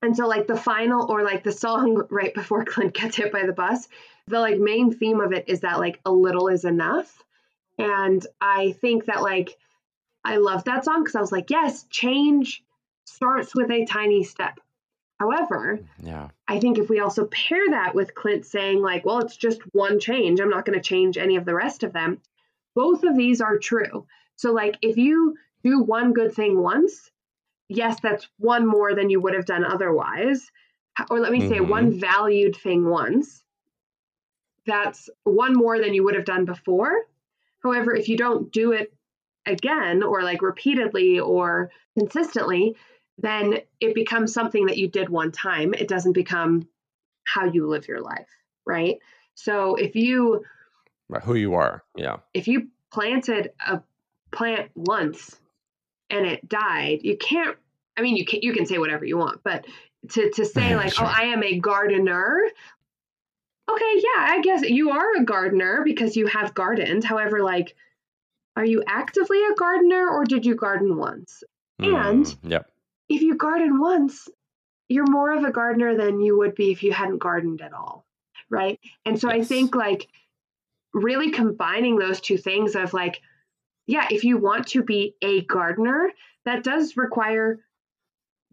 And 0.02 0.16
so 0.16 0.28
like 0.28 0.48
the 0.48 0.58
final 0.58 1.10
or 1.12 1.24
like 1.24 1.44
the 1.44 1.52
song 1.52 2.04
right 2.10 2.34
before 2.34 2.66
Clint 2.66 2.94
gets 2.94 3.16
hit 3.16 3.32
by 3.32 3.46
the 3.46 3.54
bus, 3.54 3.88
the 4.28 4.40
like 4.40 4.60
main 4.60 4.94
theme 4.94 5.20
of 5.20 5.34
it 5.34 5.46
is 5.48 5.62
that 5.62 5.80
like 5.80 6.00
a 6.06 6.12
little 6.12 6.48
is 6.48 6.66
enough. 6.66 7.24
And 7.78 8.26
I 8.40 8.74
think 8.82 9.06
that 9.06 9.22
like 9.22 9.58
I 10.24 10.38
love 10.38 10.64
that 10.64 10.86
song 10.86 11.04
because 11.04 11.16
I 11.16 11.22
was 11.22 11.32
like, 11.32 11.50
yes, 11.50 11.84
change 11.90 12.64
starts 13.06 13.54
with 13.56 13.70
a 13.70 13.86
tiny 13.86 14.24
step. 14.24 14.60
However, 15.20 15.80
yeah. 16.04 16.30
I 16.48 16.60
think 16.60 16.78
if 16.78 16.90
we 16.90 17.00
also 17.00 17.26
pair 17.26 17.70
that 17.70 17.96
with 17.96 18.16
Clint 18.16 18.46
saying, 18.46 18.82
like, 18.82 19.06
well, 19.06 19.20
it's 19.20 19.38
just 19.38 19.62
one 19.72 20.00
change, 20.00 20.40
I'm 20.40 20.50
not 20.50 20.66
going 20.66 20.78
to 20.78 20.84
change 20.84 21.18
any 21.18 21.38
of 21.38 21.46
the 21.46 21.54
rest 21.54 21.84
of 21.84 21.94
them, 21.94 22.22
both 22.74 23.04
of 23.04 23.16
these 23.16 23.40
are 23.40 23.58
true. 23.58 24.08
So, 24.36 24.52
like, 24.52 24.78
if 24.82 24.98
you 24.98 25.38
do 25.64 25.82
one 25.82 26.12
good 26.12 26.34
thing 26.34 26.62
once, 26.62 27.12
yes, 27.70 28.00
that's 28.02 28.28
one 28.38 28.66
more 28.66 28.96
than 28.96 29.10
you 29.10 29.22
would 29.22 29.34
have 29.34 29.46
done 29.46 29.66
otherwise. 29.66 30.50
Or 31.10 31.20
let 31.20 31.32
me 31.32 31.42
mm-hmm. 31.42 31.50
say, 31.50 31.60
one 31.60 32.00
valued 32.00 32.56
thing 32.56 32.90
once. 32.90 33.44
That's 34.66 35.10
one 35.24 35.54
more 35.54 35.80
than 35.80 35.94
you 35.94 36.04
would 36.04 36.16
have 36.16 36.26
done 36.26 36.46
before. 36.46 36.94
However, 37.62 37.94
if 37.94 38.10
you 38.10 38.18
don't 38.18 38.52
do 38.52 38.72
it 38.72 38.94
again 39.46 40.04
or 40.04 40.24
like 40.24 40.42
repeatedly 40.42 41.20
or 41.20 41.72
consistently, 41.98 42.76
then 43.18 43.60
it 43.80 43.96
becomes 43.96 44.34
something 44.34 44.68
that 44.68 44.78
you 44.78 44.88
did 44.88 45.10
one 45.10 45.32
time. 45.32 45.74
It 45.74 45.88
doesn't 45.88 46.14
become 46.14 46.68
how 47.24 47.46
you 47.46 47.68
live 47.68 47.88
your 47.88 48.02
life, 48.02 48.28
right? 48.66 48.98
So 49.36 49.76
if 49.76 49.96
you 49.96 50.44
who 51.24 51.36
you 51.36 51.54
are, 51.54 51.84
yeah. 51.96 52.18
If 52.34 52.48
you 52.48 52.70
planted 52.92 53.52
a 53.66 53.82
plant 54.32 54.72
once 54.76 55.40
and 56.10 56.26
it 56.26 56.48
died, 56.48 57.00
you 57.04 57.18
can't. 57.18 57.58
I 57.98 58.02
mean, 58.02 58.16
you 58.16 58.26
can 58.26 58.42
you 58.42 58.54
can 58.54 58.66
say 58.66 58.78
whatever 58.78 59.06
you 59.06 59.18
want, 59.18 59.42
but 59.44 59.66
to 60.12 60.32
to 60.32 60.46
say 60.46 60.76
like, 60.76 60.94
sure. 60.94 61.06
oh, 61.06 61.14
I 61.14 61.26
am 61.26 61.44
a 61.44 61.60
gardener. 61.60 62.42
Okay, 63.70 63.96
yeah, 63.96 64.28
I 64.34 64.42
guess 64.42 64.62
you 64.62 64.92
are 64.92 65.16
a 65.18 65.24
gardener 65.24 65.82
because 65.84 66.16
you 66.16 66.28
have 66.28 66.54
gardened. 66.54 67.04
However, 67.04 67.42
like, 67.42 67.76
are 68.56 68.66
you 68.66 68.84
actively 68.86 69.44
a 69.44 69.56
gardener 69.56 70.08
or 70.08 70.24
did 70.24 70.46
you 70.46 70.56
garden 70.56 70.98
once? 70.98 71.44
Mm, 71.82 72.10
and 72.10 72.36
yep. 72.44 72.70
if 73.10 73.22
you 73.22 73.36
garden 73.36 73.80
once, 73.80 74.30
you're 74.88 75.10
more 75.10 75.36
of 75.36 75.44
a 75.44 75.52
gardener 75.52 75.98
than 75.98 76.22
you 76.22 76.38
would 76.38 76.54
be 76.54 76.72
if 76.72 76.84
you 76.84 76.94
hadn't 76.94 77.18
gardened 77.18 77.62
at 77.62 77.74
all, 77.74 78.06
right? 78.50 78.80
And 79.04 79.20
so 79.20 79.34
yes. 79.34 79.46
I 79.46 79.48
think 79.48 79.76
like 79.76 80.08
really 80.94 81.32
combining 81.32 81.98
those 81.98 82.22
two 82.22 82.38
things 82.38 82.76
of 82.76 82.94
like 82.94 83.20
yeah, 83.88 84.08
if 84.10 84.24
you 84.24 84.38
want 84.38 84.68
to 84.68 84.84
be 84.84 85.16
a 85.22 85.42
gardener, 85.42 86.12
that 86.46 86.64
does 86.64 86.98
require 86.98 87.60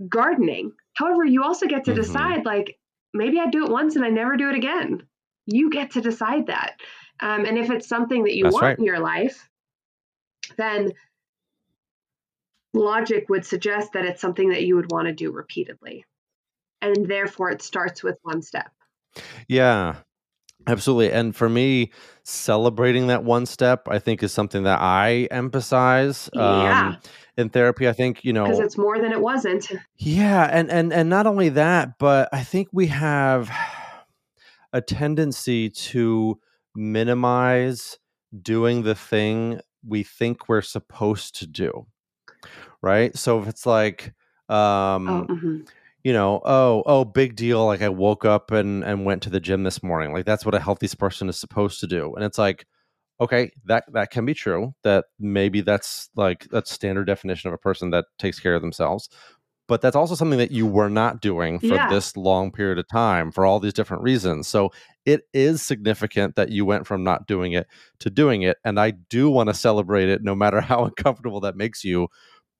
gardening. 0.09 0.73
However, 0.95 1.25
you 1.25 1.43
also 1.43 1.67
get 1.67 1.85
to 1.85 1.93
mm-hmm. 1.93 2.01
decide 2.01 2.45
like 2.45 2.79
maybe 3.15 3.39
I 3.39 3.49
do 3.49 3.65
it 3.65 3.71
once 3.71 3.97
and 3.97 4.05
I 4.05 4.11
never 4.11 4.37
do 4.37 4.49
it 4.51 4.57
again. 4.57 5.03
You 5.47 5.71
get 5.71 5.93
to 5.93 6.01
decide 6.01 6.47
that. 6.47 6.77
Um, 7.21 7.45
and 7.45 7.59
if 7.59 7.71
it's 7.71 7.89
something 7.89 8.25
that 8.25 8.35
you 8.35 8.45
That's 8.45 8.55
want 8.55 8.65
right. 8.65 8.79
in 8.79 8.85
your 8.85 9.01
life, 9.01 9.49
then 10.57 10.93
logic 12.75 13.29
would 13.29 13.45
suggest 13.45 13.93
that 13.93 14.05
it's 14.05 14.21
something 14.21 14.51
that 14.51 14.65
you 14.65 14.77
would 14.77 14.91
want 14.91 15.07
to 15.09 15.15
do 15.15 15.31
repeatedly. 15.31 16.05
And 16.81 17.07
therefore, 17.07 17.51
it 17.51 17.63
starts 17.63 18.03
with 18.03 18.19
one 18.23 18.43
step. 18.43 18.73
Yeah. 19.47 19.97
Absolutely. 20.67 21.13
And 21.13 21.35
for 21.35 21.49
me, 21.49 21.93
celebrating 22.23 23.09
that 23.09 23.25
one 23.25 23.47
step, 23.47 23.89
I 23.89 23.99
think, 23.99 24.23
is 24.23 24.33
something 24.33 24.63
that 24.65 24.81
I 24.81 25.29
emphasize. 25.31 26.31
Yeah. 26.33 26.89
Um, 26.89 26.99
in 27.37 27.49
therapy, 27.49 27.89
I 27.89 27.93
think, 27.93 28.25
you 28.25 28.33
know, 28.33 28.45
because 28.45 28.61
it's 28.61 28.77
more 28.77 29.01
than 29.01 29.11
it 29.13 29.21
wasn't. 29.21 29.71
Yeah. 29.97 30.49
And, 30.51 30.71
and, 30.71 30.93
and 30.93 31.09
not 31.09 31.27
only 31.27 31.49
that, 31.51 31.99
but 31.99 32.29
I 32.33 32.43
think 32.43 32.69
we 32.73 32.89
have 32.89 33.51
a 34.73 34.81
tendency 34.81 35.71
to 35.71 36.39
minimize 36.75 37.99
doing 38.41 38.83
the 38.83 38.95
thing 38.95 39.61
we 39.87 40.03
think 40.03 40.49
we're 40.49 40.63
supposed 40.63 41.37
to 41.37 41.47
do. 41.47 41.87
Right. 42.83 43.17
So 43.17 43.41
if 43.41 43.49
it's 43.49 43.67
like, 43.67 44.15
um, 44.49 45.09
oh, 45.09 45.27
mm-hmm 45.29 45.61
you 46.05 46.13
know, 46.13 46.41
oh, 46.45 46.83
oh, 46.87 47.05
big 47.05 47.37
deal. 47.37 47.65
Like 47.67 47.83
I 47.83 47.89
woke 47.89 48.25
up 48.25 48.51
and 48.51 48.85
and 48.85 49.05
went 49.05 49.23
to 49.23 49.31
the 49.31 49.41
gym 49.41 49.63
this 49.63 49.83
morning. 49.83 50.13
Like 50.13 50.25
that's 50.25 50.45
what 50.45 50.55
a 50.55 50.61
healthy 50.61 50.89
person 50.97 51.29
is 51.29 51.37
supposed 51.39 51.81
to 51.81 51.87
do. 51.87 52.15
And 52.15 52.25
it's 52.25 52.39
like, 52.39 52.67
okay, 53.21 53.53
that 53.67 53.85
that 53.93 54.11
can 54.11 54.27
be 54.27 54.35
true. 54.35 54.75
That 54.83 55.07
maybe 55.19 55.61
that's 55.61 56.11
like 56.17 56.49
that's 56.51 56.71
standard 56.73 57.07
definition 57.07 57.49
of 57.49 57.55
a 57.55 57.59
person 57.59 57.91
that 57.91 58.07
takes 58.19 58.41
care 58.41 58.55
of 58.55 58.63
themselves. 58.63 59.09
But 59.69 59.81
that's 59.81 59.97
also 59.97 60.17
something 60.17 60.41
that 60.41 60.51
you 60.51 60.67
were 60.67 60.91
not 60.91 61.23
doing 61.23 61.61
for 61.61 61.67
yeah. 61.67 61.89
this 61.89 62.17
long 62.17 62.51
period 62.51 62.79
of 62.79 62.89
time 62.89 63.31
for 63.31 63.47
all 63.47 63.61
these 63.61 63.73
different 63.73 64.03
reasons. 64.03 64.49
So 64.49 64.73
it 65.07 65.23
is 65.33 65.63
significant 65.63 66.35
that 66.35 66.51
you 66.51 66.67
went 66.67 66.87
from 66.87 67.05
not 67.05 67.27
doing 67.27 67.53
it 67.53 67.69
to 68.01 68.11
doing 68.11 68.43
it. 68.43 68.59
And 68.65 68.79
I 68.79 68.91
do 68.91 69.31
want 69.31 69.49
to 69.49 69.55
celebrate 69.55 70.09
it 70.09 70.23
no 70.23 70.35
matter 70.35 70.61
how 70.61 70.85
uncomfortable 70.85 71.41
that 71.41 71.57
makes 71.57 71.85
you 71.85 72.09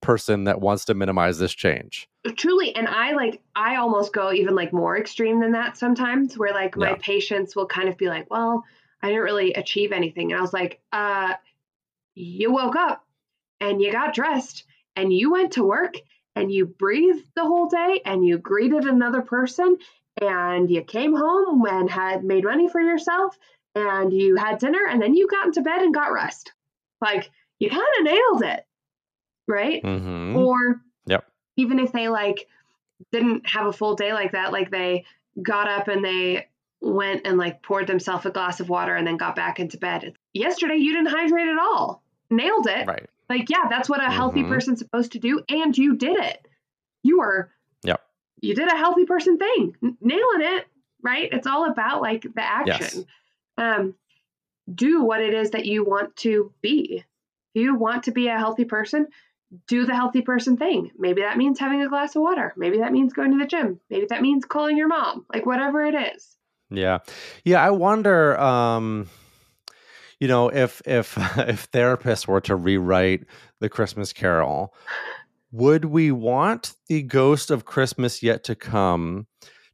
person 0.03 0.45
that 0.45 0.61
wants 0.61 0.85
to 0.87 0.95
minimize 0.95 1.39
this 1.39 1.53
change. 1.53 2.09
Truly, 2.37 2.75
and 2.75 2.87
I 2.87 3.13
like 3.13 3.41
I 3.57 3.77
almost 3.77 4.13
go 4.13 4.33
even 4.33 4.55
like 4.55 4.73
more 4.73 4.99
extreme 4.99 5.41
than 5.41 5.53
that 5.53 5.77
sometimes 5.77 6.37
where 6.37 6.53
like 6.53 6.77
my 6.77 6.95
patients 6.95 7.57
will 7.57 7.67
kind 7.67 7.89
of 7.89 7.97
be 7.97 8.09
like, 8.09 8.31
"Well, 8.31 8.65
I 9.01 9.09
didn't 9.09 9.23
really 9.23 9.55
achieve 9.55 9.93
anything." 9.93 10.31
And 10.31 10.39
I 10.39 10.43
was 10.43 10.53
like, 10.53 10.81
"Uh 10.93 11.35
you 12.15 12.53
woke 12.53 12.77
up 12.77 13.05
and 13.61 13.81
you 13.81 13.93
got 13.93 14.15
dressed 14.15 14.65
and 14.97 15.13
you 15.13 15.31
went 15.31 15.53
to 15.53 15.65
work 15.65 15.95
and 16.37 16.53
you 16.53 16.67
breathed 16.67 17.27
the 17.35 17.45
whole 17.45 17.69
day 17.69 18.01
and 18.05 18.27
you 18.27 18.39
greeted 18.39 18.85
another 18.85 19.23
person 19.23 19.77
and 20.21 20.71
you 20.71 20.83
came 20.83 21.15
home 21.15 21.65
and 21.67 21.91
had 21.91 22.25
made 22.25 22.45
money 22.45 22.69
for 22.69 22.81
yourself 22.81 23.37
and 23.75 24.13
you 24.13 24.37
had 24.37 24.59
dinner 24.59 24.87
and 24.89 25.01
then 25.01 25.15
you 25.15 25.27
got 25.29 25.47
into 25.47 25.63
bed 25.63 25.81
and 25.81 25.95
got 25.95 26.13
rest. 26.13 26.53
Like 27.01 27.31
you 27.59 27.71
kind 27.71 27.83
of 27.99 28.05
nailed 28.05 28.43
it 28.43 28.67
right? 29.53 29.83
Mm-hmm. 29.83 30.37
Or 30.37 30.83
yep. 31.07 31.25
even 31.57 31.79
if 31.79 31.93
they 31.93 32.09
like 32.09 32.49
didn't 33.13 33.47
have 33.49 33.67
a 33.67 33.73
full 33.73 33.95
day 33.95 34.13
like 34.13 34.33
that, 34.33 34.53
like 34.53 34.71
they 34.71 35.05
got 35.41 35.69
up 35.69 35.89
and 35.89 36.05
they 36.05 36.49
went 36.81 37.27
and 37.27 37.39
like 37.39 37.63
poured 37.63 37.87
themselves 37.87 38.27
a 38.27 38.31
glass 38.31 38.61
of 38.61 38.69
water 38.69 38.97
and 38.97 39.07
then 39.07 39.17
got 39.17 39.37
back 39.37 39.61
into 39.61 39.79
bed. 39.79 40.15
Yesterday 40.33 40.77
you 40.77 40.93
didn't 40.93 41.11
hydrate 41.11 41.49
at 41.49 41.59
all. 41.59 42.03
Nailed 42.31 42.67
it. 42.67 42.87
Right. 42.87 43.09
Like 43.29 43.49
yeah, 43.49 43.69
that's 43.71 43.89
what 43.89 44.01
a 44.01 44.05
mm-hmm. 44.05 44.13
healthy 44.13 44.45
person's 44.45 44.81
supposed 44.81 45.13
to 45.13 45.19
do 45.19 45.43
and 45.49 45.77
you 45.77 45.97
did 45.97 46.19
it. 46.19 46.47
You 47.03 47.19
were 47.19 47.51
Yep. 47.85 48.01
You 48.41 48.55
did 48.55 48.69
a 48.69 48.77
healthy 48.77 49.05
person 49.05 49.39
thing. 49.39 49.77
N- 49.83 49.97
nailing 50.01 50.41
it, 50.41 50.67
right? 51.03 51.29
It's 51.33 51.47
all 51.47 51.71
about 51.71 52.03
like 52.03 52.23
the 52.23 52.43
action. 52.43 53.07
Yes. 53.07 53.07
Um 53.57 53.95
do 54.73 55.05
what 55.05 55.21
it 55.21 55.35
is 55.35 55.51
that 55.51 55.67
you 55.67 55.85
want 55.85 56.17
to 56.17 56.53
be. 56.61 57.05
If 57.55 57.63
you 57.63 57.75
want 57.75 58.05
to 58.05 58.13
be 58.13 58.29
a 58.29 58.39
healthy 58.39 58.65
person, 58.65 59.09
do 59.67 59.85
the 59.85 59.95
healthy 59.95 60.23
person 60.23 60.57
thing. 60.57 60.91
Maybe 60.99 61.23
that 61.23 61.37
means 61.37 61.59
having 61.59 61.83
a 61.83 61.89
glass 61.89 62.17
of 62.17 62.23
water. 62.23 62.55
Maybe 62.57 62.79
that 62.79 62.93
means 62.93 63.13
going 63.13 63.33
to 63.33 63.39
the 63.39 63.47
gym. 63.47 63.81
Maybe 63.91 64.07
that 64.07 64.23
means 64.23 64.45
calling 64.45 64.77
your 64.77 64.89
mom. 64.89 65.27
Like 65.33 65.47
whatever 65.47 65.85
it 65.85 65.95
is. 65.95 66.37
Yeah. 66.71 66.99
Yeah, 67.45 67.63
I 67.63 67.71
wonder 67.71 68.39
um 68.39 69.09
you 70.21 70.29
know 70.29 70.49
if 70.49 70.81
if 70.87 71.17
if 71.39 71.71
therapists 71.71 72.27
were 72.27 72.41
to 72.43 72.57
rewrite 72.57 73.27
the 73.61 73.69
Christmas 73.69 74.13
carol, 74.13 74.75
would 75.51 75.85
we 75.85 76.11
want 76.11 76.75
the 76.89 77.03
ghost 77.03 77.51
of 77.51 77.65
Christmas 77.65 78.23
yet 78.23 78.45
to 78.45 78.55
come 78.55 79.27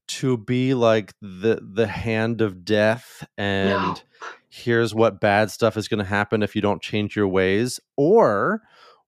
to 0.08 0.36
be 0.36 0.74
like 0.74 1.12
the 1.20 1.60
the 1.62 1.86
hand 1.86 2.40
of 2.40 2.64
death 2.64 3.26
and 3.36 3.70
no. 3.72 3.96
here's 4.48 4.94
what 4.94 5.20
bad 5.20 5.50
stuff 5.50 5.76
is 5.76 5.86
going 5.86 5.98
to 5.98 6.04
happen 6.04 6.42
if 6.42 6.56
you 6.56 6.62
don't 6.62 6.82
change 6.82 7.14
your 7.14 7.28
ways 7.28 7.78
or 7.96 8.62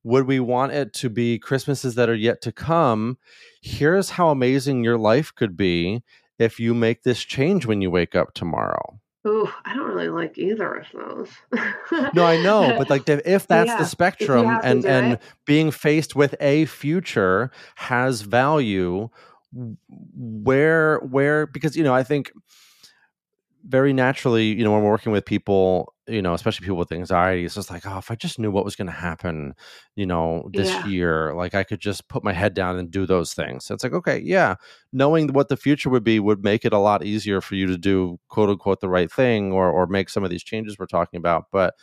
would 0.05 0.27
we 0.27 0.41
want 0.41 0.73
it 0.73 0.93
to 0.95 1.11
be 1.11 1.39
Christmases 1.39 1.95
that 1.95 2.09
are 2.09 2.15
yet 2.15 2.41
to 2.43 2.53
come? 2.53 3.19
Here's 3.61 4.11
how 4.11 4.31
amazing 4.31 4.85
your 4.85 4.99
life 4.99 5.35
could 5.35 5.57
be 5.57 6.03
if 6.39 6.59
you 6.59 6.75
make 6.75 7.03
this 7.03 7.23
change 7.23 7.67
when 7.67 7.83
you 7.83 7.91
wake 7.91 8.15
up 8.15 8.35
tomorrow. 8.35 9.01
Ooh, 9.27 9.51
I 9.67 9.75
don't 9.75 9.87
really 9.87 10.09
like 10.09 10.39
either 10.39 10.77
of 10.77 10.87
those. 10.95 11.29
no, 12.15 12.25
I 12.25 12.43
know, 12.43 12.75
but 12.79 12.89
like 12.89 13.07
if 13.07 13.47
that's 13.47 13.69
yeah, 13.69 13.77
the 13.77 13.85
spectrum 13.85 14.47
and 14.63 14.87
and 14.87 15.13
it. 15.15 15.23
being 15.45 15.71
faced 15.71 16.17
with 16.17 16.35
a 16.41 16.65
future 16.65 17.51
has 17.75 18.23
value 18.23 19.11
where 19.53 21.01
where 21.01 21.47
because 21.47 21.77
you 21.77 21.85
know, 21.85 21.93
I 21.93 22.03
think 22.03 22.33
very 23.67 23.93
naturally, 23.93 24.47
you 24.47 24.65
know, 24.65 24.73
when 24.73 24.83
we're 24.83 24.91
working 24.91 25.13
with 25.13 25.27
people, 25.27 25.93
you 26.11 26.21
know, 26.23 26.35
especially 26.35 26.65
people 26.65 26.77
with 26.77 26.93
anxiety, 26.93 27.45
it's 27.45 27.55
just 27.55 27.71
like, 27.71 27.87
oh, 27.87 27.99
if 27.99 28.11
I 28.11 28.15
just 28.15 28.39
knew 28.39 28.51
what 28.51 28.65
was 28.65 28.77
going 28.77 28.89
to 28.89 28.93
happen, 28.93 29.55
you 29.95 30.07
know, 30.07 30.49
this 30.53 30.69
yeah. 30.69 30.87
year, 30.87 31.35
like 31.35 31.55
I 31.55 31.63
could 31.63 31.81
just 31.81 32.09
put 32.09 32.25
my 32.25 32.33
head 32.33 32.55
down 32.55 32.79
and 32.79 32.91
do 32.91 33.07
those 33.07 33.33
things. 33.33 33.65
So 33.65 33.75
it's 33.75 33.85
like, 33.85 33.93
okay, 33.93 34.19
yeah, 34.19 34.57
knowing 34.93 35.33
what 35.33 35.49
the 35.49 35.57
future 35.57 35.89
would 35.91 36.05
be 36.05 36.19
would 36.19 36.43
make 36.43 36.65
it 36.65 36.73
a 36.73 36.79
lot 36.79 37.05
easier 37.05 37.41
for 37.41 37.55
you 37.55 37.67
to 37.67 37.79
do 37.79 38.19
quote 38.29 38.51
unquote 38.51 38.81
the 38.81 38.89
right 38.89 39.11
thing 39.11 39.53
or 39.53 39.71
or 39.71 39.87
make 39.87 40.11
some 40.11 40.25
of 40.25 40.31
these 40.31 40.45
changes 40.45 40.79
we're 40.79 40.87
talking 40.87 41.19
about. 41.19 41.45
But 41.53 41.75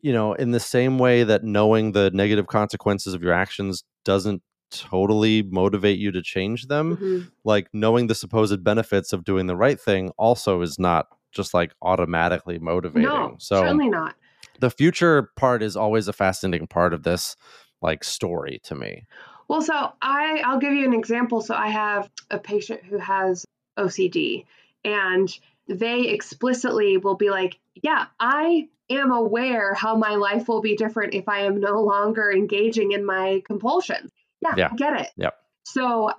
you 0.00 0.12
know, 0.12 0.32
in 0.32 0.52
the 0.52 0.60
same 0.60 0.98
way 0.98 1.24
that 1.24 1.44
knowing 1.44 1.92
the 1.92 2.10
negative 2.12 2.46
consequences 2.46 3.12
of 3.12 3.22
your 3.22 3.32
actions 3.32 3.84
doesn't 4.04 4.42
totally 4.70 5.42
motivate 5.42 5.98
you 5.98 6.12
to 6.12 6.22
change 6.22 6.68
them 6.68 6.96
mm-hmm. 6.96 7.28
like 7.42 7.68
knowing 7.72 8.06
the 8.06 8.14
supposed 8.14 8.62
benefits 8.62 9.12
of 9.12 9.24
doing 9.24 9.48
the 9.48 9.56
right 9.56 9.80
thing 9.80 10.10
also 10.16 10.60
is 10.62 10.78
not 10.78 11.08
just 11.30 11.54
like 11.54 11.72
automatically 11.82 12.58
motivating 12.58 13.08
no, 13.08 13.34
so 13.38 13.56
certainly 13.56 13.88
not 13.88 14.14
the 14.60 14.70
future 14.70 15.30
part 15.36 15.62
is 15.62 15.76
always 15.76 16.08
a 16.08 16.12
fascinating 16.12 16.66
part 16.66 16.92
of 16.92 17.02
this 17.02 17.36
like 17.82 18.04
story 18.04 18.60
to 18.62 18.74
me 18.74 19.06
well 19.48 19.62
so 19.62 19.92
i 20.02 20.42
i'll 20.44 20.58
give 20.58 20.72
you 20.72 20.84
an 20.84 20.94
example 20.94 21.40
so 21.40 21.54
i 21.54 21.68
have 21.68 22.08
a 22.30 22.38
patient 22.38 22.82
who 22.84 22.98
has 22.98 23.44
ocd 23.78 24.44
and 24.84 25.38
they 25.68 26.08
explicitly 26.08 26.96
will 26.96 27.16
be 27.16 27.30
like 27.30 27.58
yeah 27.82 28.06
i 28.18 28.68
am 28.90 29.12
aware 29.12 29.72
how 29.74 29.96
my 29.96 30.16
life 30.16 30.48
will 30.48 30.60
be 30.60 30.76
different 30.76 31.14
if 31.14 31.28
i 31.28 31.40
am 31.40 31.60
no 31.60 31.80
longer 31.80 32.30
engaging 32.30 32.92
in 32.92 33.04
my 33.04 33.40
compulsions 33.46 34.10
yeah, 34.40 34.54
yeah. 34.56 34.68
I 34.72 34.76
get 34.76 35.00
it. 35.00 35.08
Yep. 35.16 35.34
So 35.64 36.10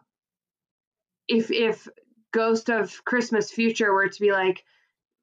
if 1.28 1.52
if 1.52 1.88
Ghost 2.32 2.70
of 2.70 3.04
Christmas 3.04 3.52
Future 3.52 3.94
were 3.94 4.08
to 4.08 4.20
be 4.20 4.32
like, 4.32 4.64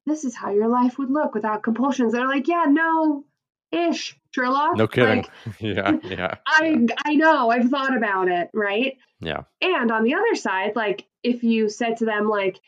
this 0.09 0.25
is 0.25 0.35
how 0.35 0.51
your 0.51 0.67
life 0.67 0.97
would 0.97 1.11
look 1.11 1.33
without 1.33 1.63
compulsions, 1.63 2.13
they're 2.13 2.27
like, 2.27 2.47
yeah, 2.47 2.65
no, 2.67 3.25
ish, 3.71 4.17
Sherlock. 4.31 4.75
No 4.75 4.87
kidding. 4.87 5.25
Like, 5.45 5.55
yeah, 5.59 5.91
yeah. 6.03 6.35
I 6.45 6.87
I 7.05 7.15
know. 7.15 7.49
I've 7.49 7.69
thought 7.69 7.95
about 7.95 8.27
it. 8.27 8.49
Right. 8.53 8.97
Yeah. 9.19 9.43
And 9.61 9.91
on 9.91 10.03
the 10.03 10.15
other 10.15 10.35
side, 10.35 10.75
like 10.75 11.05
if 11.23 11.43
you 11.43 11.69
said 11.69 11.97
to 11.97 12.05
them 12.05 12.29
like, 12.29 12.59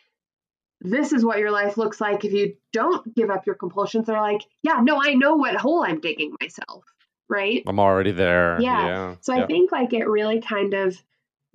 this 0.82 1.14
is 1.14 1.24
what 1.24 1.40
your 1.40 1.52
life 1.52 1.78
looks 1.78 2.02
like 2.02 2.26
if 2.26 2.34
you 2.34 2.56
don't 2.74 3.16
give 3.16 3.30
up 3.30 3.46
your 3.46 3.56
compulsions, 3.56 4.08
they're 4.08 4.20
like, 4.20 4.42
yeah, 4.64 4.80
no, 4.82 5.00
I 5.02 5.14
know 5.14 5.36
what 5.36 5.56
hole 5.56 5.84
I'm 5.84 6.02
digging 6.02 6.36
myself 6.42 6.84
right? 7.32 7.64
I'm 7.66 7.80
already 7.80 8.12
there. 8.12 8.60
Yeah. 8.60 8.86
yeah. 8.86 9.16
So 9.22 9.34
I 9.34 9.48
think 9.48 9.72
like 9.72 9.94
it 9.94 10.08
really 10.08 10.42
kind 10.42 10.74
of 10.74 11.02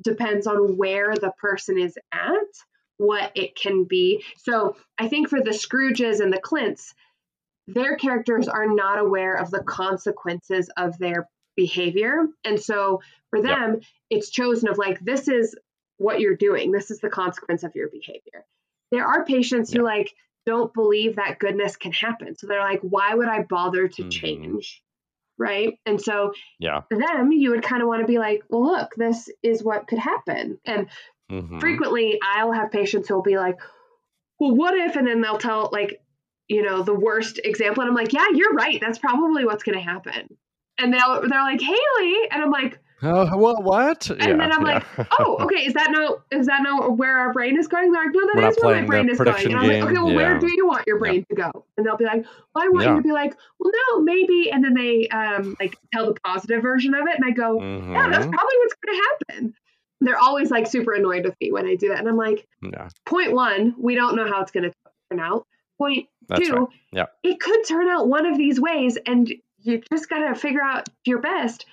depends 0.02 0.46
on 0.46 0.76
where 0.76 1.14
the 1.14 1.32
person 1.38 1.78
is 1.78 1.96
at, 2.12 2.32
what 2.98 3.32
it 3.34 3.54
can 3.56 3.84
be. 3.84 4.24
So 4.38 4.76
I 4.98 5.08
think 5.08 5.28
for 5.28 5.40
the 5.40 5.50
Scrooges 5.50 6.20
and 6.20 6.32
the 6.32 6.40
Clints, 6.40 6.94
their 7.66 7.96
characters 7.96 8.48
are 8.48 8.66
not 8.66 8.98
aware 8.98 9.34
of 9.34 9.50
the 9.50 9.62
consequences 9.62 10.70
of 10.76 10.96
their 10.98 11.28
behavior. 11.56 12.26
And 12.44 12.60
so 12.60 13.00
for 13.30 13.42
them, 13.42 13.74
yep. 13.74 13.82
it's 14.10 14.30
chosen 14.30 14.68
of 14.68 14.78
like, 14.78 15.00
this 15.00 15.28
is 15.28 15.56
what 15.98 16.20
you're 16.20 16.36
doing, 16.36 16.70
this 16.70 16.90
is 16.90 17.00
the 17.00 17.08
consequence 17.08 17.62
of 17.64 17.74
your 17.74 17.88
behavior. 17.88 18.44
There 18.92 19.06
are 19.06 19.24
patients 19.24 19.72
yep. 19.72 19.80
who 19.80 19.84
like 19.84 20.12
don't 20.44 20.72
believe 20.72 21.16
that 21.16 21.38
goodness 21.38 21.76
can 21.76 21.92
happen. 21.92 22.36
So 22.36 22.46
they're 22.46 22.60
like, 22.60 22.80
why 22.82 23.14
would 23.14 23.28
I 23.28 23.42
bother 23.42 23.88
to 23.88 24.02
mm-hmm. 24.02 24.10
change? 24.10 24.82
right? 25.38 25.78
And 25.84 26.00
so 26.00 26.32
yeah. 26.58 26.82
for 26.88 26.98
them, 26.98 27.32
you 27.32 27.50
would 27.50 27.62
kind 27.62 27.82
of 27.82 27.88
want 27.88 28.00
to 28.00 28.06
be 28.06 28.18
like, 28.18 28.42
well, 28.48 28.64
look, 28.64 28.94
this 28.96 29.28
is 29.42 29.62
what 29.62 29.86
could 29.86 29.98
happen. 29.98 30.58
And 30.64 30.88
mm-hmm. 31.30 31.58
frequently 31.58 32.18
I'll 32.22 32.52
have 32.52 32.70
patients 32.70 33.08
who'll 33.08 33.22
be 33.22 33.36
like, 33.36 33.56
well, 34.38 34.54
what 34.54 34.74
if? 34.74 34.96
And 34.96 35.06
then 35.06 35.20
they'll 35.20 35.38
tell 35.38 35.70
like, 35.72 36.00
you 36.48 36.62
know, 36.62 36.82
the 36.82 36.94
worst 36.94 37.40
example. 37.42 37.82
And 37.82 37.90
I'm 37.90 37.96
like, 37.96 38.12
yeah, 38.12 38.26
you're 38.34 38.52
right. 38.52 38.80
That's 38.80 38.98
probably 38.98 39.44
what's 39.44 39.62
going 39.62 39.78
to 39.78 39.84
happen. 39.84 40.36
And 40.78 40.92
they'll, 40.92 41.22
they're 41.28 41.42
like, 41.42 41.60
Haley. 41.60 42.14
And 42.30 42.42
I'm 42.42 42.50
like, 42.50 42.78
uh, 43.02 43.36
what? 43.36 43.62
What? 43.62 44.08
And 44.08 44.20
yeah, 44.20 44.36
then 44.36 44.52
I'm 44.52 44.66
yeah. 44.66 44.82
like, 44.96 45.08
oh, 45.18 45.36
okay. 45.42 45.66
Is 45.66 45.74
that 45.74 45.90
no? 45.90 46.22
Is 46.30 46.46
that 46.46 46.62
no? 46.62 46.90
Where 46.90 47.18
our 47.18 47.32
brain 47.32 47.58
is 47.58 47.68
going? 47.68 47.92
They're 47.92 48.04
like, 48.04 48.14
no, 48.14 48.20
that 48.26 48.36
We're 48.36 48.48
is 48.48 48.56
where 48.62 48.80
my 48.80 48.86
brain 48.86 49.10
is 49.10 49.18
going. 49.18 49.46
And 49.46 49.56
I'm 49.56 49.68
like, 49.68 49.82
okay, 49.82 49.92
well, 49.92 50.10
yeah. 50.10 50.16
where 50.16 50.38
do 50.38 50.46
you 50.50 50.66
want 50.66 50.84
your 50.86 50.98
brain 50.98 51.26
to 51.28 51.34
go? 51.34 51.66
And 51.76 51.84
they'll 51.84 51.98
be 51.98 52.06
like, 52.06 52.24
well, 52.54 52.64
I 52.64 52.68
want 52.68 52.86
you 52.86 52.96
to 52.96 53.02
be 53.02 53.12
like, 53.12 53.36
well, 53.58 53.70
no, 53.90 54.00
maybe. 54.00 54.50
And 54.50 54.64
then 54.64 54.72
they 54.72 55.08
um 55.08 55.56
like 55.60 55.76
tell 55.92 56.06
the 56.06 56.18
positive 56.24 56.62
version 56.62 56.94
of 56.94 57.06
it, 57.06 57.16
and 57.16 57.24
I 57.26 57.32
go, 57.32 57.58
mm-hmm. 57.58 57.92
yeah, 57.92 58.08
that's 58.08 58.24
mm-hmm. 58.24 58.34
probably 58.34 58.54
what's 58.60 58.74
going 58.82 58.96
to 58.96 59.02
happen. 59.04 59.54
They're 60.00 60.18
always 60.18 60.50
like 60.50 60.66
super 60.66 60.92
annoyed 60.92 61.24
with 61.24 61.34
me 61.40 61.52
when 61.52 61.66
I 61.66 61.74
do 61.74 61.88
that, 61.88 61.98
and 61.98 62.08
I'm 62.08 62.16
like, 62.16 62.46
yeah. 62.62 62.88
point 63.06 63.32
one, 63.32 63.74
we 63.78 63.94
don't 63.94 64.16
know 64.16 64.26
how 64.26 64.42
it's 64.42 64.50
going 64.50 64.70
to 64.70 64.72
turn 65.10 65.20
out. 65.20 65.46
Point 65.78 66.08
that's 66.28 66.46
two, 66.46 66.54
right. 66.54 66.68
yeah, 66.92 67.06
it 67.22 67.40
could 67.40 67.60
turn 67.66 67.88
out 67.88 68.08
one 68.08 68.26
of 68.26 68.36
these 68.36 68.60
ways, 68.60 68.98
and 69.06 69.32
you 69.60 69.82
just 69.90 70.08
got 70.08 70.26
to 70.28 70.34
figure 70.34 70.62
out 70.62 70.88
your 71.04 71.20
best 71.20 71.66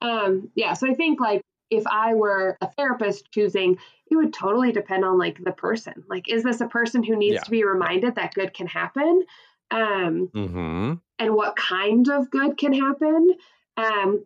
um, 0.00 0.50
yeah, 0.54 0.74
so 0.74 0.88
I 0.88 0.94
think 0.94 1.20
like 1.20 1.42
if 1.70 1.86
I 1.86 2.14
were 2.14 2.56
a 2.60 2.70
therapist 2.72 3.30
choosing, 3.32 3.78
it 4.10 4.16
would 4.16 4.32
totally 4.32 4.72
depend 4.72 5.04
on 5.04 5.18
like 5.18 5.42
the 5.42 5.52
person. 5.52 6.04
Like, 6.08 6.28
is 6.28 6.42
this 6.42 6.60
a 6.60 6.68
person 6.68 7.02
who 7.02 7.16
needs 7.16 7.34
yeah. 7.34 7.40
to 7.40 7.50
be 7.50 7.64
reminded 7.64 8.16
that 8.16 8.34
good 8.34 8.54
can 8.54 8.66
happen? 8.66 9.22
Um, 9.70 10.30
mm-hmm. 10.32 10.94
and 11.18 11.34
what 11.34 11.56
kind 11.56 12.08
of 12.08 12.30
good 12.30 12.56
can 12.56 12.72
happen? 12.72 13.30
Um, 13.76 14.24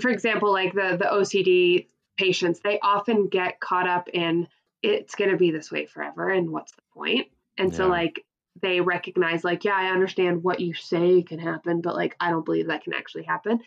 for 0.00 0.10
example, 0.10 0.52
like 0.52 0.72
the 0.72 0.96
the 0.98 1.08
OCD 1.10 1.86
patients, 2.18 2.60
they 2.60 2.78
often 2.80 3.28
get 3.28 3.60
caught 3.60 3.88
up 3.88 4.08
in 4.12 4.48
it's 4.82 5.14
going 5.14 5.30
to 5.30 5.36
be 5.36 5.50
this 5.50 5.72
way 5.72 5.86
forever, 5.86 6.28
and 6.28 6.50
what's 6.50 6.72
the 6.72 6.82
point? 6.94 7.28
And 7.56 7.72
yeah. 7.72 7.76
so, 7.76 7.88
like, 7.88 8.24
they 8.60 8.80
recognize, 8.80 9.44
like, 9.44 9.64
yeah, 9.64 9.74
I 9.74 9.86
understand 9.86 10.42
what 10.42 10.60
you 10.60 10.74
say 10.74 11.22
can 11.22 11.38
happen, 11.38 11.80
but 11.80 11.94
like, 11.94 12.16
I 12.20 12.30
don't 12.30 12.44
believe 12.44 12.68
that 12.68 12.84
can 12.84 12.92
actually 12.92 13.24
happen. 13.24 13.60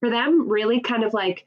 For 0.00 0.10
them, 0.10 0.48
really, 0.48 0.80
kind 0.80 1.04
of 1.04 1.14
like 1.14 1.46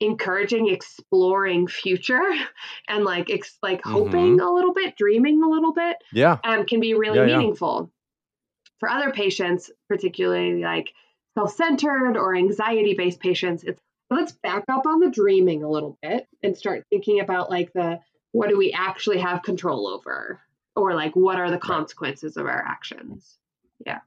encouraging 0.00 0.68
exploring 0.68 1.66
future 1.66 2.22
and 2.88 3.04
like 3.04 3.30
ex- 3.30 3.58
like 3.62 3.80
mm-hmm. 3.82 3.90
hoping 3.90 4.40
a 4.40 4.50
little 4.50 4.72
bit 4.72 4.96
dreaming 4.96 5.42
a 5.42 5.48
little 5.48 5.72
bit 5.72 5.96
yeah 6.12 6.38
um, 6.44 6.64
can 6.64 6.78
be 6.78 6.94
really 6.94 7.18
yeah, 7.18 7.36
meaningful 7.36 7.90
yeah. 7.90 8.70
for 8.78 8.88
other 8.88 9.10
patients 9.10 9.70
particularly 9.88 10.62
like 10.62 10.92
self-centered 11.36 12.16
or 12.16 12.36
anxiety-based 12.36 13.18
patients 13.18 13.64
it's 13.64 13.82
let's 14.10 14.32
back 14.32 14.64
up 14.68 14.86
on 14.86 15.00
the 15.00 15.10
dreaming 15.10 15.62
a 15.62 15.70
little 15.70 15.98
bit 16.02 16.26
and 16.42 16.56
start 16.56 16.84
thinking 16.90 17.20
about 17.20 17.50
like 17.50 17.72
the 17.72 18.00
what 18.32 18.48
do 18.48 18.58
we 18.58 18.72
actually 18.72 19.18
have 19.18 19.42
control 19.42 19.88
over? 19.88 20.40
Or 20.76 20.94
like 20.94 21.16
what 21.16 21.38
are 21.38 21.50
the 21.50 21.58
consequences 21.58 22.36
of 22.36 22.46
our 22.46 22.64
actions? 22.64 23.38
Yeah. 23.86 24.00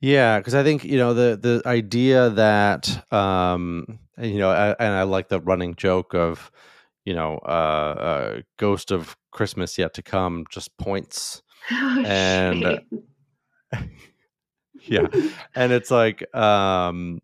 Yeah 0.00 0.38
because 0.38 0.54
i 0.54 0.62
think 0.62 0.84
you 0.84 0.98
know 0.98 1.14
the 1.14 1.38
the 1.40 1.62
idea 1.66 2.30
that 2.30 3.10
um 3.12 3.98
you 4.18 4.38
know 4.38 4.50
I, 4.50 4.70
and 4.78 4.94
i 4.94 5.02
like 5.04 5.28
the 5.28 5.40
running 5.40 5.74
joke 5.74 6.14
of 6.14 6.50
you 7.04 7.14
know 7.14 7.38
uh, 7.44 7.48
uh 7.48 8.40
ghost 8.58 8.90
of 8.90 9.16
christmas 9.30 9.78
yet 9.78 9.94
to 9.94 10.02
come 10.02 10.44
just 10.50 10.76
points 10.76 11.42
oh, 11.70 12.04
and 12.04 12.64
uh, 12.64 12.78
yeah 14.82 15.06
and 15.54 15.72
it's 15.72 15.90
like 15.90 16.22
um 16.34 17.20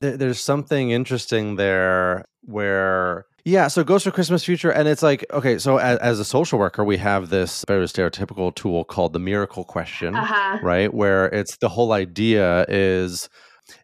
there's 0.00 0.40
something 0.40 0.90
interesting 0.90 1.56
there 1.56 2.24
where 2.42 3.26
yeah, 3.44 3.68
so 3.68 3.82
Ghost 3.82 4.06
of 4.06 4.12
Christmas 4.12 4.44
Future, 4.44 4.70
and 4.70 4.86
it's 4.86 5.02
like 5.02 5.24
okay, 5.32 5.58
so 5.58 5.78
as, 5.78 5.98
as, 5.98 6.20
a 6.20 6.24
social 6.24 6.58
worker, 6.58 6.84
we 6.84 6.98
have 6.98 7.30
this 7.30 7.64
very 7.66 7.86
stereotypical 7.86 8.54
tool 8.54 8.84
called 8.84 9.12
the 9.12 9.18
miracle 9.18 9.64
question, 9.64 10.14
uh-huh. 10.14 10.58
right? 10.62 10.92
Where 10.92 11.26
it's 11.26 11.56
the 11.56 11.68
whole 11.68 11.92
idea 11.92 12.66
is 12.68 13.28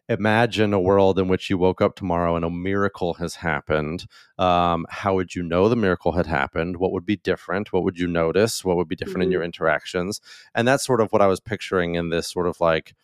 imagine 0.09 0.73
a 0.73 0.79
world 0.79 1.17
in 1.17 1.27
which 1.27 1.49
you 1.49 1.57
woke 1.57 1.81
up 1.81 1.95
tomorrow 1.95 2.35
and 2.35 2.45
a 2.45 2.49
miracle 2.49 3.13
has 3.15 3.35
happened. 3.35 4.05
Um, 4.37 4.85
how 4.89 5.15
would 5.15 5.33
you 5.33 5.43
know 5.43 5.69
the 5.69 5.75
miracle 5.75 6.11
had 6.11 6.25
happened? 6.25 6.77
What 6.77 6.91
would 6.91 7.05
be 7.05 7.17
different? 7.17 7.73
What 7.73 7.83
would 7.83 7.97
you 7.97 8.07
notice? 8.07 8.63
What 8.63 8.77
would 8.77 8.87
be 8.87 8.95
different 8.95 9.19
mm-hmm. 9.19 9.23
in 9.23 9.31
your 9.31 9.43
interactions? 9.43 10.21
And 10.53 10.67
that's 10.67 10.85
sort 10.85 11.01
of 11.01 11.11
what 11.11 11.21
I 11.21 11.27
was 11.27 11.39
picturing 11.39 11.95
in 11.95 12.09
this 12.09 12.29
sort 12.29 12.47
of 12.47 12.59
like 12.59 12.95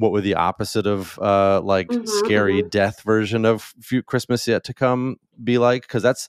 what 0.00 0.12
would 0.12 0.24
the 0.24 0.34
opposite 0.34 0.86
of 0.86 1.18
uh 1.18 1.60
like 1.62 1.88
mm-hmm, 1.88 2.06
scary 2.06 2.60
mm-hmm. 2.60 2.68
death 2.68 3.02
version 3.02 3.44
of 3.44 3.74
Christmas 4.06 4.48
yet 4.48 4.64
to 4.64 4.74
come 4.74 5.16
be 5.42 5.58
like? 5.58 5.82
Because 5.82 6.02
that's 6.02 6.28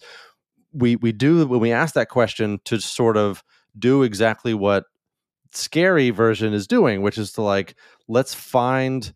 we 0.73 0.97
we 0.97 1.11
do 1.11 1.45
when 1.47 1.61
we 1.61 1.71
ask 1.71 1.95
that 1.95 2.09
question 2.09 2.59
to 2.65 2.79
sort 2.79 3.17
of 3.17 3.43
do 3.77 4.03
exactly 4.03 4.53
what 4.53 4.85
scary 5.53 6.09
version 6.09 6.53
is 6.53 6.67
doing, 6.67 7.01
which 7.01 7.17
is 7.17 7.31
to 7.33 7.41
like 7.41 7.75
let's 8.07 8.33
find 8.33 9.13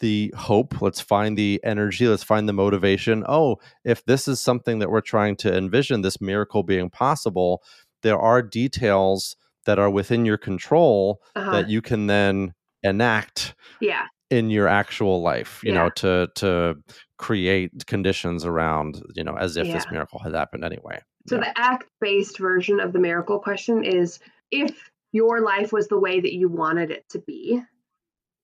the 0.00 0.34
hope, 0.36 0.82
let's 0.82 1.00
find 1.00 1.38
the 1.38 1.60
energy, 1.64 2.06
let's 2.06 2.22
find 2.22 2.46
the 2.46 2.52
motivation. 2.52 3.24
Oh, 3.26 3.56
if 3.84 4.04
this 4.04 4.28
is 4.28 4.38
something 4.38 4.80
that 4.80 4.90
we're 4.90 5.00
trying 5.00 5.36
to 5.36 5.56
envision, 5.56 6.02
this 6.02 6.20
miracle 6.20 6.62
being 6.62 6.90
possible, 6.90 7.62
there 8.02 8.18
are 8.18 8.42
details 8.42 9.36
that 9.64 9.78
are 9.78 9.88
within 9.88 10.26
your 10.26 10.36
control 10.36 11.22
uh-huh. 11.34 11.52
that 11.52 11.70
you 11.70 11.80
can 11.80 12.06
then 12.06 12.52
enact 12.84 13.54
yeah 13.80 14.06
in 14.30 14.50
your 14.50 14.68
actual 14.68 15.22
life 15.22 15.60
you 15.62 15.72
yeah. 15.72 15.84
know 15.84 15.90
to 15.90 16.28
to 16.34 16.76
create 17.18 17.86
conditions 17.86 18.44
around 18.44 19.02
you 19.14 19.24
know 19.24 19.36
as 19.36 19.56
if 19.56 19.66
yeah. 19.66 19.74
this 19.74 19.86
miracle 19.90 20.18
had 20.18 20.34
happened 20.34 20.64
anyway 20.64 21.00
so 21.26 21.38
the 21.38 21.58
act 21.58 21.88
based 22.00 22.38
version 22.38 22.80
of 22.80 22.92
the 22.92 22.98
miracle 22.98 23.38
question 23.38 23.84
is 23.84 24.18
if 24.50 24.90
your 25.12 25.40
life 25.40 25.72
was 25.72 25.88
the 25.88 25.98
way 25.98 26.20
that 26.20 26.34
you 26.34 26.48
wanted 26.48 26.90
it 26.90 27.08
to 27.08 27.18
be 27.20 27.62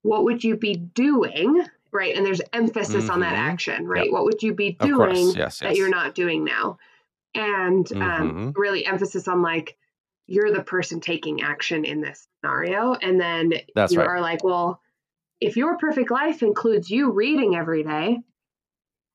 what 0.03 0.25
would 0.25 0.43
you 0.43 0.57
be 0.57 0.75
doing 0.75 1.65
right 1.93 2.17
and 2.17 2.25
there's 2.25 2.41
emphasis 2.53 3.05
mm-hmm. 3.05 3.11
on 3.11 3.21
that 3.21 3.35
mm-hmm. 3.35 3.51
action 3.51 3.87
right 3.87 4.05
yep. 4.05 4.13
what 4.13 4.25
would 4.25 4.43
you 4.43 4.55
be 4.55 4.73
doing 4.81 5.27
yes, 5.29 5.37
yes. 5.37 5.59
that 5.61 5.77
you're 5.77 5.91
not 5.91 6.15
doing 6.15 6.45
now 6.45 6.79
and 7.35 7.93
um, 7.93 8.01
mm-hmm. 8.01 8.39
um, 8.39 8.53
really 8.57 8.87
emphasis 8.87 9.29
on 9.29 9.43
like 9.43 9.77
you're 10.31 10.53
the 10.53 10.63
person 10.63 11.01
taking 11.01 11.43
action 11.43 11.85
in 11.85 12.01
this 12.01 12.29
scenario. 12.41 12.95
And 12.95 13.21
then 13.21 13.53
That's 13.75 13.93
you 13.93 13.99
right. 13.99 14.07
are 14.07 14.21
like, 14.21 14.45
well, 14.45 14.81
if 15.41 15.57
your 15.57 15.77
perfect 15.77 16.11
life 16.11 16.43
includes 16.43 16.89
you 16.89 17.11
reading 17.11 17.57
every 17.57 17.83
day, 17.83 18.19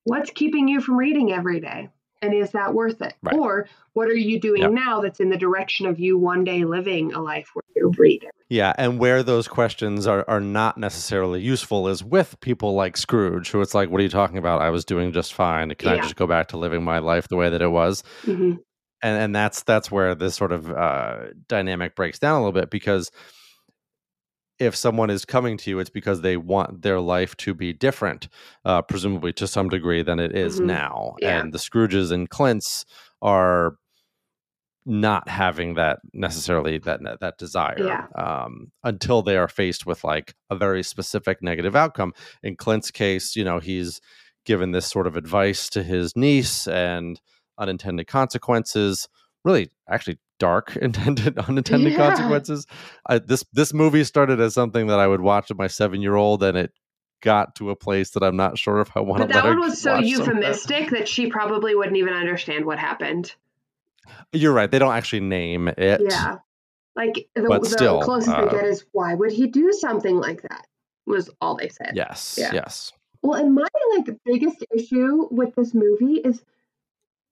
what's 0.04 0.30
keeping 0.30 0.68
you 0.68 0.80
from 0.80 0.96
reading 0.96 1.32
every 1.32 1.58
day? 1.58 1.88
And 2.20 2.34
is 2.34 2.50
that 2.50 2.74
worth 2.74 3.00
it? 3.00 3.14
Right. 3.22 3.34
Or 3.34 3.66
what 3.94 4.08
are 4.08 4.14
you 4.14 4.38
doing 4.38 4.62
yep. 4.62 4.72
now 4.72 5.00
that's 5.00 5.20
in 5.20 5.30
the 5.30 5.36
direction 5.38 5.86
of 5.86 5.98
you 5.98 6.18
one 6.18 6.44
day 6.44 6.64
living 6.64 7.14
a 7.14 7.20
life 7.20 7.48
where 7.54 7.62
you 7.74 7.92
read 7.96 8.26
Yeah, 8.50 8.74
and 8.76 8.98
where 8.98 9.22
those 9.22 9.48
questions 9.48 10.06
are, 10.06 10.24
are 10.28 10.40
not 10.40 10.76
necessarily 10.76 11.40
useful 11.40 11.88
is 11.88 12.04
with 12.04 12.38
people 12.40 12.74
like 12.74 12.96
Scrooge, 12.98 13.50
who 13.50 13.62
it's 13.62 13.74
like, 13.74 13.88
what 13.88 14.00
are 14.00 14.04
you 14.04 14.10
talking 14.10 14.38
about? 14.38 14.60
I 14.60 14.68
was 14.68 14.84
doing 14.84 15.12
just 15.12 15.32
fine. 15.32 15.74
Can 15.76 15.88
yeah. 15.88 15.94
I 15.94 16.00
just 16.00 16.16
go 16.16 16.26
back 16.26 16.48
to 16.48 16.58
living 16.58 16.84
my 16.84 16.98
life 16.98 17.28
the 17.28 17.36
way 17.36 17.48
that 17.48 17.62
it 17.62 17.70
was? 17.70 18.02
Mm-hmm 18.24 18.56
and 19.02 19.22
and 19.22 19.34
that's 19.34 19.62
that's 19.62 19.90
where 19.90 20.14
this 20.14 20.34
sort 20.34 20.52
of 20.52 20.70
uh, 20.70 21.16
dynamic 21.48 21.94
breaks 21.94 22.18
down 22.18 22.36
a 22.36 22.38
little 22.44 22.60
bit 22.60 22.70
because 22.70 23.10
if 24.58 24.74
someone 24.74 25.10
is 25.10 25.24
coming 25.24 25.58
to 25.58 25.70
you, 25.70 25.78
it's 25.78 25.90
because 25.90 26.22
they 26.22 26.36
want 26.36 26.82
their 26.82 27.00
life 27.00 27.36
to 27.36 27.52
be 27.52 27.72
different, 27.72 28.28
uh, 28.64 28.80
presumably 28.82 29.32
to 29.34 29.46
some 29.46 29.68
degree 29.68 30.02
than 30.02 30.18
it 30.18 30.34
is 30.34 30.56
mm-hmm. 30.56 30.66
now. 30.66 31.14
Yeah. 31.20 31.40
And 31.40 31.52
the 31.52 31.58
Scrooges 31.58 32.10
and 32.10 32.28
Clints 32.30 32.86
are 33.20 33.76
not 34.86 35.28
having 35.28 35.74
that 35.74 35.98
necessarily 36.12 36.78
that 36.78 37.00
that 37.20 37.38
desire 37.38 37.76
yeah. 37.78 38.06
um, 38.14 38.70
until 38.84 39.20
they 39.20 39.36
are 39.36 39.48
faced 39.48 39.84
with 39.84 40.04
like 40.04 40.34
a 40.48 40.56
very 40.56 40.82
specific 40.82 41.42
negative 41.42 41.74
outcome. 41.74 42.12
In 42.42 42.56
Clint's 42.56 42.90
case, 42.90 43.34
you 43.34 43.44
know, 43.44 43.58
he's 43.58 44.00
given 44.44 44.70
this 44.70 44.86
sort 44.86 45.08
of 45.08 45.16
advice 45.16 45.68
to 45.70 45.82
his 45.82 46.16
niece 46.16 46.68
and 46.68 47.20
unintended 47.58 48.06
consequences 48.06 49.08
really 49.44 49.70
actually 49.88 50.18
dark 50.38 50.76
intended 50.82 51.38
unintended 51.38 51.92
yeah. 51.92 51.98
consequences. 51.98 52.66
I, 53.06 53.18
this 53.18 53.44
this 53.52 53.72
movie 53.72 54.04
started 54.04 54.40
as 54.40 54.54
something 54.54 54.88
that 54.88 54.98
i 54.98 55.06
would 55.06 55.20
watch 55.20 55.48
with 55.48 55.58
my 55.58 55.68
seven 55.68 56.02
year 56.02 56.16
old 56.16 56.42
and 56.42 56.58
it 56.58 56.72
got 57.22 57.54
to 57.56 57.70
a 57.70 57.76
place 57.76 58.10
that 58.10 58.22
i'm 58.22 58.36
not 58.36 58.58
sure 58.58 58.80
if 58.80 58.94
i 58.94 59.00
want 59.00 59.22
to 59.28 59.28
that 59.28 59.44
one 59.44 59.58
was 59.58 59.80
so 59.80 59.98
euphemistic 59.98 60.90
that 60.90 61.08
she 61.08 61.28
probably 61.28 61.74
wouldn't 61.74 61.96
even 61.96 62.12
understand 62.12 62.66
what 62.66 62.78
happened. 62.78 63.34
You're 64.32 64.52
right 64.52 64.70
they 64.70 64.78
don't 64.78 64.94
actually 64.94 65.20
name 65.20 65.68
it. 65.68 66.00
Yeah. 66.08 66.38
Like 66.94 67.28
the, 67.34 67.42
but 67.42 67.62
the 67.62 67.68
still, 67.68 68.00
closest 68.00 68.34
uh, 68.34 68.46
they 68.46 68.50
get 68.52 68.64
is 68.64 68.86
why 68.92 69.14
would 69.14 69.32
he 69.32 69.46
do 69.48 69.72
something 69.72 70.16
like 70.16 70.42
that? 70.42 70.66
was 71.06 71.30
all 71.40 71.54
they 71.56 71.68
said. 71.68 71.92
Yes 71.94 72.36
yeah. 72.36 72.52
yes. 72.52 72.92
Well 73.22 73.40
and 73.40 73.54
my 73.54 73.66
like 73.96 74.16
biggest 74.24 74.64
issue 74.74 75.28
with 75.30 75.54
this 75.54 75.72
movie 75.72 76.20
is 76.20 76.42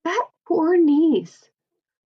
that 0.05 0.27
poor 0.47 0.77
niece. 0.77 1.49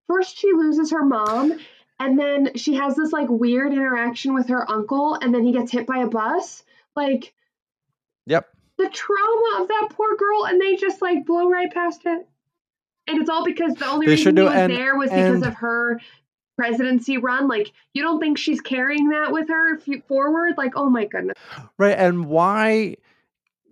First, 0.07 0.39
she 0.39 0.53
loses 0.53 0.93
her 0.93 1.05
mom, 1.05 1.59
and 1.99 2.19
then 2.19 2.55
she 2.55 2.75
has 2.75 2.95
this 2.95 3.13
like 3.13 3.29
weird 3.29 3.73
interaction 3.73 4.35
with 4.35 4.49
her 4.49 4.71
uncle, 4.71 5.15
and 5.15 5.35
then 5.35 5.45
he 5.45 5.53
gets 5.53 5.73
hit 5.73 5.87
by 5.87 5.99
a 5.99 6.07
bus. 6.07 6.63
Like, 6.95 7.35
yep. 8.27 8.49
The 8.79 8.89
trauma 8.89 9.63
of 9.63 9.69
that 9.69 9.89
poor 9.91 10.17
girl, 10.17 10.47
and 10.47 10.61
they 10.61 10.77
just 10.77 11.01
like 11.03 11.27
blow 11.27 11.51
right 11.51 11.73
past 11.73 12.03
it. 12.05 12.29
And 13.09 13.21
it's 13.21 13.31
all 13.31 13.45
because 13.45 13.75
the 13.75 13.87
only 13.87 14.07
they 14.07 14.13
reason 14.13 14.37
he 14.37 14.43
was 14.43 14.53
and, 14.53 14.73
there 14.73 14.97
was 14.97 15.11
because 15.11 15.47
of 15.47 15.55
her 15.55 16.01
presidency 16.57 17.19
run. 17.19 17.49
Like, 17.49 17.73
you 17.95 18.03
don't 18.03 18.21
think 18.21 18.37
she's 18.37 18.61
carrying 18.61 19.11
that 19.11 19.33
with 19.33 19.49
her 19.49 19.79
forward? 20.09 20.55
Like, 20.57 20.73
oh 20.77 20.91
my 20.91 21.05
goodness. 21.05 21.39
Right. 21.79 21.97
And 21.97 22.27
why? 22.27 22.97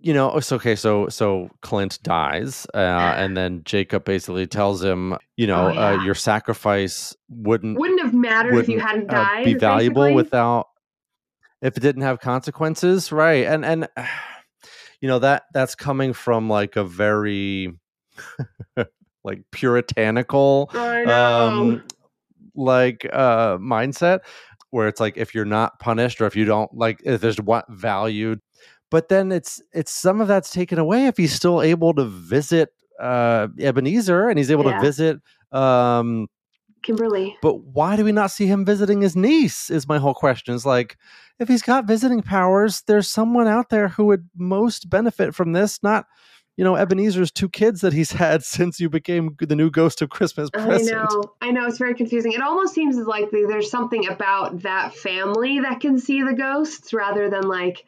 You 0.05 0.13
know, 0.13 0.37
it's 0.37 0.51
okay. 0.51 0.75
So, 0.75 1.09
so 1.09 1.49
Clint 1.61 1.97
dies, 2.03 2.67
uh, 2.75 2.77
and 3.17 3.35
then 3.35 3.63
Jacob 3.65 4.05
basically 4.05 4.45
tells 4.45 4.83
him, 4.83 5.17
you 5.35 5.47
know, 5.47 5.65
oh, 5.65 5.69
uh, 5.69 5.73
yeah. 5.73 5.87
uh, 5.87 6.03
your 6.03 6.13
sacrifice 6.13 7.15
wouldn't 7.27 7.79
wouldn't 7.79 7.99
have 8.03 8.13
mattered 8.13 8.53
wouldn't, 8.53 8.69
if 8.69 8.73
you 8.75 8.79
hadn't 8.79 9.07
died. 9.07 9.41
Uh, 9.41 9.45
be 9.45 9.55
valuable 9.55 10.03
basically. 10.03 10.15
without 10.15 10.67
if 11.63 11.75
it 11.75 11.79
didn't 11.79 12.03
have 12.03 12.19
consequences, 12.19 13.11
right? 13.11 13.47
And 13.47 13.65
and 13.65 13.87
you 15.01 15.07
know 15.07 15.17
that 15.17 15.45
that's 15.55 15.73
coming 15.73 16.13
from 16.13 16.49
like 16.49 16.75
a 16.75 16.83
very 16.83 17.73
like 19.23 19.41
puritanical, 19.49 20.69
um, 20.75 21.83
like 22.53 23.09
uh 23.11 23.57
mindset 23.57 24.19
where 24.69 24.87
it's 24.87 24.99
like 24.99 25.17
if 25.17 25.33
you're 25.33 25.45
not 25.45 25.79
punished 25.79 26.21
or 26.21 26.27
if 26.27 26.35
you 26.35 26.45
don't 26.45 26.71
like 26.75 27.01
if 27.05 27.21
there's 27.21 27.41
what 27.41 27.65
value 27.71 28.35
but 28.95 29.09
then 29.09 29.29
it's 29.29 29.61
it's 29.73 29.91
some 29.91 30.21
of 30.21 30.29
that's 30.29 30.51
taken 30.51 30.79
away 30.79 31.07
if 31.07 31.17
he's 31.17 31.33
still 31.33 31.61
able 31.61 31.93
to 31.93 32.05
visit 32.05 32.69
uh 32.97 33.49
Ebenezer 33.59 34.29
and 34.29 34.37
he's 34.37 34.49
able 34.49 34.63
yeah. 34.63 34.77
to 34.77 34.81
visit 34.81 35.19
um 35.51 36.27
Kimberly. 36.81 37.35
But 37.41 37.55
why 37.61 37.97
do 37.97 38.05
we 38.05 38.13
not 38.13 38.31
see 38.31 38.45
him 38.45 38.63
visiting 38.63 39.01
his 39.01 39.13
niece? 39.13 39.69
Is 39.69 39.85
my 39.85 39.97
whole 39.97 40.13
question. 40.13 40.55
Is 40.55 40.65
like, 40.65 40.95
if 41.39 41.49
he's 41.49 41.61
got 41.61 41.87
visiting 41.87 42.21
powers, 42.21 42.83
there's 42.87 43.09
someone 43.09 43.49
out 43.49 43.69
there 43.69 43.89
who 43.89 44.05
would 44.05 44.29
most 44.33 44.89
benefit 44.89 45.35
from 45.35 45.51
this, 45.51 45.83
not 45.83 46.05
you 46.55 46.63
know 46.63 46.75
Ebenezer's 46.75 47.33
two 47.33 47.49
kids 47.49 47.81
that 47.81 47.91
he's 47.91 48.11
had 48.23 48.45
since 48.45 48.79
you 48.79 48.89
became 48.89 49.35
the 49.41 49.57
new 49.57 49.69
ghost 49.69 50.01
of 50.01 50.09
Christmas 50.09 50.49
present. 50.51 50.95
I 50.95 51.03
know, 51.03 51.23
I 51.41 51.51
know, 51.51 51.65
it's 51.65 51.79
very 51.79 51.95
confusing. 51.95 52.31
It 52.31 52.41
almost 52.41 52.73
seems 52.73 52.95
like 52.95 53.29
there's 53.29 53.69
something 53.69 54.07
about 54.07 54.61
that 54.61 54.95
family 54.95 55.59
that 55.59 55.81
can 55.81 55.99
see 55.99 56.23
the 56.23 56.33
ghosts 56.33 56.93
rather 56.93 57.29
than 57.29 57.43
like 57.43 57.83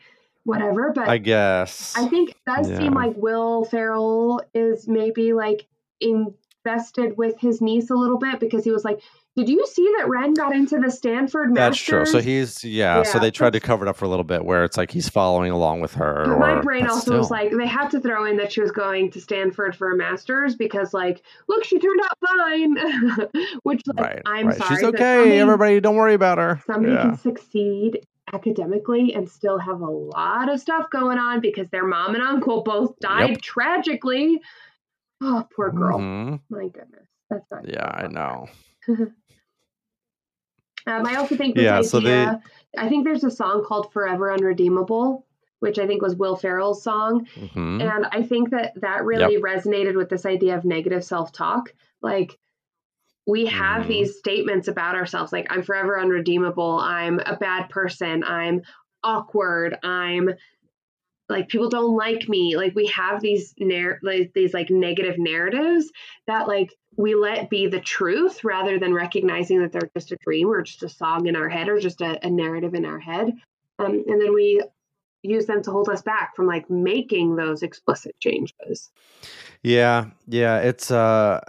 whatever. 0.48 0.92
But 0.94 1.08
I 1.10 1.18
guess 1.18 1.94
I 1.96 2.08
think 2.08 2.32
it 2.32 2.38
does 2.46 2.70
yeah. 2.70 2.78
seem 2.78 2.94
like 2.94 3.14
Will 3.16 3.66
Ferrell 3.66 4.42
is 4.54 4.88
maybe 4.88 5.34
like 5.34 5.68
invested 6.00 7.18
with 7.18 7.40
his 7.40 7.62
niece 7.62 7.90
a 7.90 7.96
little 7.96 8.18
bit 8.18 8.40
because 8.40 8.64
he 8.64 8.72
was 8.72 8.84
like, 8.84 9.02
did 9.36 9.50
you 9.50 9.68
see 9.68 9.88
that 9.98 10.10
Wren 10.10 10.34
got 10.34 10.56
into 10.56 10.80
the 10.80 10.90
Stanford 10.90 11.54
Masters? 11.54 11.56
That's 11.56 11.78
true. 11.78 12.06
So 12.06 12.26
he's 12.26 12.64
yeah, 12.64 12.98
yeah. 12.98 13.04
So 13.04 13.20
they 13.20 13.30
tried 13.30 13.54
to 13.54 13.60
cover 13.60 13.86
it 13.86 13.90
up 13.90 13.96
for 13.96 14.06
a 14.06 14.08
little 14.08 14.24
bit, 14.24 14.44
where 14.44 14.64
it's 14.64 14.78
like 14.78 14.90
he's 14.90 15.10
following 15.10 15.52
along 15.52 15.82
with 15.82 15.94
her. 15.94 16.24
Or, 16.24 16.40
my 16.40 16.60
brain 16.60 16.88
also 16.88 17.02
still. 17.02 17.18
was 17.20 17.30
like 17.30 17.52
they 17.52 17.68
had 17.68 17.90
to 17.90 18.00
throw 18.00 18.26
in 18.26 18.38
that 18.38 18.52
she 18.52 18.62
was 18.62 18.72
going 18.72 19.12
to 19.12 19.22
Stanford 19.22 19.76
for 19.76 19.92
a 19.92 19.96
Masters 19.96 20.56
because 20.56 20.92
like 20.92 21.22
look, 21.48 21.64
she 21.64 21.78
turned 21.78 22.00
out 22.04 22.18
fine. 22.26 22.78
Which 23.64 23.84
like 23.86 24.00
right, 24.00 24.22
I'm 24.26 24.48
right. 24.48 24.58
sorry, 24.58 24.76
she's 24.78 24.84
okay. 24.86 25.40
Everybody, 25.40 25.82
don't 25.82 25.98
worry 25.98 26.16
about 26.16 26.40
her. 26.40 26.64
Somebody 26.66 26.94
yeah. 26.94 27.04
can 27.04 27.18
succeed 27.18 28.00
academically 28.34 29.14
and 29.14 29.30
still 29.30 29.58
have 29.58 29.82
a 29.82 29.90
lot 29.90 30.52
of 30.52 30.60
stuff 30.60 30.90
going 30.90 31.18
on 31.18 31.40
because 31.40 31.70
their 31.70 31.86
mom 31.86 32.16
and 32.16 32.24
uncle 32.24 32.64
both 32.64 32.98
died 33.00 33.30
yep. 33.30 33.42
tragically. 33.42 34.42
Oh, 35.22 35.48
poor 35.56 35.72
girl. 35.72 35.98
Mm-hmm. 35.98 36.36
My 36.50 36.68
goodness, 36.68 37.08
that's 37.30 37.50
not. 37.52 37.68
Yeah, 37.68 37.86
I 37.86 38.08
know. 38.08 38.48
Um, 40.88 41.06
I 41.06 41.16
also 41.16 41.36
think 41.36 41.58
yeah, 41.58 41.80
idea, 41.80 41.84
so 41.84 42.00
they, 42.00 42.26
I 42.78 42.88
think 42.88 43.04
there's 43.04 43.26
a 43.26 43.30
song 43.30 43.66
called 43.66 43.92
"Forever 43.92 44.32
Unredeemable," 44.32 45.26
which 45.60 45.80
I 45.80 45.86
think 45.86 46.02
was 46.02 46.16
Will 46.16 46.38
Ferrell's 46.38 46.82
song, 46.82 47.28
mm-hmm. 47.36 47.82
and 47.82 48.06
I 48.10 48.24
think 48.24 48.52
that 48.52 48.72
that 48.80 49.04
really 49.04 49.34
yep. 49.34 49.42
resonated 49.42 49.98
with 49.98 50.08
this 50.08 50.26
idea 50.26 50.56
of 50.56 50.64
negative 50.64 51.04
self-talk. 51.04 51.74
Like 52.02 52.40
we 53.28 53.46
have 53.48 53.82
mm-hmm. 53.82 53.90
these 53.90 54.18
statements 54.18 54.68
about 54.68 54.96
ourselves, 54.96 55.32
like 55.32 55.48
"I'm 55.50 55.62
forever 55.62 56.00
unredeemable," 56.00 56.80
"I'm 56.80 57.20
a 57.20 57.36
bad 57.36 57.70
person," 57.70 58.24
"I'm 58.24 58.62
awkward," 59.04 59.78
"I'm 59.84 60.30
like 61.30 61.50
people 61.50 61.70
don't 61.70 61.96
like 61.96 62.30
me." 62.30 62.56
Like 62.56 62.74
we 62.74 62.88
have 62.88 63.22
these 63.22 63.54
like, 64.02 64.32
these 64.34 64.54
like 64.54 64.70
negative 64.70 65.16
narratives 65.18 65.92
that 66.26 66.48
like 66.48 66.74
we 66.96 67.16
let 67.16 67.50
be 67.50 67.68
the 67.68 67.82
truth 67.82 68.44
rather 68.44 68.80
than 68.80 68.94
recognizing 68.94 69.62
that 69.62 69.72
they're 69.72 69.92
just 69.96 70.12
a 70.14 70.18
dream 70.24 70.50
or 70.50 70.64
just 70.64 70.84
a 70.84 70.90
song 70.90 71.28
in 71.28 71.36
our 71.36 71.50
head 71.50 71.68
or 71.70 71.80
just 71.80 72.02
a, 72.02 72.26
a 72.26 72.30
narrative 72.30 72.74
in 72.74 72.86
our 72.86 73.00
head. 73.00 73.32
Um, 73.78 74.04
and 74.08 74.22
then 74.22 74.34
we 74.34 74.64
use 75.22 75.46
them 75.46 75.62
to 75.64 75.72
hold 75.72 75.90
us 75.90 76.02
back 76.02 76.36
from 76.36 76.48
like 76.48 76.70
making 76.70 77.36
those 77.36 77.62
explicit 77.62 78.16
changes. 78.20 78.90
Yeah, 79.62 80.06
yeah, 80.28 80.60
it's 80.60 80.90
uh 80.90 81.42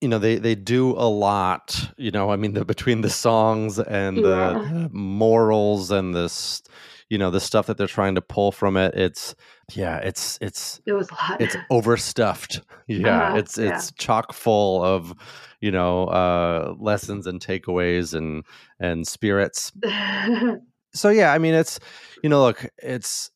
you 0.00 0.08
know 0.08 0.18
they 0.18 0.36
they 0.36 0.54
do 0.54 0.92
a 0.92 1.08
lot 1.08 1.92
you 1.96 2.10
know 2.10 2.30
i 2.30 2.36
mean 2.36 2.54
the 2.54 2.64
between 2.64 3.02
the 3.02 3.10
songs 3.10 3.78
and 3.78 4.16
yeah. 4.16 4.22
the, 4.22 4.88
the 4.88 4.90
morals 4.92 5.90
and 5.90 6.14
this 6.14 6.62
you 7.08 7.18
know 7.18 7.30
the 7.30 7.40
stuff 7.40 7.66
that 7.66 7.76
they're 7.76 7.86
trying 7.86 8.14
to 8.14 8.22
pull 8.22 8.52
from 8.52 8.76
it 8.76 8.94
it's 8.94 9.34
yeah 9.74 9.98
it's 9.98 10.38
it's 10.40 10.80
it 10.86 10.92
was 10.92 11.10
a 11.10 11.14
lot 11.14 11.40
it's 11.40 11.56
overstuffed 11.70 12.62
yeah 12.86 13.32
uh, 13.32 13.36
it's 13.36 13.58
it's 13.58 13.86
yeah. 13.90 13.96
chock 13.98 14.32
full 14.32 14.82
of 14.82 15.12
you 15.60 15.70
know 15.70 16.04
uh 16.04 16.74
lessons 16.78 17.26
and 17.26 17.40
takeaways 17.40 18.14
and 18.14 18.44
and 18.78 19.06
spirits 19.06 19.72
so 20.94 21.10
yeah 21.10 21.32
i 21.32 21.38
mean 21.38 21.54
it's 21.54 21.78
you 22.22 22.30
know 22.30 22.42
look 22.42 22.66
it's 22.78 23.30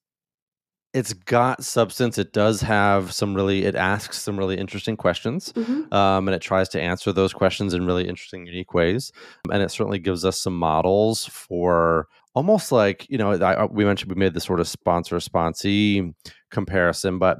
it's 0.94 1.12
got 1.12 1.64
substance. 1.64 2.18
It 2.18 2.32
does 2.32 2.60
have 2.60 3.12
some 3.12 3.34
really 3.34 3.64
it 3.64 3.74
asks 3.74 4.18
some 4.18 4.38
really 4.38 4.56
interesting 4.56 4.96
questions 4.96 5.52
mm-hmm. 5.52 5.92
um, 5.92 6.28
and 6.28 6.34
it 6.34 6.40
tries 6.40 6.68
to 6.70 6.80
answer 6.80 7.12
those 7.12 7.32
questions 7.32 7.74
in 7.74 7.84
really 7.84 8.08
interesting 8.08 8.46
unique 8.46 8.72
ways. 8.72 9.12
And 9.52 9.62
it 9.62 9.70
certainly 9.72 9.98
gives 9.98 10.24
us 10.24 10.40
some 10.40 10.56
models 10.56 11.26
for 11.26 12.06
almost 12.34 12.72
like 12.72 13.06
you 13.10 13.18
know 13.18 13.32
I, 13.32 13.64
we 13.64 13.84
mentioned 13.84 14.10
we 14.10 14.18
made 14.18 14.34
this 14.34 14.44
sort 14.44 14.60
of 14.60 14.68
sponsor 14.68 15.16
sponsee 15.16 16.12
comparison 16.50 17.18
but 17.18 17.38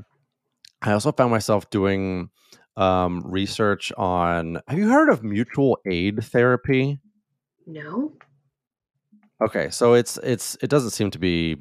i 0.82 0.92
also 0.92 1.12
found 1.12 1.30
myself 1.30 1.68
doing 1.70 2.30
um, 2.76 3.22
research 3.24 3.92
on 3.96 4.60
have 4.66 4.78
you 4.78 4.88
heard 4.88 5.08
of 5.08 5.22
mutual 5.22 5.78
aid 5.86 6.24
therapy? 6.24 6.98
No. 7.66 8.12
Okay 9.40 9.70
so 9.70 9.94
it's 9.94 10.18
it's 10.24 10.56
it 10.60 10.70
doesn't 10.70 10.90
seem 10.90 11.10
to 11.12 11.18
be 11.18 11.56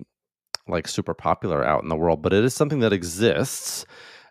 like 0.67 0.87
super 0.87 1.13
popular 1.13 1.63
out 1.63 1.83
in 1.83 1.89
the 1.89 1.95
world 1.95 2.21
but 2.21 2.33
it 2.33 2.43
is 2.43 2.53
something 2.53 2.79
that 2.79 2.93
exists 2.93 3.85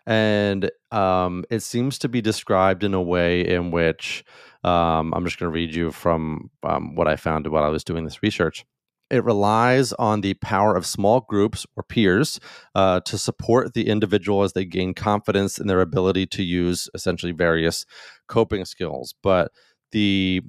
and 0.05 0.69
um, 0.91 1.45
it 1.49 1.61
seems 1.61 1.97
to 1.97 2.09
be 2.09 2.21
described 2.21 2.83
in 2.83 2.93
a 2.93 3.01
way 3.01 3.41
in 3.41 3.71
which 3.71 4.23
um, 4.63 5.13
i'm 5.13 5.25
just 5.25 5.39
going 5.39 5.51
to 5.51 5.53
read 5.53 5.73
you 5.73 5.91
from 5.91 6.49
um, 6.63 6.95
what 6.95 7.07
i 7.07 7.15
found 7.15 7.47
while 7.47 7.63
i 7.63 7.69
was 7.69 7.83
doing 7.83 8.03
this 8.03 8.23
research 8.23 8.65
it 9.13 9.23
relies 9.23 9.93
on 9.93 10.21
the 10.21 10.33
power 10.35 10.75
of 10.75 10.87
small 10.87 11.21
groups 11.21 11.67
or 11.75 11.83
peers 11.83 12.39
uh, 12.73 12.99
to 13.01 13.15
support 13.15 13.75
the 13.75 13.87
individual 13.87 14.41
as 14.41 14.53
they 14.53 14.65
gain 14.65 14.95
confidence 14.95 15.59
in 15.59 15.67
their 15.67 15.81
ability 15.81 16.25
to 16.25 16.41
use 16.41 16.89
essentially 16.95 17.31
various 17.31 17.85
coping 18.27 18.65
skills. 18.65 19.13
But 19.21 19.51
the 19.91 20.41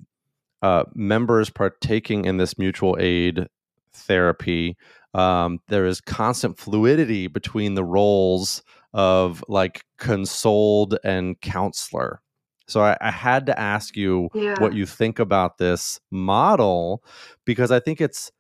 uh, 0.63 0.85
members 0.95 1.51
partaking 1.51 2.25
in 2.25 2.39
this 2.39 2.57
mutual 2.57 2.97
aid 2.99 3.49
therapy, 3.93 4.79
um, 5.15 5.61
there 5.69 5.87
is 5.87 6.01
constant 6.01 6.59
fluidity 6.59 7.29
between 7.29 7.75
the 7.75 7.85
roles 7.85 8.63
of 8.93 9.45
like 9.49 9.85
consoled 9.99 10.97
and 11.05 11.41
counselor. 11.41 12.21
So 12.67 12.81
I, 12.81 12.97
I 13.01 13.11
had 13.11 13.47
to 13.47 13.59
ask 13.59 13.97
you 13.97 14.29
yeah. 14.35 14.59
what 14.59 14.75
you 14.75 14.87
think 14.87 15.19
about 15.19 15.59
this 15.59 16.01
model 16.11 17.05
because 17.45 17.71
I 17.71 17.81
think 17.81 18.01
it's 18.01 18.31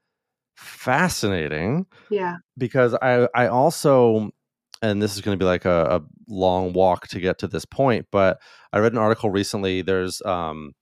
fascinating. 0.57 1.87
Yeah. 2.11 2.37
Because 2.57 2.95
I 2.95 3.29
I 3.35 3.49
also 3.49 4.31
and 4.83 5.03
this 5.03 5.14
is 5.14 5.22
going 5.22 5.39
to 5.39 5.43
be 5.43 5.49
like 5.49 5.64
a, 5.64 6.01
a, 6.01 6.03
long 6.27 6.72
walk 6.72 7.07
to 7.09 7.20
get 7.20 7.39
to 7.39 7.47
this 7.47 7.64
point, 7.64 8.07
but 8.11 8.39
I 8.72 8.79
read 8.79 8.93
an 8.93 8.99
article 8.99 9.31
recently. 9.31 9.83
There's 9.83 10.22
um 10.22 10.72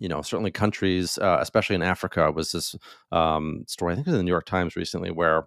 you 0.00 0.08
know 0.08 0.22
certainly 0.22 0.50
countries 0.50 1.18
uh, 1.18 1.38
especially 1.40 1.76
in 1.76 1.82
africa 1.82 2.30
was 2.30 2.52
this 2.52 2.74
um, 3.12 3.64
story 3.66 3.92
i 3.92 3.96
think 3.96 4.06
it 4.06 4.10
was 4.10 4.14
in 4.14 4.20
the 4.20 4.24
new 4.24 4.30
york 4.30 4.46
times 4.46 4.76
recently 4.76 5.10
where 5.10 5.46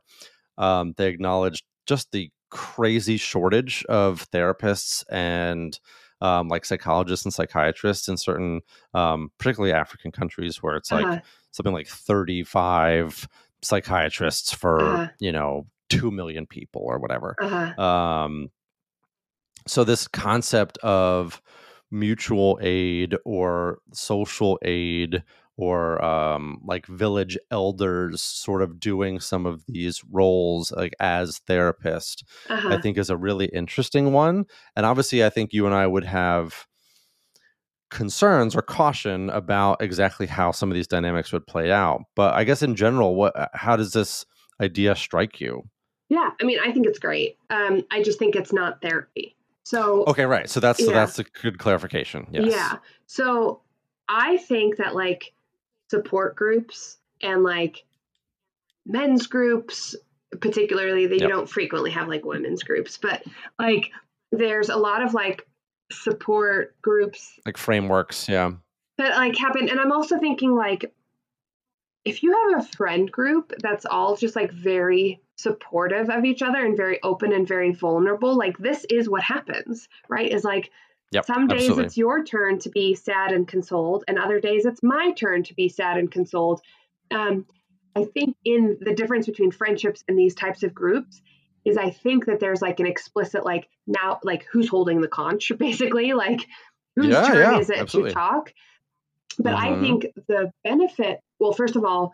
um, 0.58 0.94
they 0.98 1.08
acknowledged 1.08 1.64
just 1.86 2.12
the 2.12 2.32
crazy 2.50 3.18
shortage 3.18 3.86
of 3.86 4.30
therapists 4.32 5.04
and 5.10 5.80
um, 6.22 6.50
like 6.50 6.66
psychologists 6.66 7.26
and 7.26 7.34
psychiatrists 7.34 8.10
in 8.10 8.18
certain 8.18 8.62
um, 8.94 9.32
particularly 9.38 9.74
african 9.74 10.12
countries 10.12 10.62
where 10.62 10.76
it's 10.76 10.92
like 10.92 11.06
uh-huh 11.06 11.20
something 11.52 11.74
like 11.74 11.88
35 11.88 13.28
psychiatrists 13.62 14.54
for 14.54 14.82
uh-huh. 14.82 15.08
you 15.20 15.32
know 15.32 15.68
2 15.90 16.12
million 16.12 16.46
people 16.46 16.82
or 16.86 17.00
whatever 17.00 17.36
uh-huh. 17.42 17.82
um, 17.82 18.50
so 19.68 19.84
this 19.84 20.08
concept 20.08 20.78
of 20.80 21.42
mutual 21.92 22.60
aid 22.62 23.16
or 23.26 23.80
social 23.94 24.60
aid 24.64 25.24
or 25.58 26.04
um, 26.04 26.62
like 26.66 26.86
village 26.88 27.38
elders 27.52 28.22
sort 28.22 28.62
of 28.62 28.80
doing 28.80 29.20
some 29.20 29.46
of 29.46 29.64
these 29.68 30.02
roles 30.10 30.72
like 30.72 30.94
as 31.00 31.40
therapist 31.48 32.24
uh-huh. 32.50 32.70
i 32.70 32.80
think 32.80 32.98
is 32.98 33.10
a 33.10 33.18
really 33.18 33.48
interesting 33.48 34.14
one 34.14 34.46
and 34.76 34.86
obviously 34.86 35.26
i 35.26 35.30
think 35.30 35.52
you 35.52 35.66
and 35.66 35.76
i 35.76 35.86
would 35.86 36.06
have 36.06 36.68
concerns 37.90 38.56
or 38.56 38.62
caution 38.62 39.30
about 39.30 39.82
exactly 39.82 40.28
how 40.28 40.52
some 40.52 40.70
of 40.70 40.76
these 40.76 40.88
dynamics 40.88 41.32
would 41.32 41.46
play 41.48 41.72
out. 41.72 42.02
But 42.16 42.36
I 42.36 42.44
guess 42.44 42.62
in 42.62 42.76
general, 42.76 43.16
what 43.16 43.38
uh, 43.38 43.48
how 43.54 43.76
does 43.76 43.94
this 43.94 44.26
idea 44.62 44.96
strike 44.96 45.42
you? 45.42 45.64
Yeah, 46.10 46.32
I 46.42 46.44
mean, 46.44 46.60
I 46.60 46.72
think 46.72 46.88
it's 46.88 47.00
great. 47.00 47.38
Um, 47.50 47.84
I 47.92 48.02
just 48.02 48.18
think 48.18 48.36
it's 48.36 48.54
not 48.54 48.82
therapy. 48.82 49.36
So 49.70 50.04
okay, 50.06 50.26
right. 50.26 50.50
So 50.50 50.60
that's 50.60 50.80
yeah. 50.80 50.86
so 50.88 50.92
that's 50.94 51.20
a 51.20 51.24
good 51.24 51.60
clarification. 51.60 52.26
Yes. 52.32 52.46
Yeah. 52.48 52.78
So 53.06 53.62
I 54.08 54.38
think 54.38 54.78
that 54.78 54.96
like 54.96 55.32
support 55.92 56.36
groups 56.36 56.98
and 57.22 57.44
like 57.44 57.84
men's 58.88 59.28
groups, 59.28 59.96
particularly 60.42 61.06
that 61.06 61.20
yep. 61.20 61.22
you 61.22 61.28
don't 61.28 61.48
frequently 61.48 61.92
have 61.92 62.08
like 62.08 62.26
women's 62.26 62.64
groups, 62.64 62.98
but 62.98 63.22
like 63.60 63.92
there's 64.32 64.70
a 64.70 64.76
lot 64.76 65.04
of 65.04 65.14
like 65.14 65.48
support 65.92 66.76
groups 66.82 67.34
like 67.48 67.58
frameworks 67.58 68.30
yeah 68.30 68.52
that 69.00 69.16
like 69.16 69.36
happen 69.36 69.68
and 69.68 69.80
i'm 69.80 69.92
also 69.92 70.20
thinking 70.20 70.54
like 70.54 70.94
if 72.06 72.22
you 72.22 72.32
have 72.32 72.64
a 72.64 72.68
friend 72.68 73.12
group 73.12 73.52
that's 73.64 73.88
all 73.88 74.16
just 74.16 74.36
like 74.36 74.52
very 74.52 75.20
supportive 75.40 76.10
of 76.10 76.26
each 76.26 76.42
other 76.42 76.66
and 76.66 76.76
very 76.78 77.02
open 77.04 77.34
and 77.34 77.48
very 77.48 77.72
vulnerable, 77.72 78.36
like 78.36 78.58
this 78.58 78.86
is 78.90 79.10
what 79.10 79.24
happens, 79.24 79.88
right? 80.08 80.32
Is 80.32 80.44
like 80.44 80.72
Yep, 81.12 81.26
Some 81.26 81.48
days 81.48 81.62
absolutely. 81.62 81.86
it's 81.86 81.98
your 81.98 82.24
turn 82.24 82.60
to 82.60 82.70
be 82.70 82.94
sad 82.94 83.32
and 83.32 83.48
consoled, 83.48 84.04
and 84.08 84.20
other 84.20 84.40
days 84.40 84.66
it's 84.66 84.84
my 84.84 85.12
turn 85.14 85.42
to 85.44 85.56
be 85.56 85.68
sad 85.68 85.98
and 85.98 86.12
consoled. 86.12 86.62
Um, 87.10 87.48
I 87.96 88.06
think 88.06 88.36
in 88.46 88.78
the 88.80 88.94
difference 88.94 89.26
between 89.26 89.50
friendships 89.50 90.04
and 90.08 90.18
these 90.18 90.36
types 90.36 90.62
of 90.62 90.74
groups 90.74 91.20
is 91.66 91.78
I 91.78 91.90
think 91.90 92.28
that 92.28 92.40
there's 92.40 92.62
like 92.62 92.80
an 92.80 92.86
explicit 92.86 93.44
like 93.44 93.68
now 93.88 94.20
like 94.24 94.46
who's 94.52 94.70
holding 94.70 95.02
the 95.02 95.08
conch 95.08 95.52
basically 95.58 96.14
like 96.14 96.42
whose 96.96 97.08
yeah, 97.08 97.28
turn 97.28 97.38
yeah, 97.38 97.60
is 97.60 97.72
it 97.72 97.80
absolutely. 97.80 98.12
to 98.12 98.16
talk. 98.16 98.54
But 99.40 99.56
mm-hmm. 99.56 99.76
I 99.76 99.82
think 99.82 100.08
the 100.28 100.52
benefit 100.64 101.22
well 101.40 101.54
first 101.54 101.76
of 101.76 101.84
all 101.84 102.14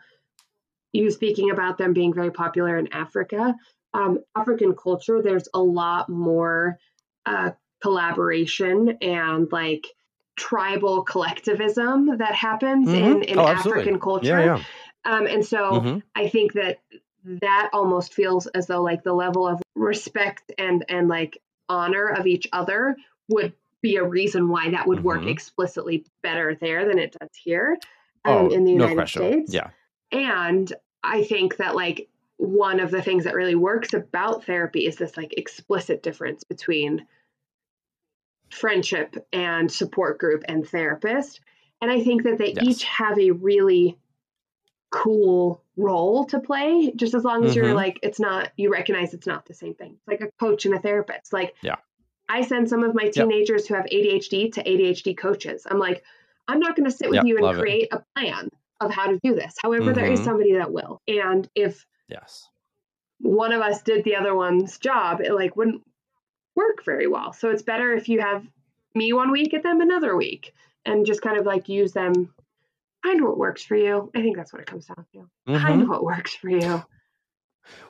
you 0.96 1.12
speaking 1.12 1.52
about 1.52 1.78
them 1.78 1.93
being 1.93 2.14
very 2.14 2.32
popular 2.32 2.78
in 2.78 2.91
Africa 2.93 3.56
um, 3.93 4.20
African 4.36 4.74
culture 4.76 5.22
there's 5.22 5.48
a 5.54 5.60
lot 5.60 6.10
more 6.10 6.78
uh, 7.26 7.52
collaboration 7.82 8.98
and 9.02 9.52
like 9.52 9.88
tribal 10.36 11.04
collectivism 11.04 12.18
that 12.18 12.36
happens 12.36 12.89
mm-hmm. 12.89 13.06
in, 13.06 13.24
in 13.24 13.39
oh, 13.39 13.48
African 13.48 14.00
culture. 14.00 14.39
Yeah, 14.39 14.58
yeah. 14.58 14.64
Um, 15.06 15.28
and 15.28 15.46
so 15.46 15.72
mm-hmm. 15.72 16.00
I 16.16 16.30
think 16.30 16.54
that 16.54 16.80
that 17.41 17.70
almost 17.74 18.14
feels 18.14 18.48
as 18.48 18.68
though 18.68 18.82
like 18.82 19.04
the 19.04 19.14
level 19.14 19.48
of 19.48 19.62
respect 19.76 20.52
and 20.58 20.86
and 20.89 21.08
like 21.08 21.38
honor 21.70 22.08
of 22.08 22.28
each 22.28 22.48
other 22.54 22.96
would 23.30 23.54
be 23.82 23.98
a 23.98 24.04
reason 24.04 24.50
why 24.50 24.72
that 24.72 24.88
would 24.88 25.00
mm-hmm. 25.00 25.08
work 25.08 25.26
explicitly 25.26 26.06
better 26.24 26.58
there 26.60 26.88
than 26.88 27.00
it 27.00 27.16
does 27.20 27.30
here 27.36 27.78
um, 28.26 28.34
oh, 28.34 28.48
in 28.50 28.64
the 28.64 28.72
United 28.72 28.96
no 28.96 29.06
States. 29.06 29.54
Yeah. 29.54 29.70
And 30.12 30.72
I 31.06 31.24
think 31.24 31.58
that 31.58 31.76
like 31.76 32.10
one 32.38 32.80
of 32.80 32.91
the 32.91 33.01
things 33.01 33.24
that 33.24 33.36
really 33.36 33.56
works 33.56 33.93
about 33.93 34.45
therapy 34.45 34.86
is 34.86 34.97
this 34.97 35.16
like 35.16 35.34
explicit 35.38 36.03
difference 36.03 36.43
between 36.43 37.06
friendship 38.49 39.16
and 39.32 39.72
support 39.72 40.18
group 40.20 40.43
and 40.47 40.68
therapist. 40.68 41.39
And 41.82 41.91
I 41.91 42.03
think 42.03 42.24
that 42.24 42.38
they 42.38 42.53
yes. 42.53 42.64
each 42.64 42.84
have 42.84 43.20
a 43.20 43.32
really 43.32 43.97
cool 44.91 45.64
role 45.78 46.26
to 46.26 46.39
play, 46.39 46.91
just 46.95 47.14
as 47.14 47.24
long 47.24 47.43
as 47.43 47.51
mm-hmm. 47.51 47.66
you're 47.66 47.74
like, 47.74 47.99
it's 48.01 48.20
not, 48.20 48.51
you 48.56 48.72
recognize 48.72 49.14
it's 49.14 49.28
not 49.28 49.45
the 49.45 49.53
same 49.53 49.74
thing. 49.74 49.97
It's 49.97 50.08
like 50.08 50.22
a 50.22 50.32
coach 50.39 50.66
and 50.66 50.76
a 50.76 50.80
therapist. 50.80 51.34
Like, 51.34 51.56
yeah. 51.62 51.76
I 52.28 52.41
send 52.41 52.70
some 52.70 52.84
of 52.84 52.95
my 52.95 53.10
teenagers 53.10 53.64
yep. 53.64 53.68
who 53.68 53.76
have 53.76 53.86
ADHD 53.86 54.53
to 54.53 54.64
ADHD 54.64 55.18
coaches. 55.18 55.68
I'm 55.70 55.80
like, 55.80 56.03
I'm 56.47 56.60
not 56.60 56.76
going 56.76 56.89
to 56.89 56.95
sit 56.95 57.10
with 57.10 57.18
yep, 57.18 57.26
you 57.26 57.38
and 57.38 57.60
create 57.60 57.89
it. 57.91 57.97
a 57.97 58.03
plan 58.16 58.49
of 58.82 58.92
how 58.92 59.08
to 59.08 59.20
do 59.24 59.36
this. 59.36 59.56
However, 59.62 59.86
mm-hmm. 59.86 59.94
there 59.94 60.12
is 60.12 60.20
mm-hmm. 60.20 60.30
somebody 60.30 60.54
that 60.54 60.72
will. 60.72 61.02
And 61.08 61.48
if 61.56 61.86
yes, 62.08 62.48
one 63.20 63.52
of 63.52 63.62
us 63.62 63.82
did 63.82 64.04
the 64.04 64.16
other 64.16 64.36
one's 64.36 64.78
job, 64.78 65.22
it 65.22 65.34
like 65.34 65.56
wouldn't 65.56 65.82
work 66.56 66.84
very 66.86 67.08
well. 67.08 67.34
So 67.34 67.50
it's 67.50 67.64
better 67.64 67.94
if 67.94 68.10
you 68.10 68.22
have 68.22 68.46
me 68.94 69.14
one 69.14 69.32
week 69.32 69.54
at 69.54 69.64
them 69.64 69.82
another 69.82 70.16
week 70.16 70.54
and 70.86 71.06
just 71.06 71.22
kind 71.22 71.38
of 71.38 71.46
like 71.46 71.68
use 71.68 71.94
them 71.94 72.34
find 73.04 73.24
what 73.24 73.38
works 73.38 73.64
for 73.64 73.76
you. 73.76 74.10
I 74.16 74.22
think 74.22 74.36
that's 74.36 74.52
what 74.52 74.62
it 74.62 74.68
comes 74.68 74.86
down 74.86 75.06
to. 75.14 75.18
Mm-hmm. 75.20 75.64
Find 75.64 75.90
what 75.90 76.04
works 76.04 76.34
for 76.36 76.50
you. 76.50 76.84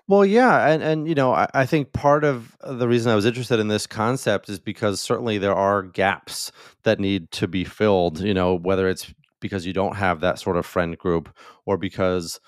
Well, 0.07 0.25
yeah, 0.25 0.67
and 0.69 0.81
and 0.81 1.07
you 1.07 1.15
know, 1.15 1.33
I, 1.33 1.47
I, 1.53 1.65
think 1.65 1.91
part 1.91 2.23
of 2.23 2.55
the 2.65 2.87
reason 2.87 3.11
I 3.11 3.15
was 3.15 3.25
interested 3.25 3.59
in 3.59 3.67
this 3.67 3.85
concept 3.85 4.47
is 4.47 4.57
because 4.57 5.01
certainly 5.01 5.37
there 5.37 5.53
are 5.53 5.83
gaps 5.83 6.53
that 6.83 6.97
need 6.99 7.29
to 7.31 7.47
be 7.47 7.65
filled. 7.65 8.21
You 8.21 8.33
know, 8.33 8.55
whether 8.55 8.87
it's 8.87 9.13
because 9.45 9.63
you 9.65 9.73
don't 9.73 9.95
have 9.95 10.21
that 10.21 10.39
sort 10.39 10.57
of 10.57 10.65
friend 10.65 10.97
group, 10.97 11.29
or 11.67 11.77
because 11.77 12.39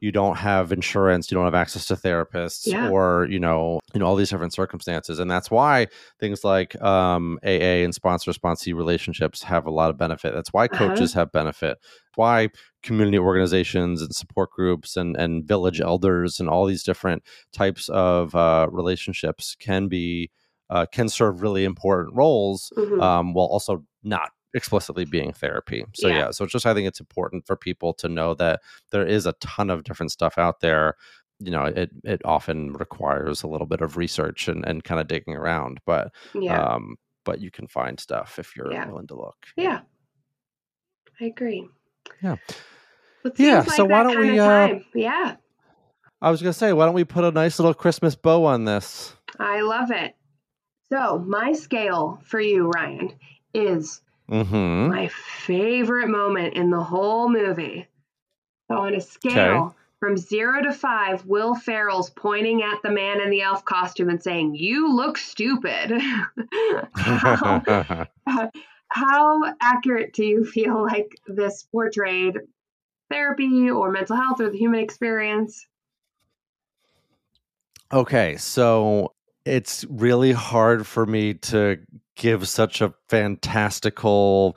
you 0.00 0.10
don't 0.12 0.36
have 0.36 0.72
insurance, 0.72 1.30
you 1.30 1.34
don't 1.34 1.44
have 1.44 1.54
access 1.54 1.84
to 1.86 1.94
therapists, 1.94 2.66
yeah. 2.66 2.88
or 2.88 3.26
you 3.28 3.38
know, 3.38 3.80
know 3.94 4.06
all 4.06 4.16
these 4.16 4.30
different 4.30 4.54
circumstances, 4.54 5.18
and 5.18 5.30
that's 5.30 5.50
why 5.50 5.86
things 6.18 6.42
like 6.42 6.80
um, 6.80 7.38
AA 7.44 7.84
and 7.84 7.94
sponsor 7.94 8.32
sponsee 8.32 8.74
relationships 8.74 9.42
have 9.42 9.66
a 9.66 9.70
lot 9.70 9.90
of 9.90 9.98
benefit. 9.98 10.32
That's 10.32 10.52
why 10.52 10.66
uh-huh. 10.66 10.88
coaches 10.88 11.12
uh-huh. 11.12 11.20
have 11.20 11.32
benefit. 11.32 11.76
Why 12.14 12.48
community 12.82 13.18
organizations 13.18 14.00
and 14.00 14.14
support 14.14 14.50
groups 14.50 14.96
and 14.96 15.16
and 15.16 15.44
village 15.44 15.82
elders 15.82 16.40
and 16.40 16.48
all 16.48 16.64
these 16.64 16.82
different 16.82 17.22
types 17.52 17.90
of 17.90 18.34
uh, 18.34 18.68
relationships 18.70 19.54
can 19.58 19.88
be 19.88 20.30
uh, 20.70 20.86
can 20.86 21.08
serve 21.08 21.42
really 21.42 21.64
important 21.64 22.14
roles 22.14 22.72
mm-hmm. 22.76 23.00
um, 23.00 23.34
while 23.34 23.46
also 23.46 23.84
not 24.02 24.30
explicitly 24.54 25.04
being 25.04 25.32
therapy. 25.32 25.84
So 25.94 26.08
yeah. 26.08 26.18
yeah, 26.18 26.30
so 26.30 26.46
just 26.46 26.66
I 26.66 26.74
think 26.74 26.88
it's 26.88 27.00
important 27.00 27.46
for 27.46 27.56
people 27.56 27.92
to 27.94 28.08
know 28.08 28.34
that 28.34 28.60
there 28.90 29.06
is 29.06 29.26
a 29.26 29.32
ton 29.34 29.70
of 29.70 29.84
different 29.84 30.12
stuff 30.12 30.38
out 30.38 30.60
there. 30.60 30.94
You 31.40 31.50
know, 31.50 31.64
it 31.64 31.90
it 32.04 32.20
often 32.24 32.72
requires 32.72 33.42
a 33.42 33.46
little 33.46 33.66
bit 33.66 33.80
of 33.80 33.96
research 33.96 34.48
and, 34.48 34.64
and 34.66 34.82
kind 34.82 35.00
of 35.00 35.06
digging 35.06 35.36
around, 35.36 35.80
but 35.86 36.12
yeah. 36.34 36.60
um, 36.60 36.96
but 37.24 37.40
you 37.40 37.50
can 37.50 37.68
find 37.68 38.00
stuff 38.00 38.38
if 38.38 38.56
you're 38.56 38.72
yeah. 38.72 38.86
willing 38.86 39.06
to 39.08 39.16
look. 39.16 39.36
Yeah, 39.56 39.80
I 41.20 41.26
agree. 41.26 41.68
Yeah, 42.22 42.36
yeah. 43.36 43.58
Like 43.58 43.70
so 43.72 43.84
why 43.84 44.02
don't 44.02 44.18
we? 44.18 44.38
Uh, 44.38 44.80
yeah. 44.94 45.36
I 46.20 46.30
was 46.32 46.42
gonna 46.42 46.52
say, 46.52 46.72
why 46.72 46.86
don't 46.86 46.94
we 46.94 47.04
put 47.04 47.22
a 47.22 47.30
nice 47.30 47.60
little 47.60 47.74
Christmas 47.74 48.16
bow 48.16 48.44
on 48.44 48.64
this? 48.64 49.14
I 49.38 49.60
love 49.60 49.92
it. 49.92 50.16
So 50.88 51.18
my 51.18 51.52
scale 51.52 52.18
for 52.24 52.40
you, 52.40 52.68
Ryan, 52.68 53.12
is 53.54 54.00
Mm-hmm. 54.30 54.88
My 54.88 55.08
favorite 55.08 56.08
moment 56.08 56.54
in 56.54 56.70
the 56.70 56.82
whole 56.82 57.28
movie. 57.28 57.88
So 58.70 58.76
on 58.76 58.94
a 58.94 59.00
scale 59.00 59.64
okay. 59.64 59.76
from 60.00 60.16
zero 60.16 60.62
to 60.62 60.72
five, 60.72 61.24
Will 61.24 61.54
Ferrell's 61.54 62.10
pointing 62.10 62.62
at 62.62 62.82
the 62.82 62.90
man 62.90 63.20
in 63.20 63.30
the 63.30 63.42
elf 63.42 63.64
costume 63.64 64.10
and 64.10 64.22
saying, 64.22 64.54
"You 64.54 64.94
look 64.94 65.16
stupid." 65.16 65.92
how, 66.94 68.06
how 68.88 69.54
accurate 69.60 70.12
do 70.12 70.24
you 70.24 70.44
feel 70.44 70.82
like 70.82 71.18
this 71.26 71.62
portrayed 71.62 72.36
therapy 73.10 73.70
or 73.70 73.90
mental 73.90 74.16
health 74.16 74.40
or 74.40 74.50
the 74.50 74.58
human 74.58 74.80
experience? 74.80 75.66
Okay, 77.90 78.36
so 78.36 79.14
it's 79.48 79.84
really 79.88 80.32
hard 80.32 80.86
for 80.86 81.06
me 81.06 81.34
to 81.34 81.78
give 82.16 82.48
such 82.48 82.80
a 82.80 82.92
fantastical 83.08 84.56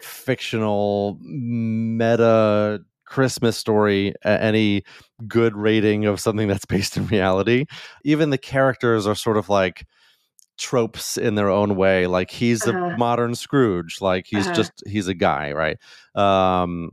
fictional 0.00 1.18
meta 1.20 2.80
Christmas 3.06 3.56
story 3.56 4.14
any 4.24 4.82
good 5.26 5.56
rating 5.56 6.04
of 6.04 6.20
something 6.20 6.48
that's 6.48 6.64
based 6.66 6.96
in 6.96 7.06
reality. 7.06 7.64
Even 8.04 8.30
the 8.30 8.38
characters 8.38 9.06
are 9.06 9.14
sort 9.14 9.36
of 9.36 9.48
like 9.48 9.86
tropes 10.58 11.16
in 11.16 11.34
their 11.34 11.50
own 11.50 11.76
way. 11.76 12.06
Like 12.06 12.30
he's 12.30 12.66
uh-huh. 12.66 12.78
a 12.78 12.96
modern 12.96 13.34
Scrooge. 13.34 14.00
Like 14.00 14.26
he's 14.28 14.46
uh-huh. 14.46 14.56
just 14.56 14.72
he's 14.86 15.08
a 15.08 15.14
guy, 15.14 15.52
right? 15.52 15.78
Um, 16.14 16.90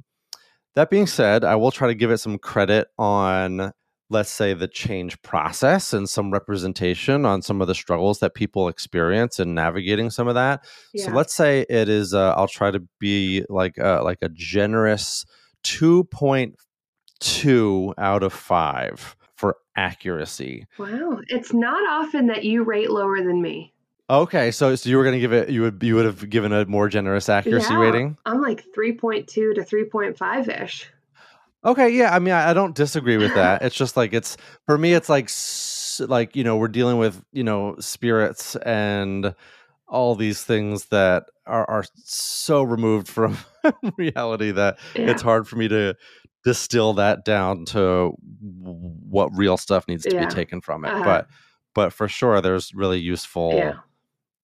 that 0.75 0.89
being 0.89 1.07
said, 1.07 1.43
I 1.43 1.55
will 1.55 1.71
try 1.71 1.87
to 1.87 1.95
give 1.95 2.11
it 2.11 2.17
some 2.17 2.39
credit 2.39 2.87
on 2.97 3.71
let's 4.13 4.31
say 4.31 4.53
the 4.53 4.67
change 4.67 5.19
process 5.23 5.91
and 5.91 6.07
some 6.07 6.31
representation 6.31 7.25
on 7.25 7.41
some 7.41 7.59
of 7.61 7.67
the 7.67 7.75
struggles 7.75 8.19
that 8.19 8.35
people 8.35 8.69
experience 8.69 9.39
in 9.39 9.53
navigating 9.53 10.09
some 10.09 10.29
of 10.29 10.35
that. 10.35 10.63
Yeah. 10.93 11.03
so 11.05 11.11
let's 11.11 11.35
say 11.35 11.65
it 11.69 11.89
is 11.89 12.13
uh, 12.13 12.33
i'll 12.37 12.47
try 12.47 12.71
to 12.71 12.81
be 12.99 13.43
like 13.49 13.77
uh, 13.79 14.01
like 14.03 14.19
a 14.21 14.29
generous 14.29 15.25
2.2 15.63 17.93
out 17.97 18.23
of 18.23 18.33
5 18.33 19.15
for 19.35 19.57
accuracy. 19.75 20.67
Wow. 20.77 21.19
It's 21.27 21.51
not 21.53 21.81
often 21.89 22.27
that 22.27 22.43
you 22.43 22.63
rate 22.63 22.91
lower 22.91 23.17
than 23.17 23.41
me. 23.41 23.73
Okay 24.09 24.51
so 24.51 24.75
so 24.75 24.89
you 24.89 24.97
were 24.97 25.03
going 25.03 25.15
to 25.15 25.19
give 25.19 25.33
it 25.33 25.49
you 25.49 25.63
would 25.63 25.81
you 25.81 25.95
would 25.95 26.05
have 26.05 26.29
given 26.29 26.53
a 26.53 26.65
more 26.65 26.87
generous 26.89 27.29
accuracy 27.29 27.73
yeah, 27.73 27.79
rating? 27.79 28.17
I'm 28.25 28.41
like 28.41 28.63
3.2 28.77 29.27
to 29.27 29.53
3.5 29.55 30.61
ish 30.61 30.91
Okay, 31.65 31.89
yeah. 31.89 32.13
I 32.13 32.19
mean, 32.19 32.33
I, 32.33 32.51
I 32.51 32.53
don't 32.53 32.75
disagree 32.75 33.17
with 33.17 33.33
that. 33.35 33.61
It's 33.61 33.75
just 33.75 33.95
like 33.95 34.13
it's 34.13 34.37
for 34.65 34.77
me. 34.77 34.93
It's 34.93 35.09
like 35.09 35.29
like 36.09 36.35
you 36.35 36.43
know 36.43 36.57
we're 36.57 36.67
dealing 36.67 36.97
with 36.97 37.23
you 37.31 37.43
know 37.43 37.75
spirits 37.79 38.55
and 38.57 39.33
all 39.87 40.15
these 40.15 40.43
things 40.43 40.85
that 40.85 41.25
are 41.45 41.69
are 41.69 41.85
so 42.03 42.63
removed 42.63 43.07
from 43.07 43.37
reality 43.97 44.51
that 44.51 44.77
yeah. 44.95 45.09
it's 45.09 45.21
hard 45.21 45.47
for 45.47 45.55
me 45.55 45.67
to 45.67 45.95
distill 46.43 46.93
that 46.93 47.23
down 47.23 47.63
to 47.63 48.13
what 48.51 49.29
real 49.33 49.55
stuff 49.55 49.87
needs 49.87 50.03
to 50.03 50.13
yeah. 50.13 50.25
be 50.25 50.33
taken 50.33 50.59
from 50.59 50.83
it. 50.83 50.89
Uh-huh. 50.89 51.03
But 51.03 51.27
but 51.73 51.93
for 51.93 52.07
sure, 52.07 52.41
there's 52.41 52.73
really 52.73 52.99
useful. 52.99 53.53
Yeah 53.53 53.73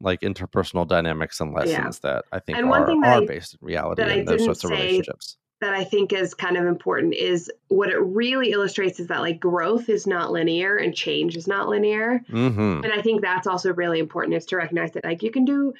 like 0.02 0.22
interpersonal 0.22 0.88
dynamics 0.88 1.42
and 1.42 1.54
lessons 1.54 2.00
yeah. 2.02 2.14
that 2.14 2.26
I 2.32 2.40
think 2.40 2.58
and 2.58 2.70
are, 2.70 2.90
are 2.90 3.22
I, 3.22 3.26
based 3.26 3.56
in 3.56 3.60
reality 3.62 4.02
and 4.02 4.26
those 4.26 4.46
sorts 4.46 4.64
of 4.64 4.70
relationships 4.70 5.36
that 5.62 5.74
I 5.74 5.84
think 5.84 6.14
is 6.14 6.34
kind 6.34 6.58
of 6.58 6.66
important 6.66 7.14
is 7.14 7.52
what 7.68 7.90
it 7.90 7.98
really 7.98 8.52
illustrates 8.52 9.00
is 9.00 9.08
that 9.08 9.20
like 9.20 9.40
growth 9.40 9.90
is 9.90 10.08
not 10.08 10.32
linear 10.32 10.78
and 10.78 10.96
change 10.96 11.36
is 11.36 11.48
not 11.48 11.68
linear. 11.68 12.24
Mm-hmm. 12.30 12.84
And 12.84 12.94
I 12.94 13.02
think 13.02 13.22
that's 13.22 13.48
also 13.48 13.74
really 13.74 14.00
important 14.00 14.36
is 14.36 14.46
to 14.48 14.58
recognize 14.58 14.92
that 14.94 15.04
like 15.04 15.22
you 15.22 15.32
can 15.32 15.46
do 15.46 15.74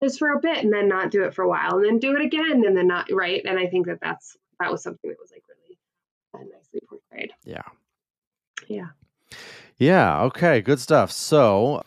this 0.00 0.18
for 0.18 0.32
a 0.32 0.40
bit 0.40 0.58
and 0.62 0.72
then 0.72 0.88
not 0.88 1.10
do 1.10 1.24
it 1.24 1.34
for 1.34 1.42
a 1.42 1.48
while 1.48 1.76
and 1.76 1.84
then 1.84 1.98
do 1.98 2.14
it 2.14 2.22
again 2.22 2.64
and 2.64 2.76
then 2.76 2.86
not 2.86 3.10
right. 3.10 3.42
And 3.44 3.58
I 3.58 3.66
think 3.66 3.86
that 3.86 4.00
that's 4.00 4.36
that 4.60 4.70
was 4.70 4.82
something 4.82 5.10
that 5.10 5.18
was 5.20 5.32
like 5.32 5.42
really 5.48 5.78
uh, 6.34 6.56
nicely 6.56 6.80
portrayed. 6.88 7.32
Yeah. 7.44 7.62
Yeah. 8.68 8.88
Yeah. 9.78 10.22
Okay. 10.22 10.60
Good 10.60 10.78
stuff. 10.78 11.10
So, 11.10 11.82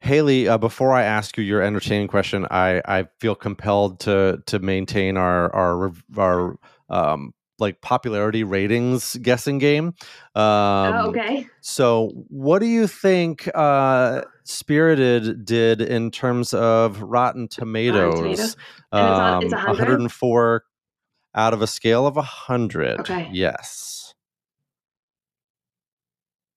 Haley, 0.00 0.48
uh, 0.48 0.56
before 0.56 0.92
I 0.92 1.02
ask 1.02 1.36
you 1.36 1.44
your 1.44 1.60
entertaining 1.60 2.08
question, 2.08 2.46
I, 2.50 2.80
I 2.86 3.08
feel 3.18 3.34
compelled 3.34 4.00
to 4.00 4.42
to 4.46 4.58
maintain 4.58 5.18
our 5.18 5.54
our 5.54 5.92
our 6.16 6.58
um, 6.88 7.32
like 7.58 7.80
popularity 7.80 8.44
ratings 8.44 9.16
guessing 9.16 9.58
game. 9.58 9.94
Oh, 10.34 10.42
um, 10.42 10.94
oh, 10.94 11.08
okay. 11.10 11.46
So, 11.60 12.12
what 12.28 12.60
do 12.60 12.66
you 12.66 12.86
think 12.86 13.48
uh, 13.54 14.22
Spirited 14.44 15.44
did 15.44 15.80
in 15.80 16.10
terms 16.10 16.54
of 16.54 17.02
Rotten 17.02 17.48
Tomatoes? 17.48 18.56
Rotten 18.92 19.50
Tomato. 19.50 19.56
um, 19.56 19.66
104 19.66 20.64
out 21.34 21.52
of 21.54 21.62
a 21.62 21.66
scale 21.66 22.06
of 22.06 22.16
100. 22.16 23.00
Okay. 23.00 23.28
Yes. 23.32 24.14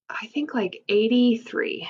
I 0.09 0.27
think 0.27 0.53
like 0.53 0.83
83. 0.89 1.87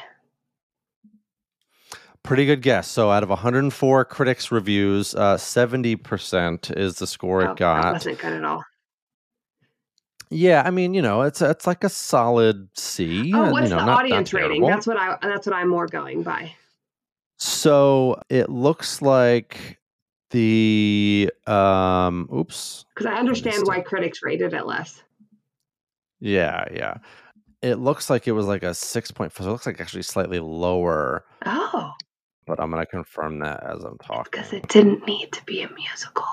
Pretty 2.24 2.46
good 2.46 2.62
guess. 2.62 2.88
So, 2.88 3.10
out 3.10 3.24
of 3.24 3.30
104 3.30 4.06
critics' 4.06 4.52
reviews, 4.52 5.16
uh, 5.16 5.38
70% 5.38 6.78
is 6.78 6.96
the 6.96 7.08
score 7.08 7.48
oh, 7.48 7.52
it 7.52 7.58
got. 7.58 7.82
That 7.82 7.94
wasn't 7.94 8.20
good 8.20 8.34
at 8.34 8.44
all. 8.44 8.64
Yeah, 10.34 10.64
I 10.66 10.72
mean, 10.72 10.94
you 10.94 11.02
know, 11.02 11.24
it's 11.24 11.42
it's 11.42 11.68
like 11.68 11.84
a 11.84 11.90
solid 11.90 12.70
C. 12.78 13.34
Oh, 13.36 13.52
what's 13.52 13.70
you 13.70 13.76
know, 13.76 13.82
the 13.82 13.86
not, 13.86 14.00
audience 14.00 14.32
not 14.32 14.42
rating? 14.42 14.66
That's 14.66 14.88
what 14.88 14.96
I 14.96 15.18
that's 15.22 15.46
what 15.46 15.54
I'm 15.54 15.68
more 15.68 15.88
going 15.88 16.24
by. 16.24 16.54
So 17.38 18.22
it 18.30 18.50
looks 18.50 19.02
like 19.02 19.78
the 20.30 21.30
um 21.48 22.30
oops. 22.34 22.86
Because 22.96 23.12
I 23.12 23.16
understand 23.16 23.64
why 23.66 23.82
critics 23.82 24.24
rated 24.24 24.54
it 24.54 24.66
less. 24.66 25.04
Yeah, 26.22 26.64
yeah. 26.74 26.98
It 27.62 27.76
looks 27.76 28.10
like 28.10 28.26
it 28.26 28.32
was 28.32 28.46
like 28.46 28.64
a 28.64 28.74
six 28.74 29.12
point 29.12 29.34
four. 29.34 29.44
So 29.44 29.50
it 29.50 29.52
looks 29.52 29.66
like 29.66 29.82
actually 29.82 30.04
slightly 30.04 30.40
lower. 30.40 31.26
Oh. 31.46 31.92
But 32.52 32.60
I'm 32.60 32.70
gonna 32.70 32.86
confirm 32.86 33.40
that 33.40 33.64
as 33.64 33.82
I'm 33.86 33.98
talking. 34.00 34.26
Because 34.30 34.52
it 34.52 34.68
didn't 34.68 35.08
need 35.08 35.32
to 35.32 35.42
be 35.46 35.62
a 35.62 35.70
musical. 35.74 36.26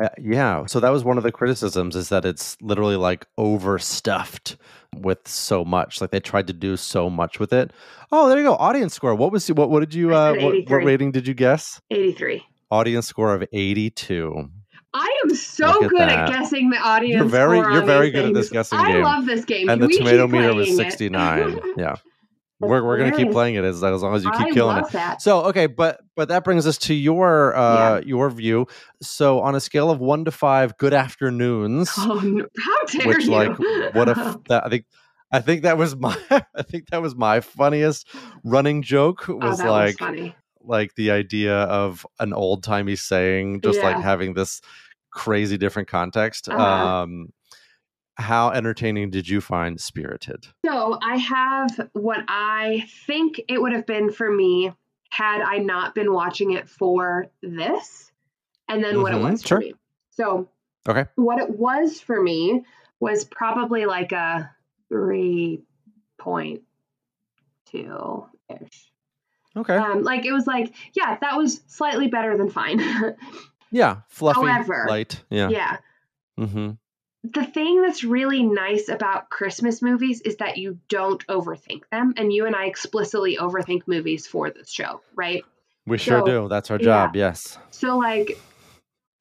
Uh, 0.00 0.08
yeah, 0.16 0.64
so 0.66 0.78
that 0.78 0.90
was 0.90 1.02
one 1.02 1.18
of 1.18 1.24
the 1.24 1.32
criticisms 1.32 1.96
is 1.96 2.08
that 2.10 2.24
it's 2.24 2.56
literally 2.62 2.94
like 2.94 3.26
overstuffed 3.36 4.56
with 4.94 5.26
so 5.26 5.64
much. 5.64 6.00
Like 6.00 6.12
they 6.12 6.20
tried 6.20 6.46
to 6.46 6.52
do 6.52 6.76
so 6.76 7.10
much 7.10 7.40
with 7.40 7.52
it. 7.52 7.72
Oh, 8.12 8.28
there 8.28 8.38
you 8.38 8.44
go. 8.44 8.54
Audience 8.54 8.94
score. 8.94 9.16
What 9.16 9.32
was 9.32 9.48
what? 9.48 9.70
What 9.70 9.80
did 9.80 9.92
you? 9.92 10.14
Uh, 10.14 10.34
what, 10.34 10.54
what 10.68 10.84
rating 10.84 11.10
did 11.10 11.26
you 11.26 11.34
guess? 11.34 11.80
Eighty-three. 11.90 12.44
Audience 12.70 13.08
score 13.08 13.34
of 13.34 13.42
eighty-two. 13.52 14.50
I 14.94 15.20
am 15.24 15.34
so 15.34 15.88
good 15.88 16.00
at, 16.00 16.10
at, 16.10 16.28
guessing 16.28 16.70
the 16.70 16.78
audience. 16.78 17.18
You're 17.18 17.28
very, 17.28 17.58
you're 17.58 17.82
very 17.82 18.12
good 18.12 18.26
things. 18.26 18.36
at 18.36 18.40
this 18.40 18.50
guessing 18.50 18.78
I 18.78 18.92
game. 18.92 19.04
I 19.04 19.16
love 19.16 19.26
this 19.26 19.44
game. 19.44 19.68
And 19.68 19.80
Can 19.80 19.90
the 19.90 19.98
tomato 19.98 20.28
meter 20.28 20.54
was 20.54 20.76
sixty 20.76 21.08
nine. 21.08 21.58
yeah 21.76 21.96
we're, 22.60 22.84
we're 22.84 22.98
gonna 22.98 23.16
keep 23.16 23.30
playing 23.30 23.54
it 23.54 23.64
as, 23.64 23.82
as 23.82 24.02
long 24.02 24.14
as 24.14 24.22
you 24.22 24.30
keep 24.32 24.48
I 24.48 24.50
killing 24.50 24.76
it. 24.78 24.90
That. 24.90 25.22
So 25.22 25.44
okay, 25.46 25.66
but 25.66 26.00
but 26.14 26.28
that 26.28 26.44
brings 26.44 26.66
us 26.66 26.76
to 26.78 26.94
your 26.94 27.56
uh 27.56 27.98
yeah. 27.98 28.06
your 28.06 28.30
view. 28.30 28.66
So 29.02 29.40
on 29.40 29.54
a 29.54 29.60
scale 29.60 29.90
of 29.90 29.98
one 29.98 30.24
to 30.26 30.30
five, 30.30 30.76
good 30.76 30.92
afternoons. 30.92 31.90
Oh, 31.96 32.20
no. 32.20 32.46
how 32.62 32.84
dare 32.84 33.06
which, 33.06 33.24
you? 33.24 33.30
like, 33.30 33.58
what 33.94 34.08
if 34.08 34.16
that? 34.48 34.66
I 34.66 34.68
think 34.68 34.84
I 35.32 35.40
think 35.40 35.62
that 35.62 35.78
was 35.78 35.96
my 35.96 36.16
I 36.30 36.62
think 36.62 36.90
that 36.90 37.00
was 37.00 37.16
my 37.16 37.40
funniest 37.40 38.08
running 38.44 38.82
joke 38.82 39.28
oh, 39.28 39.36
was 39.36 39.60
oh, 39.60 39.70
like 39.70 40.00
was 40.00 40.32
like 40.62 40.94
the 40.96 41.10
idea 41.10 41.54
of 41.54 42.06
an 42.18 42.34
old 42.34 42.62
timey 42.62 42.96
saying, 42.96 43.62
just 43.62 43.78
yeah. 43.78 43.90
like 43.90 44.02
having 44.02 44.34
this 44.34 44.60
crazy 45.10 45.56
different 45.56 45.88
context. 45.88 46.48
Uh-huh. 46.48 46.62
Um 46.62 47.32
how 48.20 48.50
entertaining 48.50 49.10
did 49.10 49.28
you 49.28 49.40
find 49.40 49.80
Spirited? 49.80 50.46
So 50.64 50.98
I 51.02 51.16
have 51.16 51.88
what 51.92 52.20
I 52.28 52.86
think 53.06 53.40
it 53.48 53.60
would 53.60 53.72
have 53.72 53.86
been 53.86 54.12
for 54.12 54.30
me 54.30 54.72
had 55.10 55.40
I 55.40 55.58
not 55.58 55.94
been 55.94 56.12
watching 56.12 56.52
it 56.52 56.68
for 56.68 57.26
this, 57.42 58.12
and 58.68 58.82
then 58.82 58.94
mm-hmm, 58.94 59.02
what 59.02 59.12
it 59.12 59.16
mm-hmm, 59.16 59.30
was 59.32 59.42
sure. 59.42 59.58
for 59.58 59.64
me. 59.64 59.74
So, 60.10 60.48
okay, 60.88 61.06
what 61.16 61.40
it 61.40 61.50
was 61.50 62.00
for 62.00 62.20
me 62.20 62.64
was 63.00 63.24
probably 63.24 63.86
like 63.86 64.12
a 64.12 64.50
three 64.88 65.62
point 66.18 66.62
two 67.66 68.26
ish. 68.48 68.92
Okay. 69.56 69.74
Um, 69.74 70.04
like 70.04 70.26
it 70.26 70.32
was 70.32 70.46
like, 70.46 70.72
yeah, 70.92 71.18
that 71.20 71.36
was 71.36 71.60
slightly 71.66 72.06
better 72.06 72.36
than 72.36 72.50
fine. 72.50 72.80
yeah, 73.72 74.02
fluffy, 74.08 74.46
However, 74.46 74.86
light. 74.88 75.24
Yeah. 75.28 75.48
Yeah. 75.48 75.76
Mm-hmm 76.38 76.70
the 77.22 77.44
thing 77.44 77.82
that's 77.82 78.02
really 78.02 78.42
nice 78.42 78.88
about 78.88 79.28
Christmas 79.28 79.82
movies 79.82 80.20
is 80.22 80.36
that 80.36 80.56
you 80.56 80.78
don't 80.88 81.24
overthink 81.26 81.82
them. 81.90 82.14
And 82.16 82.32
you 82.32 82.46
and 82.46 82.56
I 82.56 82.64
explicitly 82.66 83.36
overthink 83.36 83.82
movies 83.86 84.26
for 84.26 84.50
this 84.50 84.70
show, 84.70 85.02
right? 85.14 85.44
We 85.86 85.98
so, 85.98 86.04
sure 86.04 86.22
do. 86.22 86.48
That's 86.48 86.70
our 86.70 86.78
job. 86.78 87.14
Yeah. 87.14 87.26
Yes. 87.26 87.58
So, 87.70 87.98
like, 87.98 88.38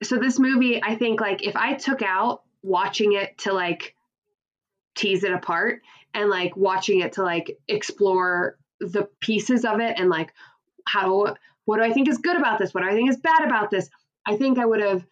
so 0.02 0.18
this 0.18 0.40
movie, 0.40 0.82
I 0.82 0.96
think, 0.96 1.20
like, 1.20 1.46
if 1.46 1.56
I 1.56 1.74
took 1.74 2.02
out 2.02 2.44
watching 2.62 3.14
it 3.14 3.38
to 3.40 3.54
like 3.54 3.96
tease 4.96 5.24
it 5.24 5.32
apart 5.32 5.82
and 6.14 6.30
like 6.30 6.56
watching 6.58 7.00
it 7.00 7.14
to 7.14 7.24
like 7.24 7.58
explore 7.68 8.58
the 8.80 9.08
pieces 9.20 9.66
of 9.66 9.80
it 9.80 9.98
and 9.98 10.10
like 10.10 10.34
how, 10.86 11.36
what 11.66 11.78
do 11.78 11.84
I 11.84 11.94
think 11.94 12.10
is 12.10 12.18
good 12.18 12.38
about 12.38 12.60
this? 12.60 12.74
What 12.74 12.84
do 12.84 12.90
I 12.90 12.94
think 12.94 13.10
is 13.10 13.18
bad 13.18 13.46
about 13.46 13.70
this? 13.70 13.90
I 14.26 14.36
think 14.36 14.58
I 14.58 14.66
would 14.66 14.82
have 14.82 15.06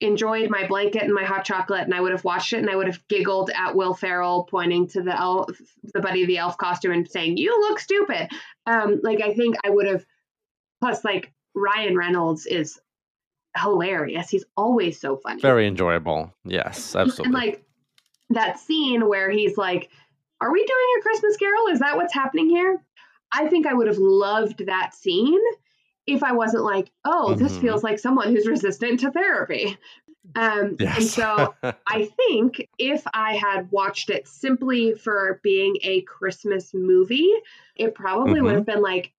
enjoyed 0.00 0.50
my 0.50 0.66
blanket 0.66 1.02
and 1.02 1.14
my 1.14 1.24
hot 1.24 1.44
chocolate 1.44 1.82
and 1.82 1.94
I 1.94 2.00
would 2.00 2.12
have 2.12 2.24
watched 2.24 2.52
it 2.52 2.58
and 2.58 2.68
I 2.68 2.76
would 2.76 2.86
have 2.86 3.06
giggled 3.08 3.50
at 3.50 3.74
Will 3.74 3.94
Ferrell 3.94 4.44
pointing 4.44 4.88
to 4.88 5.02
the 5.02 5.18
elf 5.18 5.50
the 5.94 6.00
buddy 6.00 6.26
the 6.26 6.38
elf 6.38 6.58
costume 6.58 6.92
and 6.92 7.08
saying 7.08 7.38
you 7.38 7.58
look 7.60 7.78
stupid. 7.78 8.28
Um 8.66 9.00
like 9.02 9.22
I 9.22 9.32
think 9.32 9.56
I 9.64 9.70
would 9.70 9.86
have 9.86 10.04
plus 10.80 11.02
like 11.02 11.32
Ryan 11.54 11.96
Reynolds 11.96 12.44
is 12.44 12.78
hilarious. 13.56 14.28
He's 14.28 14.44
always 14.54 15.00
so 15.00 15.16
funny. 15.16 15.40
Very 15.40 15.66
enjoyable. 15.66 16.34
Yes 16.44 16.94
absolutely 16.94 17.24
and 17.24 17.34
like 17.34 17.64
that 18.30 18.58
scene 18.58 19.08
where 19.08 19.30
he's 19.30 19.56
like 19.56 19.88
are 20.42 20.52
we 20.52 20.58
doing 20.62 20.86
a 20.98 21.02
Christmas 21.02 21.38
carol? 21.38 21.68
Is 21.68 21.78
that 21.78 21.96
what's 21.96 22.12
happening 22.12 22.50
here? 22.50 22.84
I 23.32 23.46
think 23.46 23.66
I 23.66 23.72
would 23.72 23.86
have 23.86 23.96
loved 23.96 24.66
that 24.66 24.94
scene 24.94 25.40
if 26.06 26.22
I 26.22 26.32
wasn't 26.32 26.64
like, 26.64 26.90
oh, 27.04 27.28
mm-hmm. 27.30 27.42
this 27.42 27.56
feels 27.58 27.82
like 27.82 27.98
someone 27.98 28.28
who's 28.28 28.46
resistant 28.46 29.00
to 29.00 29.10
therapy. 29.10 29.76
Um, 30.34 30.76
yes. 30.78 30.96
and 30.96 31.06
so 31.06 31.54
I 31.88 32.08
think 32.16 32.68
if 32.78 33.02
I 33.12 33.36
had 33.36 33.70
watched 33.70 34.10
it 34.10 34.26
simply 34.26 34.94
for 34.94 35.40
being 35.42 35.76
a 35.82 36.02
Christmas 36.02 36.72
movie, 36.74 37.32
it 37.74 37.94
probably 37.94 38.34
mm-hmm. 38.34 38.44
would 38.44 38.54
have 38.54 38.66
been 38.66 38.82
like 38.82 39.12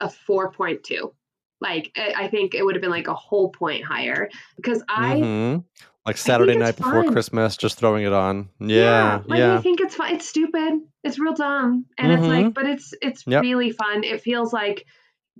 a 0.00 0.08
4.2. 0.08 1.12
Like, 1.60 1.92
I 1.96 2.28
think 2.28 2.54
it 2.54 2.62
would 2.62 2.74
have 2.74 2.82
been 2.82 2.90
like 2.90 3.08
a 3.08 3.14
whole 3.14 3.48
point 3.48 3.84
higher 3.84 4.28
because 4.56 4.82
I. 4.88 5.16
Mm-hmm. 5.16 5.60
Like 6.06 6.18
Saturday 6.18 6.54
night 6.54 6.76
before 6.76 7.04
Christmas, 7.04 7.56
just 7.56 7.78
throwing 7.78 8.04
it 8.04 8.12
on. 8.12 8.50
Yeah, 8.60 8.76
yeah. 8.76 9.22
Like 9.24 9.38
yeah. 9.38 9.56
I 9.56 9.62
think 9.62 9.80
it's 9.80 9.94
fun. 9.94 10.12
It's 10.12 10.28
stupid. 10.28 10.82
It's 11.02 11.18
real 11.18 11.32
dumb, 11.32 11.86
and 11.96 12.12
it's 12.12 12.22
like, 12.22 12.40
mm-hmm. 12.40 12.48
but 12.50 12.66
it's 12.66 12.92
it's 13.00 13.26
yep. 13.26 13.40
really 13.40 13.70
fun. 13.70 14.04
It 14.04 14.20
feels 14.20 14.52
like 14.52 14.84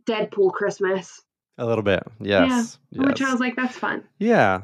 Deadpool 0.06 0.52
Christmas. 0.52 1.22
A 1.58 1.66
little 1.66 1.84
bit, 1.84 2.02
yes. 2.20 2.78
Yeah. 2.90 3.00
Yes. 3.02 3.08
Which 3.08 3.22
I 3.22 3.30
was 3.30 3.40
like, 3.40 3.56
that's 3.56 3.76
fun. 3.76 4.02
Yeah. 4.18 4.62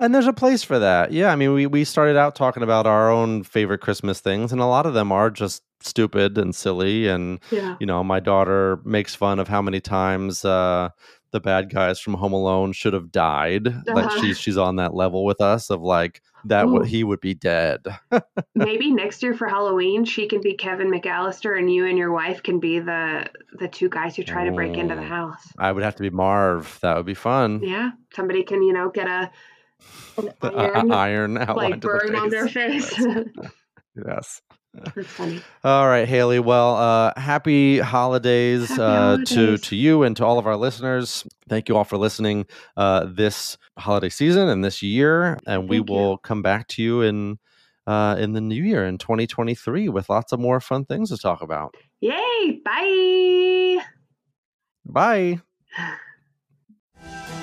And 0.00 0.14
there's 0.14 0.26
a 0.26 0.32
place 0.32 0.62
for 0.62 0.78
that. 0.78 1.10
Yeah. 1.10 1.32
I 1.32 1.36
mean, 1.36 1.52
we, 1.54 1.66
we 1.66 1.84
started 1.84 2.16
out 2.16 2.36
talking 2.36 2.62
about 2.62 2.86
our 2.86 3.10
own 3.10 3.42
favorite 3.42 3.80
Christmas 3.80 4.20
things, 4.20 4.52
and 4.52 4.60
a 4.60 4.66
lot 4.66 4.86
of 4.86 4.94
them 4.94 5.10
are 5.10 5.30
just 5.30 5.62
stupid 5.80 6.38
and 6.38 6.54
silly. 6.54 7.08
And, 7.08 7.40
yeah. 7.50 7.76
you 7.80 7.86
know, 7.86 8.04
my 8.04 8.20
daughter 8.20 8.80
makes 8.84 9.14
fun 9.14 9.38
of 9.38 9.48
how 9.48 9.62
many 9.62 9.80
times 9.80 10.44
uh, 10.44 10.90
the 11.30 11.40
bad 11.40 11.70
guys 11.70 11.98
from 11.98 12.14
Home 12.14 12.32
Alone 12.32 12.72
should 12.72 12.92
have 12.92 13.10
died. 13.10 13.68
Uh-huh. 13.68 13.94
Like 13.94 14.10
she's 14.20 14.38
she's 14.38 14.56
on 14.56 14.76
that 14.76 14.94
level 14.94 15.24
with 15.24 15.40
us 15.40 15.70
of 15.70 15.80
like 15.82 16.22
that 16.44 16.68
would 16.68 16.82
oh. 16.82 16.84
he 16.84 17.04
would 17.04 17.20
be 17.20 17.34
dead. 17.34 17.80
Maybe 18.54 18.90
next 18.90 19.22
year 19.22 19.34
for 19.34 19.48
Halloween 19.48 20.04
she 20.04 20.28
can 20.28 20.40
be 20.40 20.54
Kevin 20.54 20.90
McCallister 20.90 21.58
and 21.58 21.72
you 21.72 21.86
and 21.86 21.98
your 21.98 22.12
wife 22.12 22.42
can 22.42 22.60
be 22.60 22.78
the 22.78 23.28
the 23.58 23.68
two 23.68 23.88
guys 23.88 24.16
who 24.16 24.22
try 24.22 24.44
to 24.44 24.52
break 24.52 24.76
into 24.76 24.94
the 24.94 25.02
oh. 25.02 25.04
house. 25.04 25.52
I 25.58 25.72
would 25.72 25.82
have 25.82 25.96
to 25.96 26.02
be 26.02 26.10
Marv. 26.10 26.78
That 26.82 26.96
would 26.96 27.06
be 27.06 27.14
fun. 27.14 27.62
Yeah, 27.62 27.90
somebody 28.14 28.44
can 28.44 28.62
you 28.62 28.72
know 28.72 28.90
get 28.90 29.06
a 29.06 29.30
an 30.16 30.30
uh, 30.42 30.48
iron, 30.48 30.92
iron 30.92 31.34
like 31.56 31.80
burn 31.80 32.14
on 32.16 32.30
their 32.30 32.48
face. 32.48 32.98
yes. 34.06 34.42
All 35.64 35.88
right, 35.88 36.08
Haley. 36.08 36.40
Well, 36.40 36.76
uh, 36.76 37.12
happy 37.18 37.78
holidays, 37.78 38.68
happy 38.68 38.82
uh, 38.82 38.86
holidays. 38.86 39.28
to 39.30 39.58
to 39.58 39.76
you 39.76 40.02
and 40.02 40.16
to 40.16 40.24
all 40.24 40.38
of 40.38 40.46
our 40.46 40.56
listeners. 40.56 41.26
Thank 41.48 41.68
you 41.68 41.76
all 41.76 41.84
for 41.84 41.96
listening 41.96 42.46
uh, 42.76 43.06
this 43.08 43.56
holiday 43.78 44.08
season 44.08 44.48
and 44.48 44.64
this 44.64 44.82
year, 44.82 45.32
and 45.46 45.62
Thank 45.62 45.70
we 45.70 45.76
you. 45.78 45.84
will 45.84 46.18
come 46.18 46.42
back 46.42 46.68
to 46.68 46.82
you 46.82 47.02
in 47.02 47.38
uh, 47.86 48.16
in 48.18 48.32
the 48.32 48.40
new 48.40 48.62
year 48.62 48.84
in 48.86 48.98
2023 48.98 49.88
with 49.88 50.08
lots 50.08 50.32
of 50.32 50.40
more 50.40 50.60
fun 50.60 50.84
things 50.84 51.10
to 51.10 51.16
talk 51.16 51.40
about. 51.42 51.74
Yay! 52.00 52.60
Bye. 52.64 53.82
Bye. 54.84 55.40